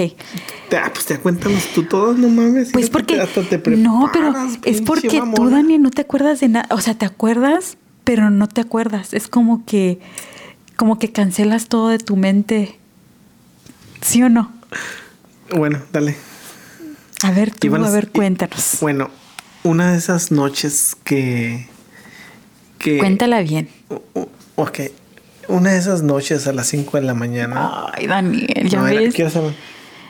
Ah, 0.77 0.91
pues 0.93 1.05
te 1.05 1.19
cuéntanos 1.19 1.67
tú 1.75 1.85
todos, 1.85 2.19
no 2.19 2.29
mames. 2.29 2.73
Pues 2.73 2.89
porque... 2.89 3.15
que 3.15 3.21
hasta 3.21 3.43
te 3.43 3.59
no, 3.77 4.11
pero 4.13 4.33
preparas, 4.33 4.59
es 4.65 4.81
porque 4.81 5.23
tú. 5.35 5.51
Dani, 5.51 5.79
no 5.79 5.91
te 5.91 6.03
acuerdas 6.03 6.41
de 6.41 6.49
nada. 6.49 6.67
O 6.71 6.81
sea, 6.81 6.95
te 6.95 7.05
acuerdas, 7.05 7.77
pero 8.03 8.31
no 8.31 8.49
te 8.49 8.63
acuerdas. 8.63 9.13
Es 9.13 9.29
como 9.29 9.65
que... 9.67 10.01
Como 10.77 10.99
que 10.99 11.13
cancelas 11.13 11.69
todo 11.69 11.89
de 11.89 11.99
tu 11.99 12.17
mente. 12.17 12.79
¿Sí 14.01 14.23
o 14.23 14.29
no? 14.29 14.53
Bueno, 15.55 15.81
dale. 15.93 16.17
A 17.23 17.31
ver, 17.31 17.51
tú, 17.51 17.75
a 17.75 17.91
ver, 17.91 18.05
y- 18.05 18.17
cuéntanos. 18.17 18.79
Bueno, 18.81 19.11
una 19.65 19.93
de 19.93 19.99
esas 19.99 20.31
noches 20.31 20.97
que. 21.05 21.67
que 22.79 22.99
Cuéntala 22.99 23.41
bien. 23.43 23.69
Ok. 24.57 24.81
Una 25.49 25.73
de 25.73 25.79
esas 25.79 26.03
noches 26.03 26.47
a 26.49 26.53
las 26.53 26.67
5 26.69 26.97
de 26.97 27.05
la 27.05 27.15
mañana. 27.15 27.87
Ay, 27.95 28.07
Daniel, 28.09 28.69
ya 28.69 28.81
no, 28.81 28.87
era, 28.89 29.01
ves. 29.01 29.15
¿qué 29.15 29.23
horas 29.23 29.37
eran? 29.37 29.55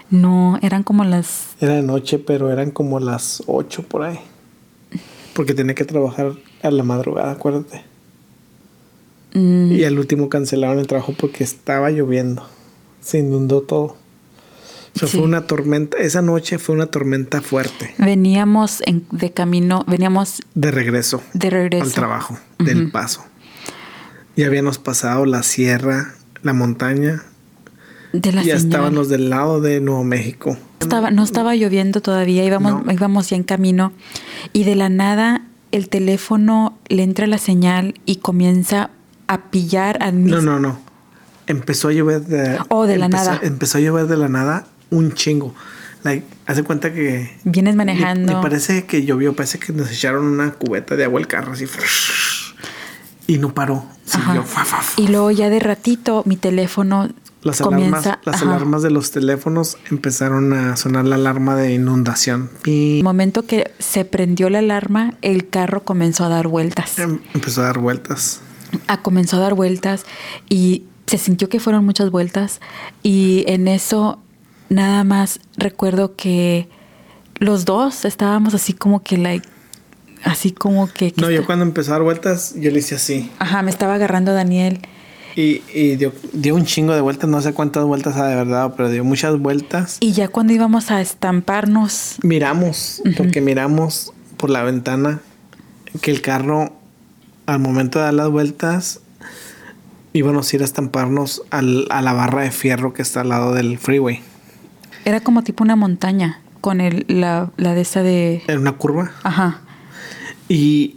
No, 0.09 0.59
eran 0.63 0.83
como 0.83 1.05
las... 1.05 1.49
Era 1.61 1.75
de 1.75 1.83
noche, 1.83 2.19
pero 2.19 2.51
eran 2.51 2.71
como 2.71 3.01
las 3.01 3.43
8 3.47 3.83
por 3.83 4.05
ahí. 4.05 4.19
Porque 5.35 5.53
tenía 5.53 5.75
que 5.75 5.85
trabajar 5.85 6.33
a 6.63 6.71
la 6.71 6.83
madrugada, 6.85 7.33
acuérdate. 7.33 7.83
mm, 9.35 9.73
Y 9.73 9.85
al 9.85 9.99
último 9.99 10.29
cancelaron 10.31 10.79
el 10.79 10.87
trabajo 10.87 11.13
porque 11.19 11.45
estaba 11.45 11.91
lloviendo. 11.91 12.49
Se 13.03 13.19
inundó 13.19 13.61
todo. 13.63 13.97
O 14.97 14.99
sea, 14.99 15.09
Sí. 15.09 15.19
fue 15.19 15.27
una 15.27 15.47
tormenta. 15.47 15.99
Esa 15.99 16.23
noche 16.23 16.59
fue 16.59 16.75
una 16.75 16.87
tormenta 16.87 17.41
fuerte. 17.43 17.95
veníamos 17.99 18.83
en- 18.87 19.05
de 19.11 19.31
camino, 19.31 19.85
veníamos 19.87 20.43
De 20.55 20.71
regreso. 20.71 21.23
de 21.35 21.51
regreso. 21.51 21.85
al 21.85 21.93
trabajo 21.93 22.39
del 22.59 22.91
paso. 22.91 23.25
Ya 24.37 24.47
habíamos 24.47 24.79
pasado 24.79 25.25
la 25.27 25.43
sierra, 25.43 26.15
la 26.43 26.53
montaña, 26.53 27.23
de 28.13 28.33
la 28.33 28.43
ya 28.43 28.59
señal. 28.59 28.73
estábamos 28.73 29.09
del 29.09 29.31
lado 29.31 29.61
de 29.61 29.81
Nuevo 29.81 30.05
México. 30.05 30.57
Estaba, 30.81 31.11
no 31.11 31.23
estaba 31.25 31.55
lloviendo 31.55 32.01
todavía, 32.01 32.45
íbamos, 32.45 32.85
No. 32.85 32.93
íbamos 32.93 33.29
ya 33.31 33.37
en 33.37 33.43
camino 33.45 33.93
y 34.53 34.65
de 34.65 34.77
la 34.77 34.89
nada 34.89 35.43
el 35.73 35.89
teléfono 35.89 36.79
le 36.89 37.03
entra 37.03 37.27
la 37.27 37.39
señal 37.39 37.95
y 38.07 38.17
comienza 38.17 38.91
a 39.27 39.51
pillar 39.51 39.99
al 40.03 40.15
mismo. 40.15 40.41
No, 40.41 40.43
no, 40.43 40.61
no. 40.61 40.79
Empezó 41.49 41.89
a 41.89 41.93
llover 41.93 42.23
de. 42.23 42.59
Oh, 42.69 42.87
de 42.87 42.97
la 42.99 43.09
nada. 43.09 43.39
Empezó 43.43 43.79
a 43.79 43.81
llover 43.81 44.07
de 44.07 44.17
la 44.17 44.29
nada 44.29 44.67
un 44.91 45.13
chingo. 45.13 45.55
Like, 46.05 46.25
hace 46.47 46.63
cuenta 46.63 46.93
que. 46.93 47.37
Vienes 47.45 47.75
manejando. 47.75 48.37
ni 48.37 48.43
parece 48.43 48.85
que 48.87 49.05
llovió, 49.05 49.35
parece 49.35 49.59
que 49.59 49.73
nos 49.73 49.91
echaron 49.91 50.25
una 50.25 50.53
cubeta 50.53 50.95
de 50.97 51.05
agua 51.05 51.19
al 51.21 51.27
carro 51.27 51.53
así. 51.53 51.67
Y 53.27 53.39
no 53.39 53.53
paró. 53.55 53.85
Siguió. 54.05 54.45
fa, 54.45 54.65
fa, 54.65 54.83
fa. 54.83 55.03
Y 55.03 55.09
luego 55.09 55.33
ya 55.33 55.51
de 55.51 55.59
ratito 55.59 56.23
mi 56.27 56.37
teléfono 56.37 57.09
Las 57.43 57.61
comienza. 57.61 57.99
alarmas, 57.99 58.19
las 58.27 58.37
ajá. 58.37 58.45
alarmas 58.45 58.83
de 58.83 58.91
los 58.91 59.11
teléfonos 59.11 59.79
empezaron 59.91 60.53
a 60.53 60.77
sonar 60.77 61.07
la 61.07 61.17
alarma 61.17 61.57
de 61.57 61.75
inundación. 61.75 62.51
El 62.65 62.73
Y 62.73 63.01
momento 63.03 63.43
que 63.45 63.73
se 63.81 64.05
prendió 64.05 64.49
la 64.49 64.61
alarma, 64.61 65.15
el 65.23 65.49
carro 65.49 65.83
comenzó 65.83 66.25
a 66.25 66.29
dar 66.29 66.47
vueltas. 66.47 66.97
em- 67.01 67.19
empezó 67.35 67.63
a 67.63 67.65
dar 67.65 67.79
vueltas. 67.81 68.41
Ah, 68.87 69.03
comenzó 69.03 69.39
a 69.39 69.41
dar 69.41 69.55
vueltas 69.55 70.05
y 70.49 70.85
se 71.07 71.19
sintió 71.19 71.49
que 71.49 71.59
fueron 71.59 71.85
muchas 71.85 72.11
vueltas 72.13 72.61
y 73.03 73.43
en 73.49 73.67
eso 73.67 74.21
nada 74.69 75.05
más 75.05 75.41
recuerdo 75.57 76.17
que 76.17 76.69
los 77.39 77.65
dos 77.65 78.05
estábamos 78.05 78.55
así 78.55 78.73
como 78.73 79.03
que 79.03 79.17
like 79.19 79.47
así 80.25 80.51
como 80.53 80.89
que, 80.93 81.13
que 81.13 81.21
No, 81.21 81.31
yo 81.31 81.45
cuando 81.47 81.65
empezó 81.65 81.91
a 81.93 81.95
dar 81.95 82.03
vueltas, 82.03 82.55
yo 82.57 82.71
le 82.71 82.79
hice 82.81 82.95
así. 82.97 83.31
ajá 83.39 83.63
me 83.63 83.71
estaba 83.71 83.95
agarrando 83.95 84.33
Daniel 84.33 84.81
Y, 85.37 85.63
y 85.73 85.97
dio, 85.97 86.13
dio 86.33 86.55
un 86.55 86.65
chingo 86.65 86.95
de 86.95 87.01
vueltas, 87.01 87.29
no 87.31 87.41
sé 87.43 87.53
cuántas 87.53 87.85
vueltas 87.85 88.17
ha 88.17 88.27
de 88.27 88.35
verdad, 88.37 88.75
pero 88.77 88.91
dio 88.91 89.05
muchas 89.05 89.39
vueltas. 89.39 89.99
y 90.01 90.13
ya 90.13 90.29
cuando 90.29 90.53
íbamos 90.55 90.91
a 90.91 91.01
estamparnos 91.01 92.17
Miramos, 92.23 93.03
porque 93.17 93.41
miramos 93.41 94.13
por 94.39 94.51
la 94.51 94.63
ventana 94.63 95.21
que 96.01 96.11
el 96.11 96.21
carro, 96.23 96.73
al 97.47 97.59
momento 97.61 97.99
de 97.99 98.07
dar 98.07 98.15
las 98.15 98.29
vueltas, 98.31 99.01
íbamos 100.13 100.51
a 100.53 100.57
ir 100.57 100.63
a 100.63 100.65
estamparnos 100.65 101.43
al- 101.51 101.87
a 101.91 102.03
la 102.03 102.13
barra 102.15 102.43
de 102.43 102.51
fierro 102.51 102.93
que 102.93 103.03
está 103.03 103.21
al 103.21 103.29
lado 103.29 103.53
del 103.55 103.79
freeway. 103.79 104.23
Era 105.07 105.21
como 105.21 105.43
tipo 105.43 105.65
una 105.65 105.77
montaña 105.77 106.41
con 106.61 106.83
el 106.83 107.07
la, 107.09 107.51
la 107.57 107.73
de 107.75 107.81
esa 107.81 108.03
de 108.03 108.43
En 108.49 108.59
una 108.59 108.73
curva. 108.73 109.13
ajá 109.23 109.61
Y, 110.49 110.97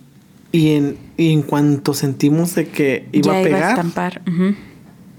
y, 0.51 0.71
en, 0.71 0.97
y 1.15 1.31
en 1.31 1.41
cuanto 1.43 1.93
sentimos 1.93 2.55
de 2.55 2.67
que 2.67 3.07
iba 3.11 3.31
ya 3.33 3.37
a 3.37 3.41
iba 3.41 3.49
a 3.49 3.53
pegar, 3.53 3.69
estampar 3.71 4.21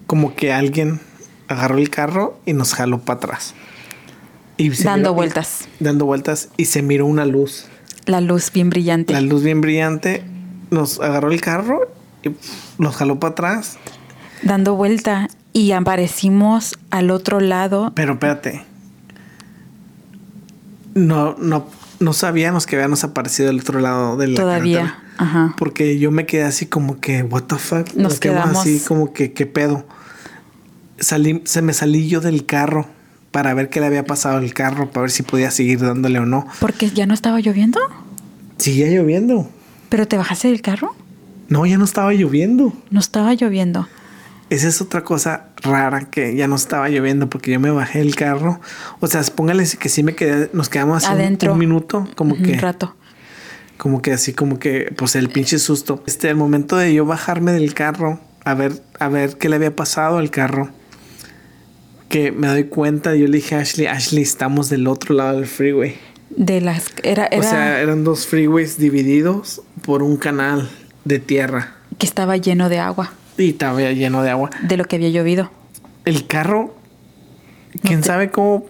como 0.07 0.35
que 0.35 0.53
alguien 0.53 1.01
agarró 1.49 1.79
el 1.79 1.89
carro 1.89 2.39
y 2.47 2.53
nos 2.53 2.75
jaló 2.75 3.01
para 3.01 3.19
atrás. 3.19 3.55
Y 4.57 4.69
Dando 4.71 5.11
miró- 5.11 5.15
vueltas. 5.15 5.69
Dando 5.79 6.05
vueltas 6.05 6.49
y 6.57 6.65
se 6.67 6.83
miró 6.83 7.07
una 7.07 7.25
luz. 7.25 7.67
la 8.07 8.21
luz 8.21 8.51
bien 8.53 8.71
brillante 8.71 9.13
La 9.13 9.21
luz 9.21 9.43
bien 9.45 9.61
brillante 9.61 10.23
nos 10.71 11.01
agarró 11.01 11.31
el 11.33 11.41
carro 11.41 11.91
y 12.25 12.31
nos 12.79 12.97
jaló 12.97 13.19
para 13.21 13.33
atrás. 13.33 13.79
dando 14.43 14.75
vuelta 14.75 15.29
y 15.53 15.73
aparecimos 15.73 16.77
al 16.91 17.11
otro 17.11 17.41
lado 17.41 17.93
Pero 17.95 18.15
espérate. 18.15 18.65
No, 21.07 21.37
no, 21.39 21.67
no 21.99 22.13
sabíamos 22.13 22.67
que 22.67 22.77
habíamos 22.77 23.05
aparecido 23.05 23.49
del 23.49 23.61
otro 23.61 23.81
lado 23.81 24.17
de 24.17 24.29
la 24.29 24.37
todavía 24.41 24.79
carretera. 24.81 25.05
ajá 25.19 25.55
Porque 25.59 25.99
yo 25.99 26.11
me 26.11 26.27
quedé 26.27 26.45
así 26.45 26.67
como 26.67 27.01
que, 27.01 27.23
what 27.23 27.45
the 27.45 27.57
fuck. 27.57 27.95
Nos 27.95 28.19
quedamos 28.21 28.45
quedamos- 28.51 28.59
así 28.61 28.81
como 28.87 29.13
que, 29.13 29.33
¿qué 29.33 29.47
pedo? 29.47 29.85
Salí, 30.99 31.43
se 31.45 31.63
me 31.63 31.73
salí 31.73 32.09
yo 32.09 32.21
del 32.21 32.45
carro 32.45 32.87
para 33.31 33.55
ver 33.55 33.71
qué 33.71 33.81
le 33.81 33.87
había 33.87 34.05
pasado 34.05 34.37
al 34.39 34.53
carro, 34.53 34.91
para 34.91 35.03
ver 35.03 35.11
si 35.11 35.23
podía 35.23 35.51
seguir 35.51 35.81
dándole 35.81 36.19
o 36.19 36.27
no. 36.27 36.47
Porque 36.61 36.91
ya 36.91 37.07
no 37.07 37.15
estaba 37.15 37.41
lloviendo. 37.41 37.81
Seguía 38.59 38.89
lloviendo. 38.89 39.49
¿Pero 39.89 40.07
te 40.07 40.17
bajaste 40.19 40.49
del 40.49 40.61
carro? 40.61 40.95
No, 41.49 41.65
ya 41.65 41.79
no 41.79 41.85
estaba 41.85 42.13
lloviendo. 42.13 42.73
No 42.91 43.01
estaba 43.01 43.33
lloviendo. 43.35 43.89
Esa 44.51 44.69
es 44.69 44.81
otra 44.81 45.03
cosa 45.05 45.47
rara 45.63 46.11
que 46.11 46.35
ya 46.35 46.49
no 46.49 46.57
estaba 46.57 46.89
lloviendo 46.89 47.31
porque 47.31 47.53
yo 47.53 47.61
me 47.61 47.71
bajé 47.71 48.01
del 48.01 48.17
carro. 48.17 48.61
O 48.99 49.07
sea, 49.07 49.23
póngale 49.35 49.65
que 49.79 49.89
sí 49.89 50.03
me 50.03 50.15
quedé, 50.15 50.51
nos 50.53 50.69
quedamos 50.69 51.05
un- 51.05 51.11
Adentro. 51.11 51.53
un 51.53 51.59
minuto, 51.59 52.09
como 52.17 52.37
que, 52.37 52.53
Un 52.55 52.59
rato. 52.59 52.97
como 53.79 54.03
que 54.03 54.13
así, 54.13 54.33
como 54.33 54.59
que, 54.59 54.93
pues 54.97 55.15
el 55.15 55.29
pinche 55.29 55.59
susto. 55.61 56.03
Este, 56.07 56.29
al 56.29 56.37
momento 56.37 56.77
de 56.77 56.93
yo 56.93 57.05
bajarme 57.07 57.53
del 57.53 57.73
carro, 57.75 58.21
a 58.45 58.55
ver, 58.55 58.83
a 58.99 59.09
ver 59.09 59.39
qué 59.39 59.49
le 59.49 59.57
había 59.57 59.75
pasado 59.77 60.19
al 60.19 60.31
carro, 60.31 60.71
que 62.09 62.33
me 62.33 62.49
doy 62.49 62.65
cuenta, 62.65 63.15
yo 63.15 63.27
le 63.29 63.37
dije 63.37 63.55
a 63.55 63.61
Ashley, 63.61 63.87
Ashley, 63.87 64.23
estamos 64.25 64.69
del 64.69 64.89
otro 64.89 65.15
lado 65.15 65.37
del 65.37 65.47
freeway. 65.47 65.97
De 66.31 66.61
las... 66.61 66.87
Era, 67.05 67.27
era 67.27 67.39
O 67.39 67.49
sea, 67.49 67.81
eran 67.81 68.03
dos 68.03 68.27
freeways 68.27 68.79
divididos 68.79 69.63
por 69.83 70.03
un 70.03 70.17
canal 70.17 70.69
de 71.05 71.19
tierra 71.21 71.75
que 71.99 72.07
estaba 72.07 72.37
lleno 72.37 72.69
de 72.69 72.79
agua, 72.79 73.13
y 73.45 73.51
estaba 73.51 73.81
lleno 73.81 74.23
de 74.23 74.31
agua. 74.31 74.51
de 74.63 74.77
lo 74.77 74.85
que 74.85 74.97
había 74.97 75.09
llovido. 75.11 75.51
El 76.05 76.27
carro, 76.27 76.75
quién 77.83 78.01
te- 78.01 78.07
sabe 78.07 78.31
cómo, 78.31 78.67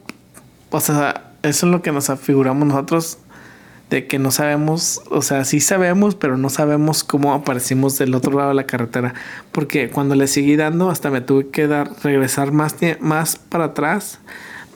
o 0.70 0.80
sea, 0.80 1.32
eso 1.42 1.66
es 1.66 1.72
lo 1.72 1.82
que 1.82 1.92
nos 1.92 2.10
afiguramos 2.10 2.66
nosotros, 2.68 3.18
de 3.88 4.06
que 4.06 4.18
no 4.20 4.30
sabemos, 4.30 5.02
o 5.10 5.20
sea, 5.22 5.44
sí 5.44 5.58
sabemos, 5.60 6.14
pero 6.14 6.36
no 6.36 6.48
sabemos 6.48 7.02
cómo 7.02 7.34
aparecimos 7.34 7.98
del 7.98 8.14
otro 8.14 8.32
lado 8.36 8.50
de 8.50 8.54
la 8.54 8.64
carretera, 8.64 9.14
porque 9.50 9.90
cuando 9.90 10.14
le 10.14 10.28
seguí 10.28 10.54
dando, 10.56 10.90
hasta 10.90 11.10
me 11.10 11.20
tuve 11.20 11.48
que 11.48 11.66
dar, 11.66 11.90
regresar 12.04 12.52
más, 12.52 12.76
más 13.00 13.36
para 13.36 13.64
atrás 13.64 14.18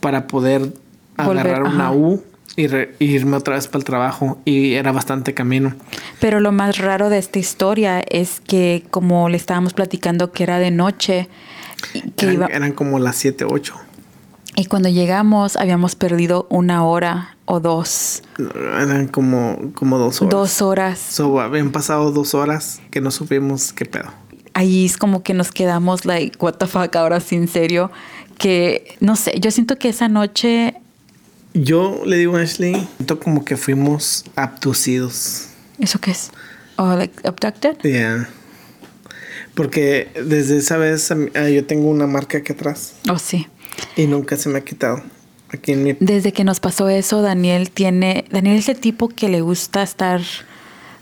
para 0.01 0.26
poder 0.26 0.72
Volver, 1.16 1.47
agarrar 1.47 1.62
una 1.62 1.86
ajá. 1.88 1.92
U 1.92 2.24
y 2.57 2.66
re- 2.68 2.95
irme 2.99 3.36
otra 3.36 3.55
vez 3.57 3.66
para 3.66 3.78
el 3.78 3.84
trabajo, 3.84 4.38
y 4.45 4.74
era 4.74 4.92
bastante 4.92 5.34
camino. 5.34 5.74
Pero 6.20 6.40
lo 6.40 6.53
más 6.53 6.78
raro 6.78 7.09
de 7.11 7.18
esta 7.18 7.38
historia 7.38 8.01
es 8.01 8.40
que 8.40 8.84
como 8.90 9.28
le 9.28 9.36
estábamos 9.36 9.74
platicando 9.74 10.30
que 10.32 10.42
era 10.45 10.59
de 10.59 10.70
noche, 10.70 11.28
que 12.16 12.26
Eran, 12.26 12.34
iba, 12.34 12.47
eran 12.47 12.72
como 12.72 12.99
las 12.99 13.16
7, 13.16 13.45
8. 13.49 13.74
y 14.57 14.66
cuando 14.66 14.88
llegamos 14.88 15.57
habíamos 15.57 15.97
perdido 15.97 16.47
una 16.49 16.84
hora 16.84 17.36
o 17.47 17.61
dos, 17.61 18.22
Eran 18.38 19.09
como, 19.09 19.59
como 19.74 19.99
dos 19.99 20.22
horas. 20.22 20.30
dos 20.30 20.62
horas. 20.62 20.99
So, 20.99 21.40
habían 21.40 21.72
pasado 21.72 22.11
dos 22.12 22.34
horas 22.34 22.80
que 22.90 23.01
no 23.01 23.11
supimos 23.11 23.72
qué 23.72 23.84
pedo. 23.84 24.11
Ahí 24.55 24.86
es 24.86 24.97
como 24.97 25.22
que 25.24 25.34
nos 25.34 25.51
quedamos 25.51 26.05
like, 26.07 26.38
what 26.40 26.55
the 26.55 26.66
fuck, 26.68 26.95
ahora 26.95 27.18
sí 27.20 27.34
en 27.34 27.49
serio, 27.49 27.90
que 28.38 28.97
no 29.01 29.16
sé, 29.16 29.38
yo 29.40 29.51
siento 29.51 29.76
que 29.76 29.88
esa 29.88 30.09
noche, 30.09 30.74
Yo 31.55 32.03
le 32.05 32.19
digo 32.19 32.37
a 32.37 32.41
Ashley, 32.43 32.75
siento 32.97 33.21
como 33.21 33.45
que 33.45 33.57
fuimos 33.57 34.25
abducidos. 34.37 35.49
¿eso 35.79 35.99
qué 36.01 36.11
es? 36.11 36.31
Oh, 36.77 36.95
like 36.97 37.15
abducted? 37.27 37.77
Yeah. 37.83 38.29
Porque 39.55 40.09
desde 40.27 40.57
esa 40.59 40.77
vez 40.79 41.11
ah, 41.13 41.49
yo 41.49 41.65
tengo 41.65 41.89
una 41.89 42.07
marca 42.09 42.39
aquí 42.39 42.53
atrás 42.53 42.95
Oh, 43.09 43.19
sí. 43.19 43.47
y 43.97 44.07
nunca 44.07 44.37
se 44.37 44.49
me 44.49 44.59
ha 44.59 44.65
quitado. 44.65 45.03
Aquí 45.51 45.73
en 45.73 45.85
mi... 45.85 45.97
Desde 46.01 46.33
que 46.33 46.43
nos 46.43 46.59
pasó 46.59 46.89
eso, 46.89 47.23
Daniel 47.23 47.71
tiene, 47.71 48.25
Daniel 48.33 48.57
es 48.57 48.69
el 48.69 48.79
tipo 48.79 49.09
que 49.09 49.29
le 49.29 49.41
gusta 49.41 49.85
estar 49.85 50.21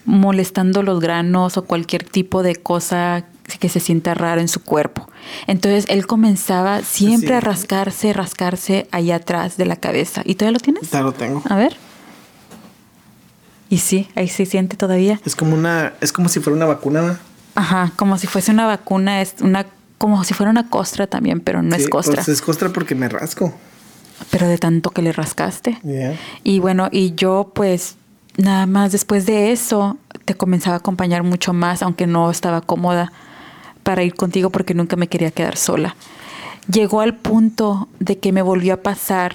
molestando 0.05 0.83
los 0.83 1.01
granos 1.01 1.57
o 1.57 1.65
cualquier 1.65 2.05
tipo 2.05 2.43
de 2.43 2.57
cosa 2.57 3.25
que 3.59 3.69
se 3.69 3.81
sienta 3.81 4.15
raro 4.15 4.41
en 4.41 4.49
su 4.49 4.63
cuerpo. 4.63 5.09
Entonces 5.47 5.85
él 5.89 6.07
comenzaba 6.07 6.83
siempre 6.83 7.29
Sí. 7.29 7.35
a 7.35 7.41
rascarse, 7.41 8.13
rascarse 8.13 8.87
allá 8.91 9.17
atrás 9.17 9.57
de 9.57 9.67
la 9.67 9.77
cabeza. 9.77 10.23
¿Y 10.25 10.35
todavía 10.37 10.59
lo 10.59 10.61
tienes? 10.61 10.91
Ya 10.91 11.01
lo 11.03 11.13
tengo. 11.13 11.43
A 11.49 11.57
ver. 11.57 11.77
Y 13.69 13.79
sí, 13.79 14.09
ahí 14.15 14.29
se 14.29 14.45
siente 14.47 14.77
todavía. 14.77 15.21
Es 15.25 15.35
como 15.35 15.55
una... 15.55 15.95
Es 16.01 16.13
como 16.13 16.29
si 16.29 16.41
fuera 16.41 16.57
una 16.57 16.67
vacuna. 16.67 17.01
¿va? 17.03 17.19
Ajá, 17.55 17.93
como 17.97 18.19
si 18.19 18.27
fuese 18.27 18.51
una 18.51 18.67
vacuna, 18.67 19.23
es 19.23 19.35
una, 19.41 19.67
como 19.99 20.23
si 20.25 20.35
fuera 20.35 20.51
una 20.51 20.69
costra 20.69 21.07
también, 21.07 21.41
pero 21.41 21.63
no 21.63 21.77
Sí, 21.77 21.83
es 21.83 21.89
costra. 21.89 22.17
pues 22.17 22.29
es 22.29 22.43
costra 22.43 22.69
porque 22.71 22.95
me 22.95 23.09
rasco. 23.09 23.55
Pero 24.31 24.47
de 24.47 24.59
tanto 24.59 24.91
que 24.91 25.03
le 25.03 25.13
rascaste. 25.13 25.79
Yeah. 25.83 26.17
Y 26.45 26.59
bueno, 26.61 26.89
y 26.93 27.15
yo 27.15 27.51
pues 27.55 27.97
nada 28.37 28.67
más 28.67 28.93
después 28.93 29.27
de 29.27 29.53
eso 29.53 29.97
te 30.25 30.35
comenzaba 30.35 30.77
a 30.77 30.79
acompañar 30.79 31.23
mucho 31.23 31.53
más, 31.53 31.83
aunque 31.83 32.07
no 32.07 32.31
estaba 32.31 32.61
cómoda 32.61 33.11
para 33.83 34.03
ir 34.03 34.14
contigo 34.14 34.51
porque 34.51 34.74
nunca 34.74 34.97
me 34.97 35.09
quería 35.09 35.30
quedar 35.30 35.57
sola. 35.57 35.97
Llegó 36.70 37.01
al 37.01 37.16
punto 37.16 37.89
de 37.99 38.18
que 38.18 38.33
me 38.33 38.43
volvió 38.43 38.74
a 38.74 38.76
pasar 38.78 39.35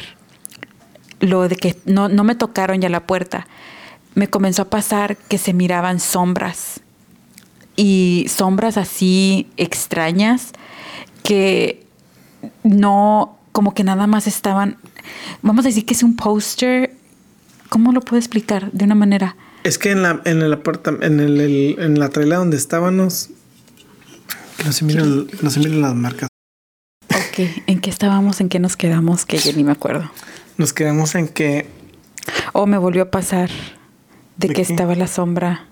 lo 1.20 1.48
de 1.48 1.56
que 1.56 1.76
no, 1.86 2.10
no 2.10 2.24
me 2.24 2.36
tocaron 2.36 2.80
ya 2.80 2.90
la 2.90 3.06
puerta. 3.06 3.48
Me 4.16 4.30
comenzó 4.30 4.64
a 4.64 4.70
pasar 4.70 5.18
que 5.18 5.38
se 5.38 5.54
miraban 5.54 6.00
sombras 6.00 6.82
y 7.76 8.26
sombras 8.30 8.78
así 8.78 9.48
extrañas 9.58 10.54
que 11.24 11.86
no, 12.64 13.38
como 13.52 13.74
que 13.74 13.84
nada 13.84 14.08
más 14.08 14.28
estaban, 14.28 14.78
vamos 15.42 15.66
a 15.66 15.70
decir 15.70 15.86
que 15.86 15.94
es 15.94 16.04
un 16.04 16.16
póster, 16.16 16.96
¿cómo 17.70 17.92
lo 17.92 18.02
puedo 18.02 18.18
explicar 18.18 18.72
de 18.72 18.86
una 18.86 18.96
manera? 18.96 19.36
Es 19.64 19.78
que 19.78 19.92
en 19.92 20.02
la, 20.02 20.22
en 20.26 20.42
el 20.42 20.60
en 21.02 21.20
el, 21.20 21.76
en 21.80 22.00
la 22.00 22.10
traila 22.10 22.38
donde 22.38 22.58
estábamos, 22.58 23.30
que 24.58 24.64
no 24.64 24.72
se 24.72 24.86
miren, 24.86 25.28
no 25.42 25.50
se 25.50 25.60
miren 25.60 25.82
las 25.82 25.96
marcas. 25.96 26.30
Ok, 27.10 27.40
¿en 27.68 27.80
qué 27.80 27.90
estábamos? 27.90 28.42
¿En 28.42 28.50
qué 28.50 28.60
nos 28.60 28.76
quedamos? 28.76 29.26
Que 29.26 29.38
yo 29.38 29.54
ni 29.54 29.64
me 29.64 29.72
acuerdo. 29.72 30.10
Nos 30.58 30.74
quedamos 30.74 31.16
en 31.16 31.28
que 31.28 31.68
O 32.54 32.66
me 32.66 32.78
volvió 32.78 33.04
a 33.04 33.12
pasar 33.12 33.50
de, 34.38 34.48
¿De 34.48 34.54
que 34.54 34.64
qué? 34.64 34.74
estaba 34.74 34.96
la 34.96 35.08
sombra, 35.08 35.66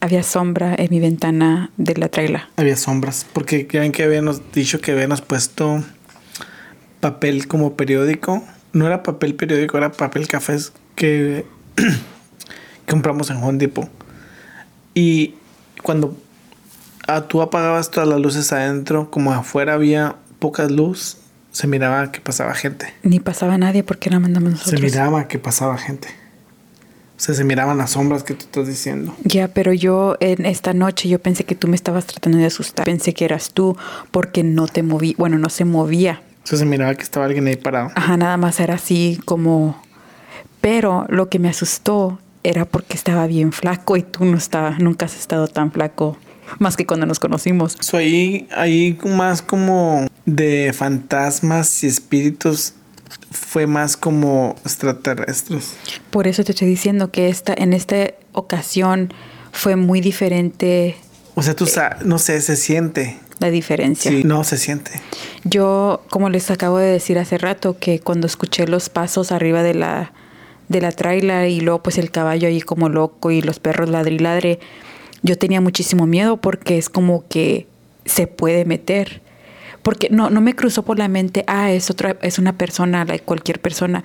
había 0.00 0.22
sombra 0.22 0.74
en 0.78 0.88
mi 0.90 1.00
ventana 1.00 1.70
de 1.76 1.94
la 1.96 2.08
traila. 2.08 2.48
había 2.56 2.76
sombras. 2.76 3.26
Porque 3.32 3.66
ya 3.70 3.80
ven 3.80 3.92
que 3.92 4.02
habíamos 4.04 4.52
dicho 4.52 4.80
que 4.80 4.92
habíamos 4.92 5.20
puesto 5.22 5.82
papel 7.00 7.48
como 7.48 7.76
periódico. 7.76 8.44
No 8.72 8.86
era 8.86 9.02
papel 9.02 9.34
periódico, 9.34 9.78
era 9.78 9.92
papel 9.92 10.28
cafés 10.28 10.72
que 10.94 11.44
compramos 12.88 13.30
en 13.30 13.36
Home 13.38 13.58
Depot. 13.58 13.88
Y 14.94 15.34
cuando 15.82 16.16
ah, 17.14 17.28
tú 17.28 17.42
apagabas 17.42 17.90
todas 17.90 18.08
las 18.08 18.20
luces 18.20 18.52
adentro, 18.52 19.10
como 19.10 19.32
afuera 19.32 19.74
había 19.74 20.16
poca 20.38 20.66
luz, 20.66 21.18
se 21.52 21.66
miraba 21.66 22.12
que 22.12 22.20
pasaba 22.20 22.54
gente. 22.54 22.92
Ni 23.02 23.20
pasaba 23.20 23.58
nadie 23.58 23.82
porque 23.82 24.10
la 24.10 24.20
mandamos 24.20 24.50
Se 24.50 24.56
nosotros. 24.56 24.82
miraba 24.82 25.28
que 25.28 25.38
pasaba 25.38 25.76
gente. 25.78 26.08
O 27.16 27.22
sea, 27.22 27.34
se 27.34 27.44
miraban 27.44 27.76
las 27.76 27.90
sombras 27.90 28.22
que 28.22 28.32
tú 28.32 28.46
estás 28.46 28.66
diciendo. 28.66 29.14
Ya, 29.24 29.48
pero 29.48 29.74
yo 29.74 30.16
en 30.20 30.46
esta 30.46 30.72
noche 30.72 31.08
yo 31.08 31.18
pensé 31.18 31.44
que 31.44 31.54
tú 31.54 31.68
me 31.68 31.76
estabas 31.76 32.06
tratando 32.06 32.38
de 32.38 32.46
asustar. 32.46 32.86
Pensé 32.86 33.12
que 33.12 33.26
eras 33.26 33.50
tú 33.50 33.76
porque 34.10 34.42
no 34.42 34.68
te 34.68 34.82
moví, 34.82 35.14
bueno, 35.18 35.36
no 35.36 35.50
se 35.50 35.66
movía. 35.66 36.22
O 36.44 36.46
sea, 36.46 36.58
se 36.58 36.64
miraba 36.64 36.94
que 36.94 37.02
estaba 37.02 37.26
alguien 37.26 37.46
ahí 37.46 37.56
parado. 37.56 37.90
Ajá, 37.94 38.16
nada 38.16 38.36
más 38.38 38.58
era 38.60 38.74
así 38.74 39.20
como... 39.26 39.82
Pero 40.62 41.04
lo 41.10 41.28
que 41.28 41.38
me 41.38 41.48
asustó 41.50 42.18
era 42.42 42.64
porque 42.64 42.94
estaba 42.94 43.26
bien 43.26 43.52
flaco 43.52 43.98
y 43.98 44.02
tú 44.02 44.24
no 44.24 44.38
estaba, 44.38 44.78
nunca 44.78 45.06
has 45.06 45.16
estado 45.16 45.46
tan 45.48 45.72
flaco 45.72 46.16
más 46.58 46.76
que 46.76 46.86
cuando 46.86 47.06
nos 47.06 47.18
conocimos. 47.18 47.76
So, 47.80 47.96
ahí, 47.96 48.48
ahí 48.54 48.98
más 49.04 49.42
como 49.42 50.06
de 50.26 50.72
fantasmas 50.72 51.82
y 51.84 51.86
espíritus 51.86 52.74
fue 53.30 53.66
más 53.66 53.96
como 53.96 54.56
extraterrestres. 54.64 55.74
Por 56.10 56.26
eso 56.26 56.44
te 56.44 56.52
estoy 56.52 56.68
diciendo 56.68 57.10
que 57.10 57.28
esta, 57.28 57.54
en 57.56 57.72
esta 57.72 58.12
ocasión 58.32 59.12
fue 59.52 59.76
muy 59.76 60.00
diferente 60.00 60.96
O 61.34 61.42
sea, 61.42 61.54
tú 61.54 61.66
sabes, 61.66 62.04
no 62.04 62.18
sé, 62.18 62.40
se 62.40 62.56
siente. 62.56 63.18
la 63.38 63.50
diferencia. 63.50 64.10
Sí, 64.10 64.22
no 64.24 64.44
se 64.44 64.58
siente. 64.58 64.92
Yo, 65.44 66.02
como 66.10 66.28
les 66.28 66.50
acabo 66.50 66.78
de 66.78 66.86
decir 66.92 67.18
hace 67.18 67.38
rato, 67.38 67.78
que 67.78 68.00
cuando 68.00 68.26
escuché 68.26 68.66
los 68.66 68.88
pasos 68.88 69.32
arriba 69.32 69.62
de 69.62 69.74
la, 69.74 70.12
de 70.68 70.80
la 70.80 70.92
traila 70.92 71.48
y 71.48 71.60
luego 71.60 71.82
pues 71.82 71.98
el 71.98 72.10
caballo 72.10 72.48
ahí 72.48 72.60
como 72.60 72.88
loco 72.88 73.30
y 73.30 73.42
los 73.42 73.58
perros 73.58 73.88
ladre 73.88 74.14
y 74.14 74.18
ladre, 74.18 74.60
yo 75.22 75.36
tenía 75.36 75.60
muchísimo 75.60 76.06
miedo 76.06 76.38
porque 76.38 76.78
es 76.78 76.88
como 76.88 77.26
que 77.28 77.66
se 78.04 78.26
puede 78.26 78.64
meter. 78.64 79.22
Porque 79.82 80.08
no, 80.10 80.28
no 80.30 80.40
me 80.40 80.54
cruzó 80.54 80.82
por 80.82 80.98
la 80.98 81.08
mente, 81.08 81.44
ah, 81.46 81.72
es 81.72 81.90
otra, 81.90 82.16
es 82.20 82.38
una 82.38 82.52
persona, 82.52 83.04
like, 83.04 83.24
cualquier 83.24 83.60
persona. 83.60 84.04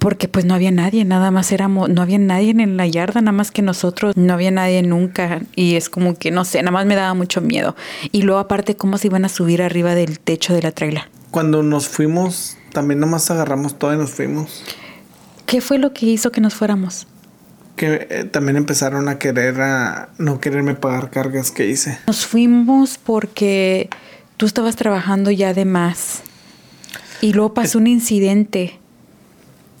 Porque 0.00 0.28
pues 0.28 0.44
no 0.44 0.54
había 0.54 0.70
nadie, 0.70 1.04
nada 1.04 1.30
más 1.30 1.50
éramos, 1.50 1.88
no 1.88 2.02
había 2.02 2.18
nadie 2.18 2.50
en 2.50 2.76
la 2.76 2.86
yarda, 2.86 3.20
nada 3.20 3.32
más 3.32 3.50
que 3.50 3.62
nosotros, 3.62 4.16
no 4.16 4.32
había 4.32 4.50
nadie 4.50 4.82
nunca. 4.82 5.42
Y 5.54 5.74
es 5.74 5.88
como 5.88 6.16
que, 6.16 6.30
no 6.30 6.44
sé, 6.44 6.58
nada 6.62 6.70
más 6.72 6.86
me 6.86 6.94
daba 6.94 7.14
mucho 7.14 7.40
miedo. 7.40 7.76
Y 8.12 8.22
luego 8.22 8.40
aparte, 8.40 8.76
cómo 8.76 8.98
se 8.98 9.08
iban 9.08 9.24
a 9.24 9.28
subir 9.28 9.62
arriba 9.62 9.94
del 9.94 10.20
techo 10.20 10.54
de 10.54 10.62
la 10.62 10.72
traila. 10.72 11.08
Cuando 11.30 11.62
nos 11.62 11.88
fuimos, 11.88 12.56
también 12.72 13.00
nomás 13.00 13.30
agarramos 13.30 13.78
todo 13.78 13.92
y 13.94 13.96
nos 13.96 14.10
fuimos. 14.10 14.62
¿Qué 15.46 15.60
fue 15.60 15.78
lo 15.78 15.92
que 15.92 16.06
hizo 16.06 16.30
que 16.30 16.40
nos 16.40 16.54
fuéramos? 16.54 17.06
Que 17.78 18.06
eh, 18.10 18.24
también 18.24 18.58
empezaron 18.58 19.08
a 19.08 19.18
querer, 19.18 19.58
a 19.62 20.10
no 20.18 20.40
quererme 20.40 20.74
pagar 20.74 21.08
cargas 21.10 21.50
que 21.50 21.66
hice. 21.66 21.98
Nos 22.06 22.26
fuimos 22.26 22.98
porque 22.98 23.88
tú 24.36 24.44
estabas 24.44 24.76
trabajando 24.76 25.30
ya 25.30 25.54
de 25.54 25.64
más. 25.64 26.22
Y 27.22 27.32
luego 27.32 27.54
pasó 27.54 27.78
un 27.78 27.86
incidente 27.86 28.78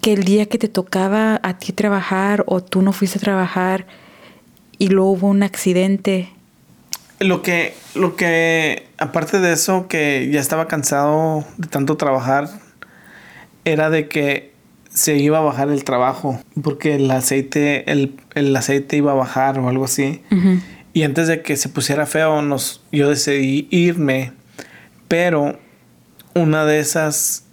que 0.00 0.12
el 0.12 0.24
día 0.24 0.46
que 0.46 0.58
te 0.58 0.68
tocaba 0.68 1.40
a 1.42 1.58
ti 1.58 1.72
trabajar 1.72 2.44
o 2.46 2.62
tú 2.62 2.82
no 2.82 2.92
fuiste 2.92 3.18
a 3.18 3.20
trabajar 3.20 3.86
y 4.78 4.88
luego 4.88 5.10
hubo 5.10 5.26
un 5.28 5.42
accidente. 5.42 6.30
Lo 7.18 7.42
que, 7.42 7.74
lo 7.94 8.14
que, 8.14 8.86
aparte 8.96 9.40
de 9.40 9.52
eso, 9.52 9.88
que 9.88 10.30
ya 10.32 10.40
estaba 10.40 10.68
cansado 10.68 11.44
de 11.56 11.66
tanto 11.66 11.96
trabajar, 11.96 12.48
era 13.64 13.90
de 13.90 14.08
que 14.08 14.52
se 14.98 15.16
iba 15.16 15.38
a 15.38 15.42
bajar 15.42 15.68
el 15.70 15.84
trabajo, 15.84 16.40
porque 16.62 16.96
el 16.96 17.08
aceite, 17.10 17.90
el, 17.92 18.16
el 18.34 18.54
aceite 18.56 18.96
iba 18.96 19.12
a 19.12 19.14
bajar 19.14 19.58
o 19.60 19.68
algo 19.68 19.84
así. 19.84 20.22
Y 20.92 21.04
antes 21.04 21.28
de 21.28 21.42
que 21.42 21.56
se 21.56 21.68
pusiera 21.68 22.04
feo, 22.06 22.42
nos, 22.42 22.82
yo 22.90 23.08
decidí 23.08 23.68
irme, 23.70 24.32
pero 25.06 25.58
una 26.34 26.64
de 26.64 26.80
esas 26.80 27.44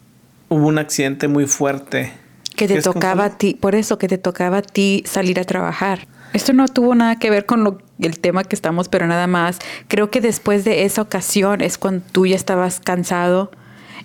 hubo 0.49 0.67
un 0.67 0.79
accidente 0.79 1.27
muy 1.27 1.45
fuerte. 1.45 2.11
Que 2.55 2.65
te 2.65 2.67
¿Quieres 2.67 2.85
tocaba 2.85 3.25
a 3.25 3.37
ti, 3.37 3.53
por 3.59 3.75
eso 3.75 3.97
que 3.97 4.07
te 4.07 4.17
tocaba 4.17 4.57
a 4.57 4.61
ti 4.61 5.03
salir 5.05 5.39
a 5.39 5.43
trabajar. 5.43 6.07
Esto 6.33 6.51
no 6.53 6.67
tuvo 6.67 6.95
nada 6.95 7.17
que 7.17 7.29
ver 7.29 7.45
con 7.45 7.63
lo- 7.63 7.77
el 7.99 8.19
tema 8.19 8.43
que 8.43 8.55
estamos, 8.55 8.89
pero 8.89 9.05
nada 9.07 9.27
más. 9.27 9.59
Creo 9.87 10.09
que 10.09 10.19
después 10.21 10.65
de 10.65 10.83
esa 10.85 11.01
ocasión 11.01 11.61
es 11.61 11.77
cuando 11.77 12.03
tú 12.11 12.25
ya 12.25 12.35
estabas 12.35 12.79
cansado 12.79 13.51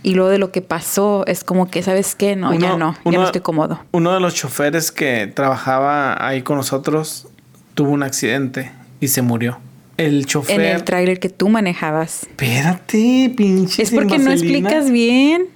y 0.02 0.14
luego 0.14 0.30
de 0.30 0.38
lo 0.38 0.50
que 0.52 0.62
pasó 0.62 1.24
es 1.26 1.44
como 1.44 1.70
que, 1.70 1.82
¿sabes 1.82 2.14
qué? 2.14 2.36
No, 2.36 2.52
ya 2.54 2.74
Uno- 2.74 2.94
no, 3.04 3.10
ya 3.12 3.18
no 3.18 3.24
estoy 3.26 3.40
cómodo. 3.42 3.80
Uno 3.92 4.12
de 4.12 4.20
los 4.20 4.34
choferes 4.34 4.90
que 4.92 5.26
trabajaba 5.26 6.26
ahí 6.26 6.42
con 6.42 6.56
nosotros 6.56 7.28
tuvo 7.74 7.90
un 7.90 8.02
accidente 8.02 8.72
y 9.00 9.08
se 9.08 9.22
murió. 9.22 9.58
El 9.96 10.24
chofer. 10.24 10.58
En 10.60 10.76
el 10.76 10.84
tráiler 10.84 11.20
que 11.20 11.28
tú 11.28 11.48
manejabas. 11.50 12.22
Espérate, 12.22 13.32
pinche. 13.36 13.82
Es 13.82 13.90
porque 13.90 14.18
no 14.18 14.30
explicas 14.30 14.90
bien. 14.90 15.48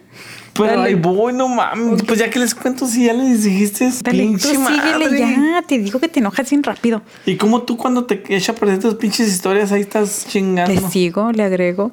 Pero 0.53 0.83
ahí 0.83 0.95
voy, 0.95 1.33
no 1.33 1.49
mames. 1.49 2.03
Pues 2.05 2.21
ya 2.21 2.31
que 2.31 2.39
les 2.39 2.55
cuento 2.55 2.87
si 2.87 3.07
ya 3.07 3.13
les 3.13 3.43
dijiste. 3.43 3.91
Dale, 4.05 4.23
tú 4.23 4.29
pinche 4.29 4.49
síguele 4.51 4.59
madre. 5.05 5.19
ya. 5.19 5.63
Te 5.67 5.79
digo 5.79 5.99
que 5.99 6.09
te 6.09 6.21
enojas 6.21 6.49
bien 6.49 6.63
rápido. 6.63 7.03
Y 7.27 7.37
como 7.37 7.63
tú 7.63 7.77
cuando 7.77 8.05
te 8.05 8.23
echa 8.29 8.55
perder 8.55 8.79
tus 8.79 8.95
pinches 8.95 9.29
historias, 9.29 9.73
ahí 9.73 9.81
estás 9.81 10.27
chingando. 10.29 10.81
Le 10.81 10.89
sigo, 10.91 11.33
le 11.33 11.43
agrego. 11.43 11.91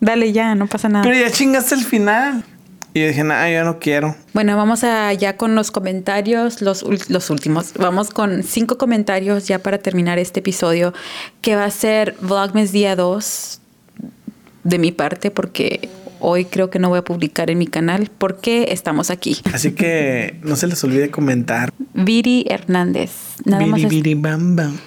Dale 0.00 0.32
ya, 0.32 0.54
no 0.54 0.66
pasa 0.66 0.88
nada. 0.88 1.04
Pero 1.04 1.16
ya 1.18 1.30
chingaste 1.30 1.74
el 1.74 1.84
final. 1.84 2.44
Y 2.92 3.02
dije, 3.04 3.22
nah, 3.22 3.48
yo 3.48 3.62
no 3.64 3.78
quiero. 3.78 4.16
Bueno, 4.34 4.56
vamos 4.56 4.82
allá 4.82 5.36
con 5.36 5.54
los 5.54 5.70
comentarios, 5.70 6.60
los, 6.60 6.84
los 7.08 7.30
últimos. 7.30 7.72
Vamos 7.74 8.10
con 8.10 8.42
cinco 8.42 8.78
comentarios 8.78 9.46
ya 9.46 9.60
para 9.60 9.78
terminar 9.78 10.18
este 10.18 10.40
episodio, 10.40 10.92
que 11.40 11.54
va 11.54 11.66
a 11.66 11.70
ser 11.70 12.16
Vlogmas 12.20 12.72
día 12.72 12.96
2 12.96 13.60
de 14.64 14.78
mi 14.80 14.90
parte, 14.90 15.30
porque 15.30 15.88
hoy 16.18 16.46
creo 16.46 16.68
que 16.68 16.80
no 16.80 16.88
voy 16.88 16.98
a 16.98 17.04
publicar 17.04 17.48
en 17.48 17.58
mi 17.58 17.68
canal, 17.68 18.10
porque 18.18 18.66
estamos 18.72 19.10
aquí. 19.10 19.38
Así 19.52 19.70
que 19.70 20.38
no 20.42 20.56
se 20.56 20.66
les 20.66 20.82
olvide 20.82 21.12
comentar. 21.12 21.72
Viri 21.94 22.44
Hernández. 22.48 23.12
Nada 23.44 23.66
más, 23.66 23.76
Biri, 23.76 23.84
es- 23.86 23.90
biri, 23.90 24.14
bam, 24.14 24.56
bam. 24.56 24.78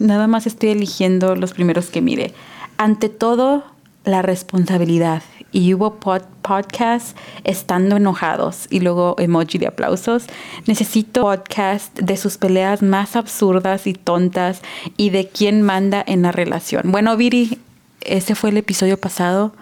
nada 0.00 0.26
más 0.26 0.48
estoy 0.48 0.70
eligiendo 0.70 1.36
los 1.36 1.52
primeros 1.52 1.86
que 1.86 2.00
mire. 2.00 2.32
Ante 2.76 3.08
todo, 3.08 3.64
la 4.08 4.22
responsabilidad. 4.22 5.22
Y 5.50 5.72
hubo 5.72 5.98
pod- 5.98 6.26
podcast 6.42 7.16
estando 7.44 7.96
enojados 7.96 8.66
y 8.68 8.80
luego 8.80 9.14
emoji 9.18 9.56
de 9.58 9.66
aplausos. 9.66 10.24
Necesito 10.66 11.22
podcast 11.22 11.94
de 11.98 12.16
sus 12.18 12.36
peleas 12.36 12.82
más 12.82 13.16
absurdas 13.16 13.86
y 13.86 13.94
tontas 13.94 14.60
y 14.98 15.08
de 15.10 15.28
quién 15.28 15.62
manda 15.62 16.04
en 16.06 16.22
la 16.22 16.32
relación. 16.32 16.90
Bueno, 16.92 17.16
Viri, 17.16 17.58
ese 18.02 18.34
fue 18.34 18.50
el 18.50 18.58
episodio 18.58 18.98
pasado. 18.98 19.54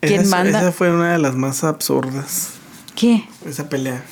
¿Quién 0.00 0.22
esa, 0.22 0.36
manda? 0.36 0.60
esa 0.60 0.72
fue 0.72 0.92
una 0.92 1.12
de 1.12 1.18
las 1.18 1.36
más 1.36 1.62
absurdas. 1.62 2.54
¿Qué? 2.96 3.24
Esa 3.46 3.68
pelea. 3.68 4.02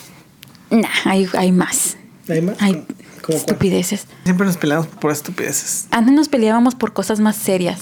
Nah, 0.70 0.86
hay, 1.04 1.26
hay 1.36 1.50
más. 1.50 1.96
¿Hay 2.28 2.42
más? 2.42 2.56
Hay 2.60 2.86
estupideces. 3.28 4.06
Siempre 4.24 4.46
nos 4.46 4.56
peleamos 4.56 4.86
por 4.86 5.10
estupideces. 5.10 5.88
Antes 5.90 6.14
nos 6.14 6.28
peleábamos 6.28 6.74
por 6.74 6.92
cosas 6.92 7.20
más 7.20 7.36
serias 7.36 7.80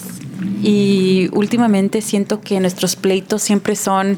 y 0.63 1.29
últimamente 1.33 2.01
siento 2.01 2.41
que 2.41 2.59
nuestros 2.59 2.95
pleitos 2.95 3.41
siempre 3.41 3.75
son, 3.75 4.17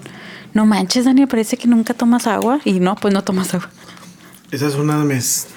no 0.53 0.65
manches, 0.65 1.05
Dani, 1.05 1.25
parece 1.25 1.57
que 1.57 1.67
nunca 1.67 1.93
tomas 1.93 2.27
agua 2.27 2.59
y 2.65 2.79
no, 2.79 2.95
pues 2.95 3.13
no 3.13 3.23
tomas 3.23 3.53
agua. 3.53 3.69
Esa 4.51 4.67
es 4.67 4.75
una 4.75 4.97
de 4.97 5.05
mis 5.13 5.47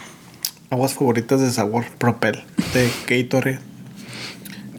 aguas 0.69 0.95
favoritas 0.95 1.41
de 1.41 1.51
sabor. 1.51 1.85
Propel. 1.99 2.43
De 2.75 2.91
Gatorade. 3.07 3.61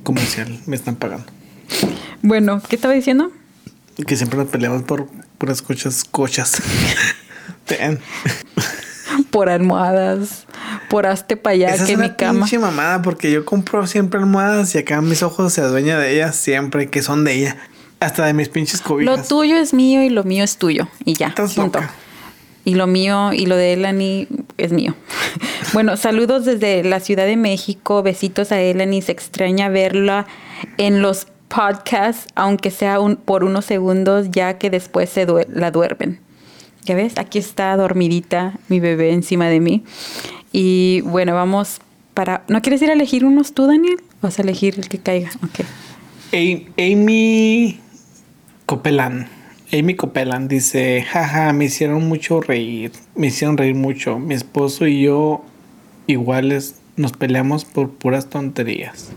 Comercial. 0.03 0.59
Me 0.65 0.75
están 0.75 0.95
pagando. 0.95 1.25
Bueno, 2.21 2.61
¿qué 2.67 2.75
estaba 2.75 2.93
diciendo? 2.93 3.31
Que 4.07 4.15
siempre 4.15 4.37
nos 4.37 4.49
peleamos 4.49 4.83
por 4.83 5.07
puras 5.37 5.61
cochas. 5.61 6.03
Cochas. 6.03 6.61
Ten. 7.65 7.99
Por 9.29 9.49
almohadas, 9.49 10.45
por 10.93 11.05
hazte 11.07 11.35
para 11.37 11.53
allá 11.55 11.73
Esa 11.75 11.85
que 11.85 11.93
es 11.93 11.97
mi 11.99 12.09
cama. 12.11 12.39
pinche 12.41 12.59
mamada 12.59 13.01
porque 13.01 13.31
yo 13.31 13.43
compro 13.45 13.85
siempre 13.87 14.19
almohadas 14.19 14.73
y 14.75 14.77
acá 14.77 15.01
mis 15.01 15.23
ojos 15.23 15.51
se 15.53 15.61
adueñan 15.61 15.99
de 15.99 16.13
ellas 16.15 16.35
siempre, 16.35 16.89
que 16.89 17.01
son 17.01 17.23
de 17.25 17.33
ella. 17.33 17.57
Hasta 17.99 18.25
de 18.25 18.33
mis 18.33 18.49
pinches 18.49 18.81
Lo 18.81 18.85
cobijas. 18.87 19.27
tuyo 19.27 19.57
es 19.57 19.73
mío 19.73 20.03
y 20.03 20.09
lo 20.09 20.23
mío 20.23 20.43
es 20.43 20.57
tuyo 20.57 20.87
y 21.05 21.13
ya, 21.13 21.27
Estás 21.27 21.53
punto. 21.53 21.79
loca. 21.79 21.93
Y 22.65 22.75
lo 22.75 22.87
mío 22.87 23.33
y 23.33 23.45
lo 23.45 23.55
de 23.57 23.73
Elani 23.73 24.27
es 24.57 24.71
mío. 24.71 24.95
Bueno, 25.73 25.97
saludos 25.97 26.45
desde 26.45 26.83
la 26.83 26.99
Ciudad 26.99 27.25
de 27.25 27.35
México. 27.35 28.03
Besitos 28.03 28.51
a 28.51 28.61
Elani. 28.61 29.01
Se 29.01 29.11
extraña 29.11 29.69
verla 29.69 30.27
en 30.77 31.01
los 31.01 31.25
podcasts, 31.47 32.27
aunque 32.35 32.69
sea 32.69 32.99
un, 32.99 33.15
por 33.15 33.43
unos 33.43 33.65
segundos, 33.65 34.27
ya 34.29 34.59
que 34.59 34.69
después 34.69 35.09
se 35.09 35.25
due- 35.25 35.47
la 35.49 35.71
duermen. 35.71 36.19
¿Ya 36.85 36.93
ves? 36.95 37.13
Aquí 37.17 37.39
está 37.39 37.75
dormidita 37.75 38.53
mi 38.67 38.79
bebé 38.79 39.13
encima 39.13 39.47
de 39.47 39.59
mí. 39.61 39.83
Y 40.53 41.01
bueno, 41.01 41.33
vamos 41.33 41.81
para... 42.13 42.45
¿No 42.47 42.61
quieres 42.61 42.81
ir 42.81 42.89
a 42.89 42.93
elegir 42.93 43.25
unos 43.25 43.53
tú, 43.53 43.67
Daniel? 43.67 43.97
Vas 44.21 44.39
a 44.39 44.43
elegir 44.43 44.75
el 44.77 44.87
que 44.87 44.99
caiga. 44.99 45.31
Ok. 45.43 45.65
Amy 46.77 47.79
Copeland. 48.65 49.27
Amy 49.73 49.95
Copeland 49.95 50.49
dice, 50.49 51.03
jaja, 51.03 51.51
me 51.53 51.65
hicieron 51.65 52.07
mucho 52.07 52.39
reír. 52.39 52.91
Me 53.15 53.27
hicieron 53.27 53.57
reír 53.57 53.75
mucho. 53.75 54.19
Mi 54.19 54.35
esposo 54.35 54.85
y 54.85 55.01
yo 55.01 55.43
iguales 56.05 56.75
nos 56.95 57.13
peleamos 57.13 57.65
por 57.65 57.89
puras 57.89 58.29
tonterías. 58.29 59.09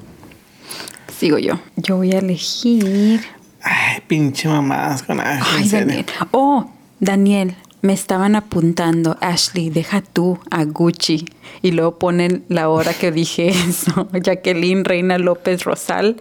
Sigo 1.18 1.38
yo. 1.38 1.60
Yo 1.76 1.98
voy 1.98 2.12
a 2.12 2.18
elegir... 2.18 3.20
Ay, 3.62 4.00
pinche 4.06 4.48
mamadas 4.48 5.02
con 5.02 5.20
Ay. 5.20 5.68
Daniel. 5.68 6.06
Oh, 6.30 6.70
Daniel, 7.00 7.56
me 7.86 7.92
estaban 7.92 8.36
apuntando. 8.36 9.16
Ashley, 9.20 9.70
deja 9.70 10.02
tú 10.02 10.38
a 10.50 10.64
Gucci. 10.64 11.26
Y 11.62 11.70
luego 11.70 11.98
ponen 11.98 12.44
la 12.48 12.68
hora 12.68 12.92
que 12.92 13.12
dije 13.12 13.48
eso. 13.68 14.08
Jacqueline 14.12 14.84
Reina 14.84 15.18
López 15.18 15.64
Rosal. 15.64 16.16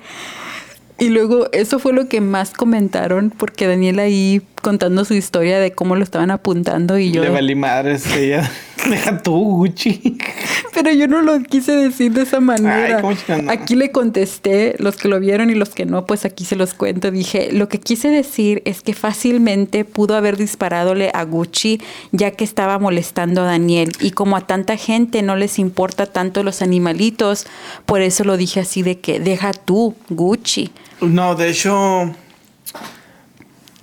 Y 0.98 1.10
luego 1.10 1.50
eso 1.52 1.80
fue 1.80 1.92
lo 1.92 2.08
que 2.08 2.22
más 2.22 2.52
comentaron 2.52 3.30
porque 3.30 3.68
Daniel 3.68 4.00
ahí 4.00 4.42
contando 4.66 5.06
su 5.06 5.14
historia 5.14 5.60
de 5.60 5.74
cómo 5.74 5.96
lo 5.96 6.04
estaban 6.04 6.32
apuntando 6.32 6.98
y 6.98 7.12
yo... 7.12 7.22
Le 7.22 7.30
valí 7.30 7.54
madres 7.54 8.12
ella. 8.16 8.52
Deja 8.90 9.22
tú, 9.22 9.36
Gucci. 9.36 10.18
Pero 10.74 10.92
yo 10.92 11.08
no 11.08 11.22
lo 11.22 11.40
quise 11.44 11.74
decir 11.74 12.14
de 12.14 12.24
esa 12.24 12.40
manera. 12.40 12.98
Ay, 12.98 13.02
¿cómo 13.02 13.14
chingados 13.14 13.44
no? 13.44 13.52
aquí 13.52 13.76
le 13.76 13.92
contesté, 13.92 14.74
los 14.80 14.96
que 14.96 15.08
lo 15.08 15.20
vieron 15.20 15.52
y 15.52 15.54
los 15.54 15.70
que 15.70 15.86
no, 15.86 16.08
pues 16.08 16.26
aquí 16.26 16.46
se 16.46 16.56
los 16.56 16.74
cuento. 16.74 17.12
Dije, 17.12 17.52
lo 17.52 17.70
que 17.70 17.80
quise 17.80 18.10
decir 18.10 18.64
es 18.66 18.82
que 18.82 18.96
fácilmente 18.96 19.86
pudo 19.86 20.16
haber 20.16 20.36
disparadole 20.36 21.12
a 21.14 21.24
Gucci 21.26 21.80
ya 22.12 22.32
que 22.32 22.44
estaba 22.44 22.80
molestando 22.80 23.44
a 23.44 23.46
Daniel. 23.46 23.92
Y 24.00 24.12
como 24.12 24.36
a 24.36 24.48
tanta 24.48 24.78
gente 24.78 25.22
no 25.22 25.36
les 25.36 25.60
importa 25.60 26.08
tanto 26.08 26.42
los 26.42 26.64
animalitos, 26.64 27.46
por 27.86 28.02
eso 28.02 28.24
lo 28.24 28.36
dije 28.36 28.62
así 28.62 28.82
de 28.82 28.98
que 28.98 29.20
deja 29.20 29.54
tú, 29.54 29.94
Gucci. 30.10 30.72
No, 31.02 31.36
de 31.36 31.50
hecho, 31.50 32.16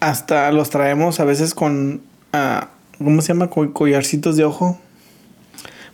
hasta 0.02 0.50
los 0.50 0.68
traemos 0.68 1.20
a 1.20 1.24
veces 1.24 1.54
con, 1.54 2.02
ah, 2.32 2.70
¿cómo 2.98 3.22
se 3.22 3.28
llama? 3.28 3.48
Con 3.48 3.72
collarcitos 3.72 4.36
de 4.36 4.44
ojo. 4.44 4.76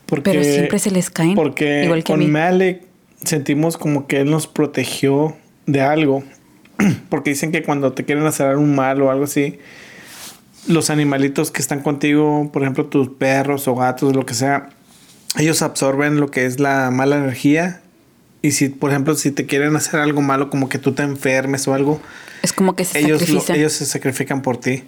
Porque, 0.06 0.30
Pero 0.30 0.42
siempre 0.42 0.78
se 0.78 0.90
les 0.90 1.10
caen. 1.10 1.34
Porque 1.34 1.84
igual 1.84 2.02
que 2.02 2.12
con. 2.14 2.30
Malek 2.30 2.84
sentimos 3.22 3.76
como 3.76 4.06
que 4.06 4.20
él 4.20 4.30
nos 4.30 4.46
protegió 4.46 5.36
de 5.66 5.82
algo. 5.82 6.24
Porque 7.10 7.30
dicen 7.30 7.52
que 7.52 7.62
cuando 7.62 7.92
te 7.92 8.06
quieren 8.06 8.24
hacer 8.24 8.56
un 8.56 8.74
mal 8.74 9.02
o 9.02 9.10
algo 9.10 9.24
así, 9.24 9.58
los 10.66 10.88
animalitos 10.88 11.50
que 11.50 11.60
están 11.60 11.80
contigo, 11.80 12.48
por 12.50 12.62
ejemplo, 12.62 12.86
tus 12.86 13.10
perros 13.10 13.68
o 13.68 13.74
gatos, 13.74 14.16
lo 14.16 14.24
que 14.24 14.32
sea, 14.32 14.70
ellos 15.36 15.60
absorben 15.60 16.18
lo 16.18 16.30
que 16.30 16.46
es 16.46 16.60
la 16.60 16.90
mala 16.90 17.18
energía. 17.18 17.82
Y 18.42 18.52
si, 18.52 18.68
por 18.68 18.90
ejemplo, 18.90 19.14
si 19.16 19.30
te 19.32 19.46
quieren 19.46 19.74
hacer 19.76 20.00
algo 20.00 20.20
malo, 20.22 20.48
como 20.50 20.68
que 20.68 20.78
tú 20.78 20.92
te 20.92 21.02
enfermes 21.02 21.66
o 21.68 21.74
algo, 21.74 22.00
Es 22.42 22.52
como 22.52 22.76
que 22.76 22.84
se 22.84 23.00
ellos, 23.00 23.28
lo- 23.28 23.42
ellos 23.54 23.72
se 23.72 23.84
sacrifican 23.86 24.42
por 24.42 24.58
ti. 24.58 24.84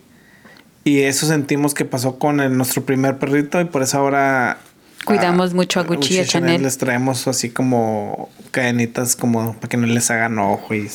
Y 0.84 1.01
eso 1.01 1.26
sentimos 1.26 1.74
que 1.74 1.84
pasó 1.84 2.18
con 2.18 2.40
el- 2.40 2.57
nuestro 2.57 2.84
primer 2.84 3.18
perrito 3.18 3.61
y 3.61 3.64
por 3.64 3.82
eso 3.82 3.98
ahora... 3.98 4.59
Cuidamos 5.05 5.55
mucho 5.55 5.80
a 5.80 5.82
Gucci 5.82 6.14
y 6.14 6.18
a 6.20 6.26
Chanel. 6.26 6.62
Les 6.62 6.76
traemos 6.78 7.26
así 7.26 7.51
como 7.51 8.28
cadenitas 8.51 9.16
como 9.16 9.55
para 9.57 9.68
que 9.68 9.76
no 9.78 9.86
les 9.86 10.11
hagan 10.11 10.38
ojo 10.38 10.74
y. 10.74 10.88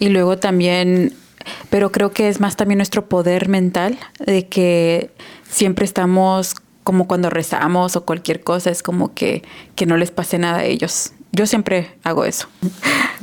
Y 0.00 0.08
luego 0.08 0.38
también, 0.38 1.14
pero 1.70 1.92
creo 1.92 2.10
que 2.10 2.28
es 2.28 2.40
más 2.40 2.56
también 2.56 2.78
nuestro 2.78 3.08
poder 3.08 3.48
mental, 3.48 3.96
de 4.26 4.48
que 4.48 5.10
siempre 5.48 5.84
estamos 5.84 6.56
como 6.82 7.06
cuando 7.06 7.30
rezamos 7.30 7.94
o 7.96 8.04
cualquier 8.04 8.40
cosa, 8.42 8.70
es 8.70 8.82
como 8.82 9.14
que, 9.14 9.42
que 9.76 9.86
no 9.86 9.96
les 9.96 10.10
pase 10.10 10.38
nada 10.38 10.58
a 10.58 10.64
ellos. 10.64 11.12
Yo 11.38 11.46
siempre 11.46 11.96
hago 12.02 12.24
eso. 12.24 12.48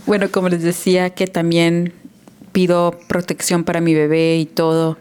Bueno, 0.06 0.32
como 0.32 0.48
les 0.48 0.64
decía, 0.64 1.10
que 1.10 1.28
también 1.28 1.92
pido 2.54 2.98
protección 3.08 3.66
para 3.66 3.82
mi 3.82 3.94
bebé 3.94 4.38
y 4.38 4.46
todo. 4.46 4.98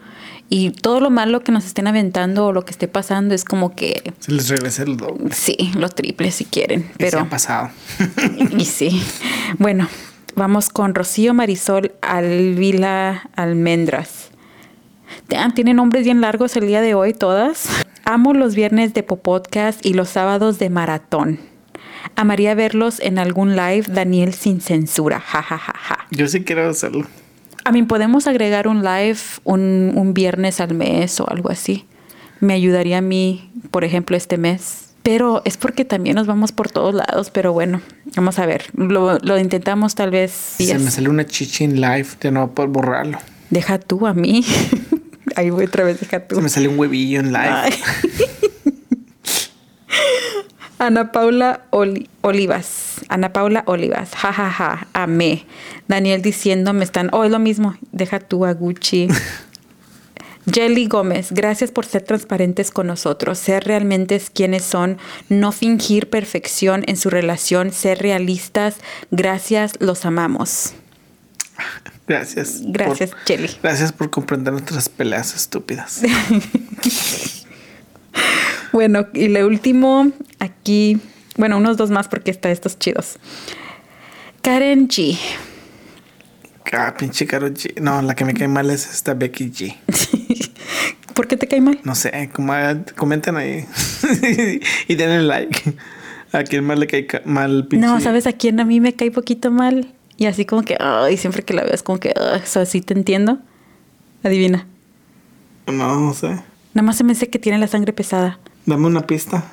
Y 0.48 0.70
todo 0.70 1.00
lo 1.00 1.10
malo 1.10 1.44
que 1.44 1.52
nos 1.52 1.64
estén 1.64 1.86
aventando 1.86 2.46
o 2.46 2.52
lo 2.52 2.64
que 2.64 2.72
esté 2.72 2.88
pasando 2.88 3.34
es 3.34 3.44
como 3.44 3.76
que, 3.76 4.12
Se 4.18 4.32
les 4.32 4.48
regresa 4.48 4.82
el 4.82 4.96
doble. 4.96 5.32
sí, 5.32 5.70
lo 5.76 5.88
triple 5.88 6.32
si 6.32 6.44
quieren. 6.44 6.82
Que 6.82 6.88
se 6.88 6.94
Pero 6.98 7.20
ha 7.20 7.28
pasado. 7.30 7.70
y 8.58 8.64
sí. 8.64 9.00
Bueno, 9.58 9.88
Vamos 10.36 10.68
con 10.68 10.96
Rocío 10.96 11.32
Marisol 11.32 11.92
Alvila 12.02 13.30
Almendras. 13.36 14.30
Damn, 15.28 15.54
tienen 15.54 15.76
nombres 15.76 16.04
bien 16.04 16.20
largos 16.20 16.56
el 16.56 16.66
día 16.66 16.80
de 16.80 16.94
hoy 16.94 17.14
todas. 17.14 17.68
Amo 18.04 18.34
los 18.34 18.56
viernes 18.56 18.94
de 18.94 19.04
Popodcast 19.04 19.86
y 19.86 19.94
los 19.94 20.08
sábados 20.08 20.58
de 20.58 20.70
maratón. 20.70 21.38
Amaría 22.16 22.54
verlos 22.54 23.00
en 23.00 23.18
algún 23.18 23.56
live, 23.56 23.84
Daniel 23.88 24.34
sin 24.34 24.60
censura. 24.60 25.20
Ja, 25.20 25.42
ja, 25.42 25.58
ja, 25.58 25.74
ja. 25.76 26.06
Yo 26.10 26.28
sí 26.28 26.44
quiero 26.44 26.68
hacerlo. 26.68 27.06
A 27.64 27.72
mí 27.72 27.82
podemos 27.82 28.26
agregar 28.26 28.68
un 28.68 28.82
live 28.82 29.18
un, 29.44 29.92
un 29.94 30.14
viernes 30.14 30.60
al 30.60 30.74
mes 30.74 31.18
o 31.20 31.28
algo 31.28 31.50
así. 31.50 31.86
Me 32.40 32.54
ayudaría 32.54 32.98
a 32.98 33.00
mí, 33.00 33.50
por 33.70 33.84
ejemplo, 33.84 34.16
este 34.16 34.36
mes. 34.36 34.90
Pero 35.02 35.42
es 35.44 35.56
porque 35.56 35.84
también 35.84 36.16
nos 36.16 36.26
vamos 36.26 36.52
por 36.52 36.70
todos 36.70 36.94
lados. 36.94 37.30
Pero 37.30 37.52
bueno, 37.52 37.80
vamos 38.16 38.38
a 38.38 38.46
ver. 38.46 38.66
Lo, 38.74 39.18
lo 39.18 39.38
intentamos 39.38 39.94
tal 39.94 40.10
vez. 40.10 40.30
Se 40.30 40.78
me 40.78 40.90
sale 40.90 41.08
una 41.08 41.26
chichi 41.26 41.64
en 41.64 41.80
live, 41.80 42.06
ya 42.20 42.30
no 42.30 42.50
puedo 42.52 42.68
borrarlo. 42.68 43.18
Deja 43.50 43.78
tú 43.78 44.06
a 44.06 44.14
mí. 44.14 44.44
Ahí 45.36 45.50
voy 45.50 45.64
otra 45.64 45.84
vez, 45.84 46.00
deja 46.00 46.20
tú. 46.26 46.36
Se 46.36 46.42
me 46.42 46.48
sale 46.48 46.68
un 46.68 46.78
huevillo 46.78 47.20
en 47.20 47.32
live. 47.32 47.70
Ana 50.86 51.12
Paula 51.12 51.62
Oli- 51.70 52.08
Olivas. 52.22 53.00
Ana 53.08 53.32
Paula 53.32 53.62
Olivas. 53.66 54.10
Ja, 54.14 54.32
ja, 54.32 54.50
ja. 54.50 54.86
Amé. 54.92 55.44
Daniel 55.88 56.22
diciendo, 56.22 56.72
me 56.72 56.84
están... 56.84 57.08
Oh, 57.12 57.24
es 57.24 57.30
lo 57.30 57.38
mismo. 57.38 57.76
Deja 57.92 58.20
tú 58.20 58.44
a 58.44 58.52
Gucci. 58.52 59.08
Jelly 60.52 60.88
Gómez, 60.88 61.32
gracias 61.32 61.70
por 61.70 61.86
ser 61.86 62.02
transparentes 62.02 62.70
con 62.70 62.86
nosotros, 62.86 63.38
ser 63.38 63.64
realmente 63.64 64.20
quienes 64.34 64.62
son, 64.62 64.98
no 65.30 65.52
fingir 65.52 66.10
perfección 66.10 66.84
en 66.86 66.98
su 66.98 67.08
relación, 67.08 67.72
ser 67.72 68.00
realistas. 68.00 68.76
Gracias, 69.10 69.72
los 69.80 70.04
amamos. 70.04 70.74
Gracias. 72.06 72.60
Gracias, 72.66 73.10
por- 73.12 73.20
Jelly. 73.20 73.50
Gracias 73.62 73.92
por 73.92 74.10
comprender 74.10 74.52
nuestras 74.52 74.90
peleas 74.90 75.34
estúpidas. 75.34 76.02
Bueno, 78.74 79.06
y 79.14 79.28
lo 79.28 79.46
último, 79.46 80.10
aquí, 80.40 80.98
bueno, 81.36 81.58
unos 81.58 81.76
dos 81.76 81.92
más 81.92 82.08
porque 82.08 82.32
está 82.32 82.50
estos 82.50 82.76
chidos. 82.76 83.18
Karen 84.42 84.88
G. 84.88 85.16
Ah, 86.72 86.92
pinche 86.98 87.24
Karol 87.24 87.54
G. 87.54 87.80
No, 87.80 88.02
la 88.02 88.16
que 88.16 88.24
me 88.24 88.34
cae 88.34 88.48
mal 88.48 88.68
es 88.70 88.92
esta 88.92 89.14
Becky 89.14 89.52
G. 89.52 89.76
¿Por 91.14 91.28
qué 91.28 91.36
te 91.36 91.46
cae 91.46 91.60
mal? 91.60 91.78
No 91.84 91.94
sé, 91.94 92.30
como, 92.34 92.52
comenten 92.96 93.36
ahí. 93.36 93.64
y 94.88 94.94
denle 94.96 95.22
like. 95.22 95.72
A 96.32 96.42
quien 96.42 96.64
más 96.64 96.76
le 96.76 96.88
cae 96.88 97.06
ca- 97.06 97.22
mal 97.24 97.68
pinche. 97.68 97.86
No, 97.86 98.00
¿sabes 98.00 98.26
a 98.26 98.32
quién 98.32 98.58
a 98.58 98.64
mí 98.64 98.80
me 98.80 98.94
cae 98.94 99.12
poquito 99.12 99.52
mal? 99.52 99.86
Y 100.16 100.26
así 100.26 100.46
como 100.46 100.62
que, 100.62 100.76
ay, 100.80 101.16
siempre 101.16 101.44
que 101.44 101.54
la 101.54 101.62
veo 101.62 101.72
es 101.74 101.84
como 101.84 102.00
que, 102.00 102.12
ay, 102.20 102.40
o 102.42 102.46
sea, 102.46 102.66
sí 102.66 102.80
te 102.80 102.92
entiendo. 102.94 103.38
Adivina. 104.24 104.66
No, 105.68 106.00
no 106.00 106.12
sé. 106.12 106.26
Nada 106.72 106.82
más 106.86 106.96
se 106.96 107.04
me 107.04 107.12
dice 107.12 107.30
que 107.30 107.38
tiene 107.38 107.58
la 107.58 107.68
sangre 107.68 107.92
pesada. 107.92 108.40
Dame 108.66 108.86
una 108.86 109.06
pista. 109.06 109.44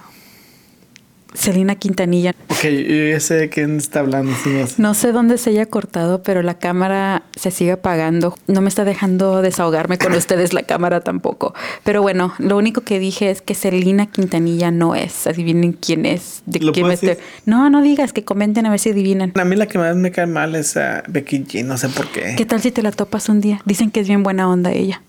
Selena 1.33 1.75
Quintanilla. 1.75 2.35
Ok, 2.49 2.63
yo 2.63 3.05
ya 3.13 3.19
sé 3.21 3.35
de 3.35 3.49
quién 3.49 3.77
está 3.77 4.01
hablando. 4.01 4.33
no 4.45 4.67
sé. 4.67 4.81
No 4.81 4.93
sé 4.93 5.13
dónde 5.13 5.37
se 5.37 5.51
haya 5.51 5.65
cortado, 5.65 6.23
pero 6.23 6.41
la 6.41 6.55
cámara 6.59 7.23
se 7.37 7.51
sigue 7.51 7.71
apagando. 7.71 8.37
No 8.47 8.59
me 8.59 8.67
está 8.67 8.83
dejando 8.83 9.41
desahogarme 9.41 9.97
con 9.97 10.11
ustedes 10.17 10.51
la 10.51 10.63
cámara 10.63 10.99
tampoco. 10.99 11.53
Pero 11.85 12.01
bueno, 12.01 12.33
lo 12.37 12.57
único 12.57 12.81
que 12.81 12.99
dije 12.99 13.31
es 13.31 13.41
que 13.41 13.55
Selena 13.55 14.07
Quintanilla 14.07 14.71
no 14.71 14.93
es. 14.93 15.25
Adivinen 15.25 15.71
quién 15.71 16.05
es. 16.05 16.43
De 16.47 16.59
¿Lo 16.59 16.73
quién 16.73 16.91
estoy- 16.91 17.17
No, 17.45 17.69
no 17.69 17.81
digas, 17.81 18.11
que 18.11 18.25
comenten 18.25 18.65
a 18.65 18.69
ver 18.69 18.79
si 18.79 18.89
adivinan. 18.89 19.31
A 19.39 19.45
mí 19.45 19.55
la 19.55 19.67
que 19.67 19.77
más 19.77 19.95
me 19.95 20.11
cae 20.11 20.27
mal 20.27 20.53
es 20.55 20.75
a 20.75 21.01
Becky 21.07 21.45
G. 21.45 21.63
No 21.63 21.77
sé 21.77 21.87
por 21.87 22.09
qué. 22.09 22.33
¿Qué 22.35 22.45
tal 22.45 22.61
si 22.61 22.71
te 22.71 22.81
la 22.83 22.91
topas 22.91 23.29
un 23.29 23.39
día? 23.39 23.61
Dicen 23.65 23.89
que 23.89 24.01
es 24.01 24.07
bien 24.09 24.23
buena 24.23 24.49
onda 24.49 24.73
ella. 24.73 25.01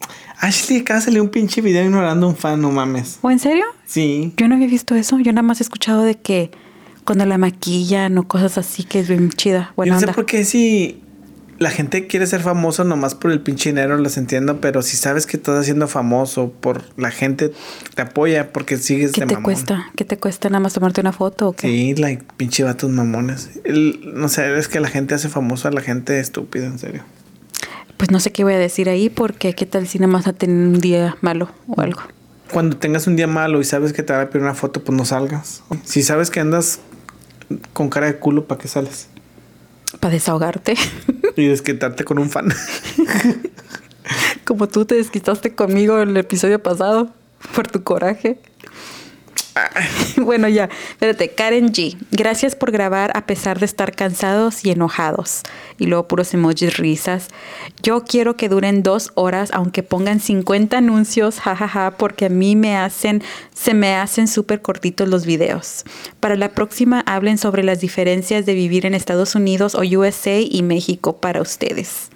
Ashley, 0.42 0.80
acaba 0.80 0.98
de 0.98 1.04
salir 1.06 1.20
un 1.22 1.28
pinche 1.28 1.60
video 1.60 1.84
ignorando 1.84 2.26
a 2.26 2.28
un 2.30 2.36
fan, 2.36 2.60
no 2.60 2.70
mames. 2.72 3.18
¿O 3.22 3.30
en 3.30 3.38
serio? 3.38 3.64
Sí. 3.86 4.34
Yo 4.36 4.48
no 4.48 4.56
había 4.56 4.66
visto 4.66 4.94
eso. 4.96 5.18
Yo 5.20 5.32
nada 5.32 5.42
más 5.42 5.60
he 5.60 5.62
escuchado 5.62 6.02
de 6.02 6.16
que 6.16 6.50
cuando 7.04 7.24
la 7.26 7.38
maquillan 7.38 8.18
o 8.18 8.26
cosas 8.26 8.58
así 8.58 8.82
que 8.84 8.98
es 9.00 9.08
bien 9.08 9.30
chida. 9.30 9.66
Yo 9.70 9.74
Buena 9.76 9.94
no 9.94 10.00
sé 10.00 10.06
onda. 10.06 10.14
por 10.14 10.26
qué 10.26 10.44
si 10.44 11.00
la 11.58 11.70
gente 11.70 12.08
quiere 12.08 12.26
ser 12.26 12.40
famoso 12.40 12.82
nomás 12.82 13.14
por 13.14 13.30
el 13.30 13.40
pinche 13.40 13.70
dinero, 13.70 13.96
los 13.98 14.16
entiendo, 14.16 14.60
pero 14.60 14.82
si 14.82 14.96
sabes 14.96 15.26
que 15.26 15.36
estás 15.36 15.60
haciendo 15.60 15.86
famoso 15.86 16.50
por 16.50 16.82
la 16.98 17.12
gente 17.12 17.52
te 17.94 18.02
apoya 18.02 18.52
porque 18.52 18.78
sigues 18.78 19.12
¿Qué 19.12 19.20
de 19.20 19.26
te 19.28 19.34
mamón. 19.34 19.44
cuesta? 19.44 19.86
¿Qué 19.94 20.04
te 20.04 20.16
cuesta 20.18 20.48
nada 20.48 20.58
más 20.58 20.72
tomarte 20.72 21.00
una 21.00 21.12
foto 21.12 21.50
o 21.50 21.52
qué? 21.52 21.68
Sí, 21.68 21.94
like 21.94 22.24
pinche 22.36 22.64
vatos 22.64 22.90
mamones. 22.90 23.50
El- 23.62 24.12
no 24.14 24.28
sé, 24.28 24.58
es 24.58 24.66
que 24.66 24.80
la 24.80 24.88
gente 24.88 25.14
hace 25.14 25.28
famoso 25.28 25.68
a 25.68 25.70
la 25.70 25.82
gente 25.82 26.18
estúpida, 26.18 26.66
en 26.66 26.80
serio. 26.80 27.04
Pues 28.02 28.10
no 28.10 28.18
sé 28.18 28.32
qué 28.32 28.42
voy 28.42 28.54
a 28.54 28.58
decir 28.58 28.88
ahí 28.88 29.10
porque 29.10 29.54
qué 29.54 29.64
tal 29.64 29.86
si 29.86 30.00
nada 30.00 30.12
más 30.12 30.26
a 30.26 30.32
tener 30.32 30.56
un 30.56 30.80
día 30.80 31.16
malo 31.20 31.48
o 31.68 31.80
algo. 31.80 32.02
Cuando 32.50 32.76
tengas 32.76 33.06
un 33.06 33.14
día 33.14 33.28
malo 33.28 33.60
y 33.60 33.64
sabes 33.64 33.92
que 33.92 34.02
te 34.02 34.12
van 34.12 34.22
a 34.22 34.28
pedir 34.28 34.42
una 34.42 34.54
foto, 34.54 34.82
pues 34.82 34.98
no 34.98 35.04
salgas. 35.04 35.62
Si 35.84 36.02
sabes 36.02 36.28
que 36.28 36.40
andas 36.40 36.80
con 37.72 37.90
cara 37.90 38.08
de 38.08 38.16
culo, 38.16 38.48
¿para 38.48 38.60
qué 38.60 38.66
sales? 38.66 39.06
Para 40.00 40.14
desahogarte. 40.14 40.74
Y 41.36 41.46
desquitarte 41.46 42.02
con 42.02 42.18
un 42.18 42.28
fan. 42.28 42.52
Como 44.44 44.66
tú 44.66 44.84
te 44.84 44.96
desquitaste 44.96 45.54
conmigo 45.54 46.00
en 46.00 46.08
el 46.08 46.16
episodio 46.16 46.60
pasado 46.60 47.08
por 47.54 47.68
tu 47.68 47.84
coraje. 47.84 48.40
Bueno, 50.16 50.48
ya, 50.48 50.68
espérate, 50.90 51.30
Karen 51.30 51.72
G. 51.72 51.96
Gracias 52.10 52.54
por 52.54 52.70
grabar 52.70 53.10
a 53.16 53.26
pesar 53.26 53.58
de 53.58 53.66
estar 53.66 53.94
cansados 53.94 54.64
y 54.64 54.70
enojados. 54.70 55.42
Y 55.78 55.86
luego 55.86 56.08
puros 56.08 56.32
emojis 56.34 56.76
risas. 56.76 57.28
Yo 57.82 58.04
quiero 58.04 58.36
que 58.36 58.48
duren 58.48 58.82
dos 58.82 59.10
horas, 59.14 59.50
aunque 59.52 59.82
pongan 59.82 60.20
50 60.20 60.78
anuncios, 60.78 61.40
jajaja, 61.40 61.92
porque 61.96 62.26
a 62.26 62.28
mí 62.28 62.56
me 62.56 62.76
hacen, 62.76 63.22
se 63.54 63.74
me 63.74 63.94
hacen 63.94 64.28
súper 64.28 64.62
cortitos 64.62 65.08
los 65.08 65.26
videos. 65.26 65.84
Para 66.20 66.36
la 66.36 66.50
próxima 66.50 67.00
hablen 67.06 67.38
sobre 67.38 67.62
las 67.62 67.80
diferencias 67.80 68.46
de 68.46 68.54
vivir 68.54 68.86
en 68.86 68.94
Estados 68.94 69.34
Unidos 69.34 69.74
o 69.74 69.80
USA 69.80 70.40
y 70.40 70.62
México 70.62 71.16
para 71.16 71.42
ustedes. 71.42 72.10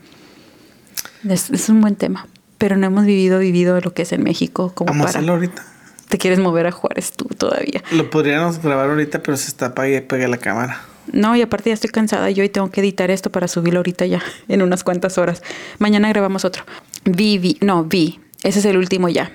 Es, 1.29 1.51
es 1.51 1.69
un 1.69 1.81
buen 1.81 1.97
tema. 1.97 2.27
Pero 2.59 2.77
no 2.77 2.87
hemos 2.87 3.05
vivido, 3.05 3.39
vivido 3.39 3.79
lo 3.81 3.93
que 3.93 4.03
es 4.03 4.13
en 4.13 4.23
México 4.23 4.73
como 4.75 4.89
Vamos 4.89 5.03
a 5.03 5.09
para. 5.09 5.19
hacerlo 5.19 5.33
ahorita. 5.35 5.76
Te 6.09 6.19
quieres 6.19 6.39
mover 6.39 6.67
a 6.67 6.73
Juárez 6.73 7.13
tú 7.13 7.25
todavía. 7.27 7.83
Lo 7.91 8.11
podríamos 8.11 8.63
grabar 8.63 8.91
ahorita, 8.91 9.23
pero 9.23 9.37
se 9.37 9.49
está 9.49 9.67
apague 9.67 10.29
la 10.29 10.39
cámara. 10.39 10.83
No, 11.13 11.37
y 11.37 11.43
aparte 11.43 11.71
ya 11.71 11.75
estoy 11.75 11.91
cansada 11.91 12.31
yo 12.31 12.43
y 12.43 12.49
tengo 12.49 12.71
que 12.71 12.81
editar 12.81 13.11
esto 13.11 13.31
para 13.31 13.49
subirlo 13.49 13.81
ahorita 13.81 14.07
ya, 14.07 14.23
en 14.49 14.63
unas 14.63 14.85
cuantas 14.85 15.19
horas. 15.19 15.43
Mañana 15.79 16.09
grabamos 16.09 16.45
otro. 16.45 16.65
Vi, 17.05 17.39
vi, 17.39 17.59
no, 17.61 17.85
vi. 17.85 18.21
Ese 18.43 18.59
es 18.61 18.65
el 18.65 18.77
último 18.77 19.09
ya. 19.09 19.33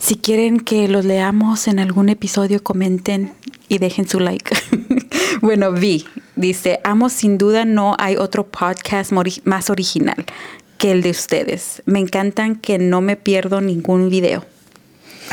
Si 0.00 0.16
quieren 0.16 0.60
que 0.60 0.88
los 0.88 1.04
leamos 1.04 1.68
en 1.68 1.78
algún 1.78 2.08
episodio, 2.08 2.62
comenten 2.62 3.32
y 3.68 3.78
dejen 3.78 4.08
su 4.08 4.18
like. 4.18 4.56
bueno, 5.40 5.72
vi. 5.72 6.06
Dice, 6.34 6.80
amo 6.82 7.08
sin 7.08 7.38
duda 7.38 7.64
no 7.64 7.94
hay 7.98 8.16
otro 8.16 8.46
podcast 8.46 9.12
más 9.44 9.70
original 9.70 10.24
que 10.78 10.90
el 10.90 11.02
de 11.02 11.10
ustedes. 11.10 11.82
Me 11.86 12.00
encantan 12.00 12.56
que 12.56 12.78
no 12.78 13.00
me 13.00 13.16
pierdo 13.16 13.60
ningún 13.60 14.10
video. 14.10 14.44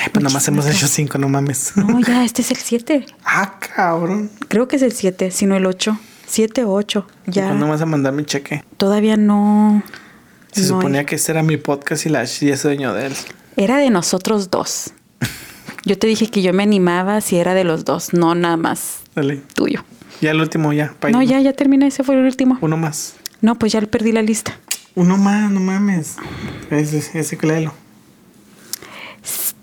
Ay, 0.01 0.07
pues 0.13 0.23
nomás 0.23 0.47
hemos 0.47 0.63
Muchísimas 0.65 0.83
hecho 0.83 0.93
cinco, 0.95 1.17
no 1.17 1.27
mames. 1.27 1.73
No, 1.75 1.99
ya, 1.99 2.23
este 2.29 2.41
es 2.41 2.51
el 2.51 2.57
7. 2.57 3.05
ah, 3.25 3.59
cabrón. 3.75 4.29
Creo 4.47 4.67
que 4.69 4.77
es 4.77 4.81
el 4.81 4.93
7, 4.93 5.29
si 5.31 5.45
no 5.45 5.57
el 5.57 5.65
8. 5.65 5.99
7 6.25 6.63
o 6.63 6.71
8. 6.71 7.05
Ya. 7.27 7.47
¿Cuándo 7.47 7.67
vas 7.67 7.81
a 7.81 7.85
mandar 7.85 8.13
mi 8.13 8.23
cheque? 8.23 8.63
Todavía 8.77 9.17
no. 9.17 9.83
Se 10.53 10.61
no 10.61 10.67
suponía 10.67 11.01
hay. 11.01 11.05
que 11.05 11.15
este 11.15 11.31
era 11.33 11.43
mi 11.43 11.57
podcast 11.57 12.05
y 12.05 12.09
la 12.09 12.21
Ashley 12.21 12.51
es 12.51 12.63
dueño 12.63 12.93
de 12.93 13.07
él. 13.07 13.13
Era 13.57 13.77
de 13.77 13.89
nosotros 13.89 14.49
dos. 14.49 14.91
Yo 15.85 15.97
te 15.97 16.07
dije 16.07 16.27
que 16.27 16.41
yo 16.41 16.53
me 16.53 16.63
animaba 16.63 17.19
si 17.21 17.37
era 17.37 17.53
de 17.53 17.63
los 17.63 17.83
dos, 17.83 18.13
no 18.13 18.35
nada 18.35 18.57
más 18.57 18.99
Dale. 19.15 19.41
tuyo. 19.53 19.83
Ya 20.21 20.31
el 20.31 20.39
último, 20.39 20.71
ya. 20.73 20.93
pa' 20.99 21.09
No, 21.09 21.21
ya, 21.21 21.39
ya 21.39 21.53
terminé, 21.53 21.87
ese 21.87 22.03
fue 22.03 22.15
el 22.15 22.25
último. 22.25 22.57
Uno 22.61 22.77
más. 22.77 23.15
No, 23.41 23.55
pues 23.55 23.71
ya 23.71 23.81
perdí 23.81 24.11
la 24.11 24.21
lista. 24.21 24.57
Uno 24.95 25.17
más, 25.17 25.49
no 25.51 25.59
mames. 25.59 26.17
Ese, 26.69 27.19
ese 27.19 27.37
léelo. 27.41 27.73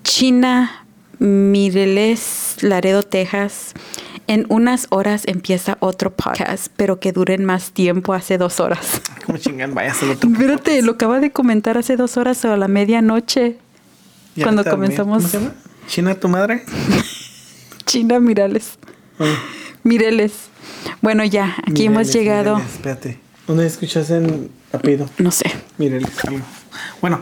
China, 0.07 0.85
Mireles, 1.19 2.55
Laredo, 2.61 3.03
Texas. 3.03 3.73
En 4.27 4.45
unas 4.47 4.87
horas 4.89 5.23
empieza 5.25 5.77
otro 5.81 6.13
podcast, 6.15 6.71
pero 6.77 6.99
que 7.01 7.11
duren 7.11 7.43
más 7.43 7.71
tiempo, 7.71 8.13
hace 8.13 8.37
dos 8.37 8.61
horas. 8.61 9.01
Como 9.25 9.37
chingan, 9.37 9.75
vaya 9.75 9.91
a 9.91 10.11
otro. 10.11 10.29
Espérate, 10.29 10.81
lo 10.81 10.93
acaba 10.93 11.19
de 11.19 11.31
comentar 11.31 11.77
hace 11.77 11.97
dos 11.97 12.15
horas 12.15 12.43
o 12.45 12.53
a 12.53 12.57
la 12.57 12.69
medianoche. 12.69 13.57
Ya 14.35 14.43
cuando 14.43 14.63
comenzamos. 14.63 15.17
¿Cómo 15.17 15.27
se 15.27 15.39
llama? 15.39 15.55
¿China 15.87 16.15
tu 16.15 16.29
madre? 16.29 16.63
China, 17.85 18.19
Mirales. 18.21 18.79
Ay, 19.19 19.35
Mireles. 19.83 20.33
Bueno, 21.01 21.25
ya, 21.25 21.55
aquí 21.69 21.85
hemos 21.85 22.13
llegado. 22.13 22.55
Mireles, 22.55 22.75
espérate. 22.75 23.19
¿Dónde 23.45 23.67
escuchas 23.67 24.09
en 24.09 24.49
apellido? 24.71 25.09
No 25.17 25.31
sé. 25.31 25.51
Mireles, 25.77 26.11
algo. 26.25 26.45
Bueno, 27.01 27.19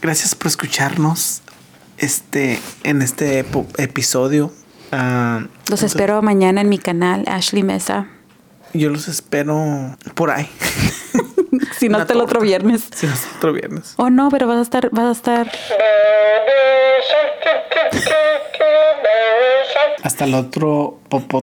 gracias 0.00 0.36
por 0.36 0.46
escucharnos 0.46 1.42
este, 1.98 2.58
en 2.82 3.02
este 3.02 3.44
epo- 3.44 3.66
episodio. 3.78 4.52
Ah, 4.92 5.46
Los 5.68 5.82
espero 5.82 6.22
mañana 6.22 6.60
en 6.60 6.68
mi 6.68 6.78
canal, 6.78 7.24
Ashley 7.26 7.62
Mesa. 7.62 8.06
Yo 8.72 8.90
los 8.90 9.08
espero 9.08 9.96
por 10.14 10.30
ahí. 10.30 10.48
Si 11.78 11.88
no, 11.88 11.98
hasta 11.98 12.14
el 12.14 12.20
otro 12.20 12.40
viernes. 12.40 12.88
Si 12.92 13.06
no 13.06 13.12
es 13.12 13.24
otro 13.36 13.52
viernes. 13.52 13.94
Oh, 13.96 14.10
no, 14.10 14.28
pero 14.28 14.48
vas 14.48 14.58
a 14.58 14.62
estar, 14.62 14.90
vas 14.90 15.06
a 15.06 15.12
estar. 15.12 15.52
Hasta 20.02 20.24
el 20.24 20.34
otro 20.34 20.98
popo 21.08 21.40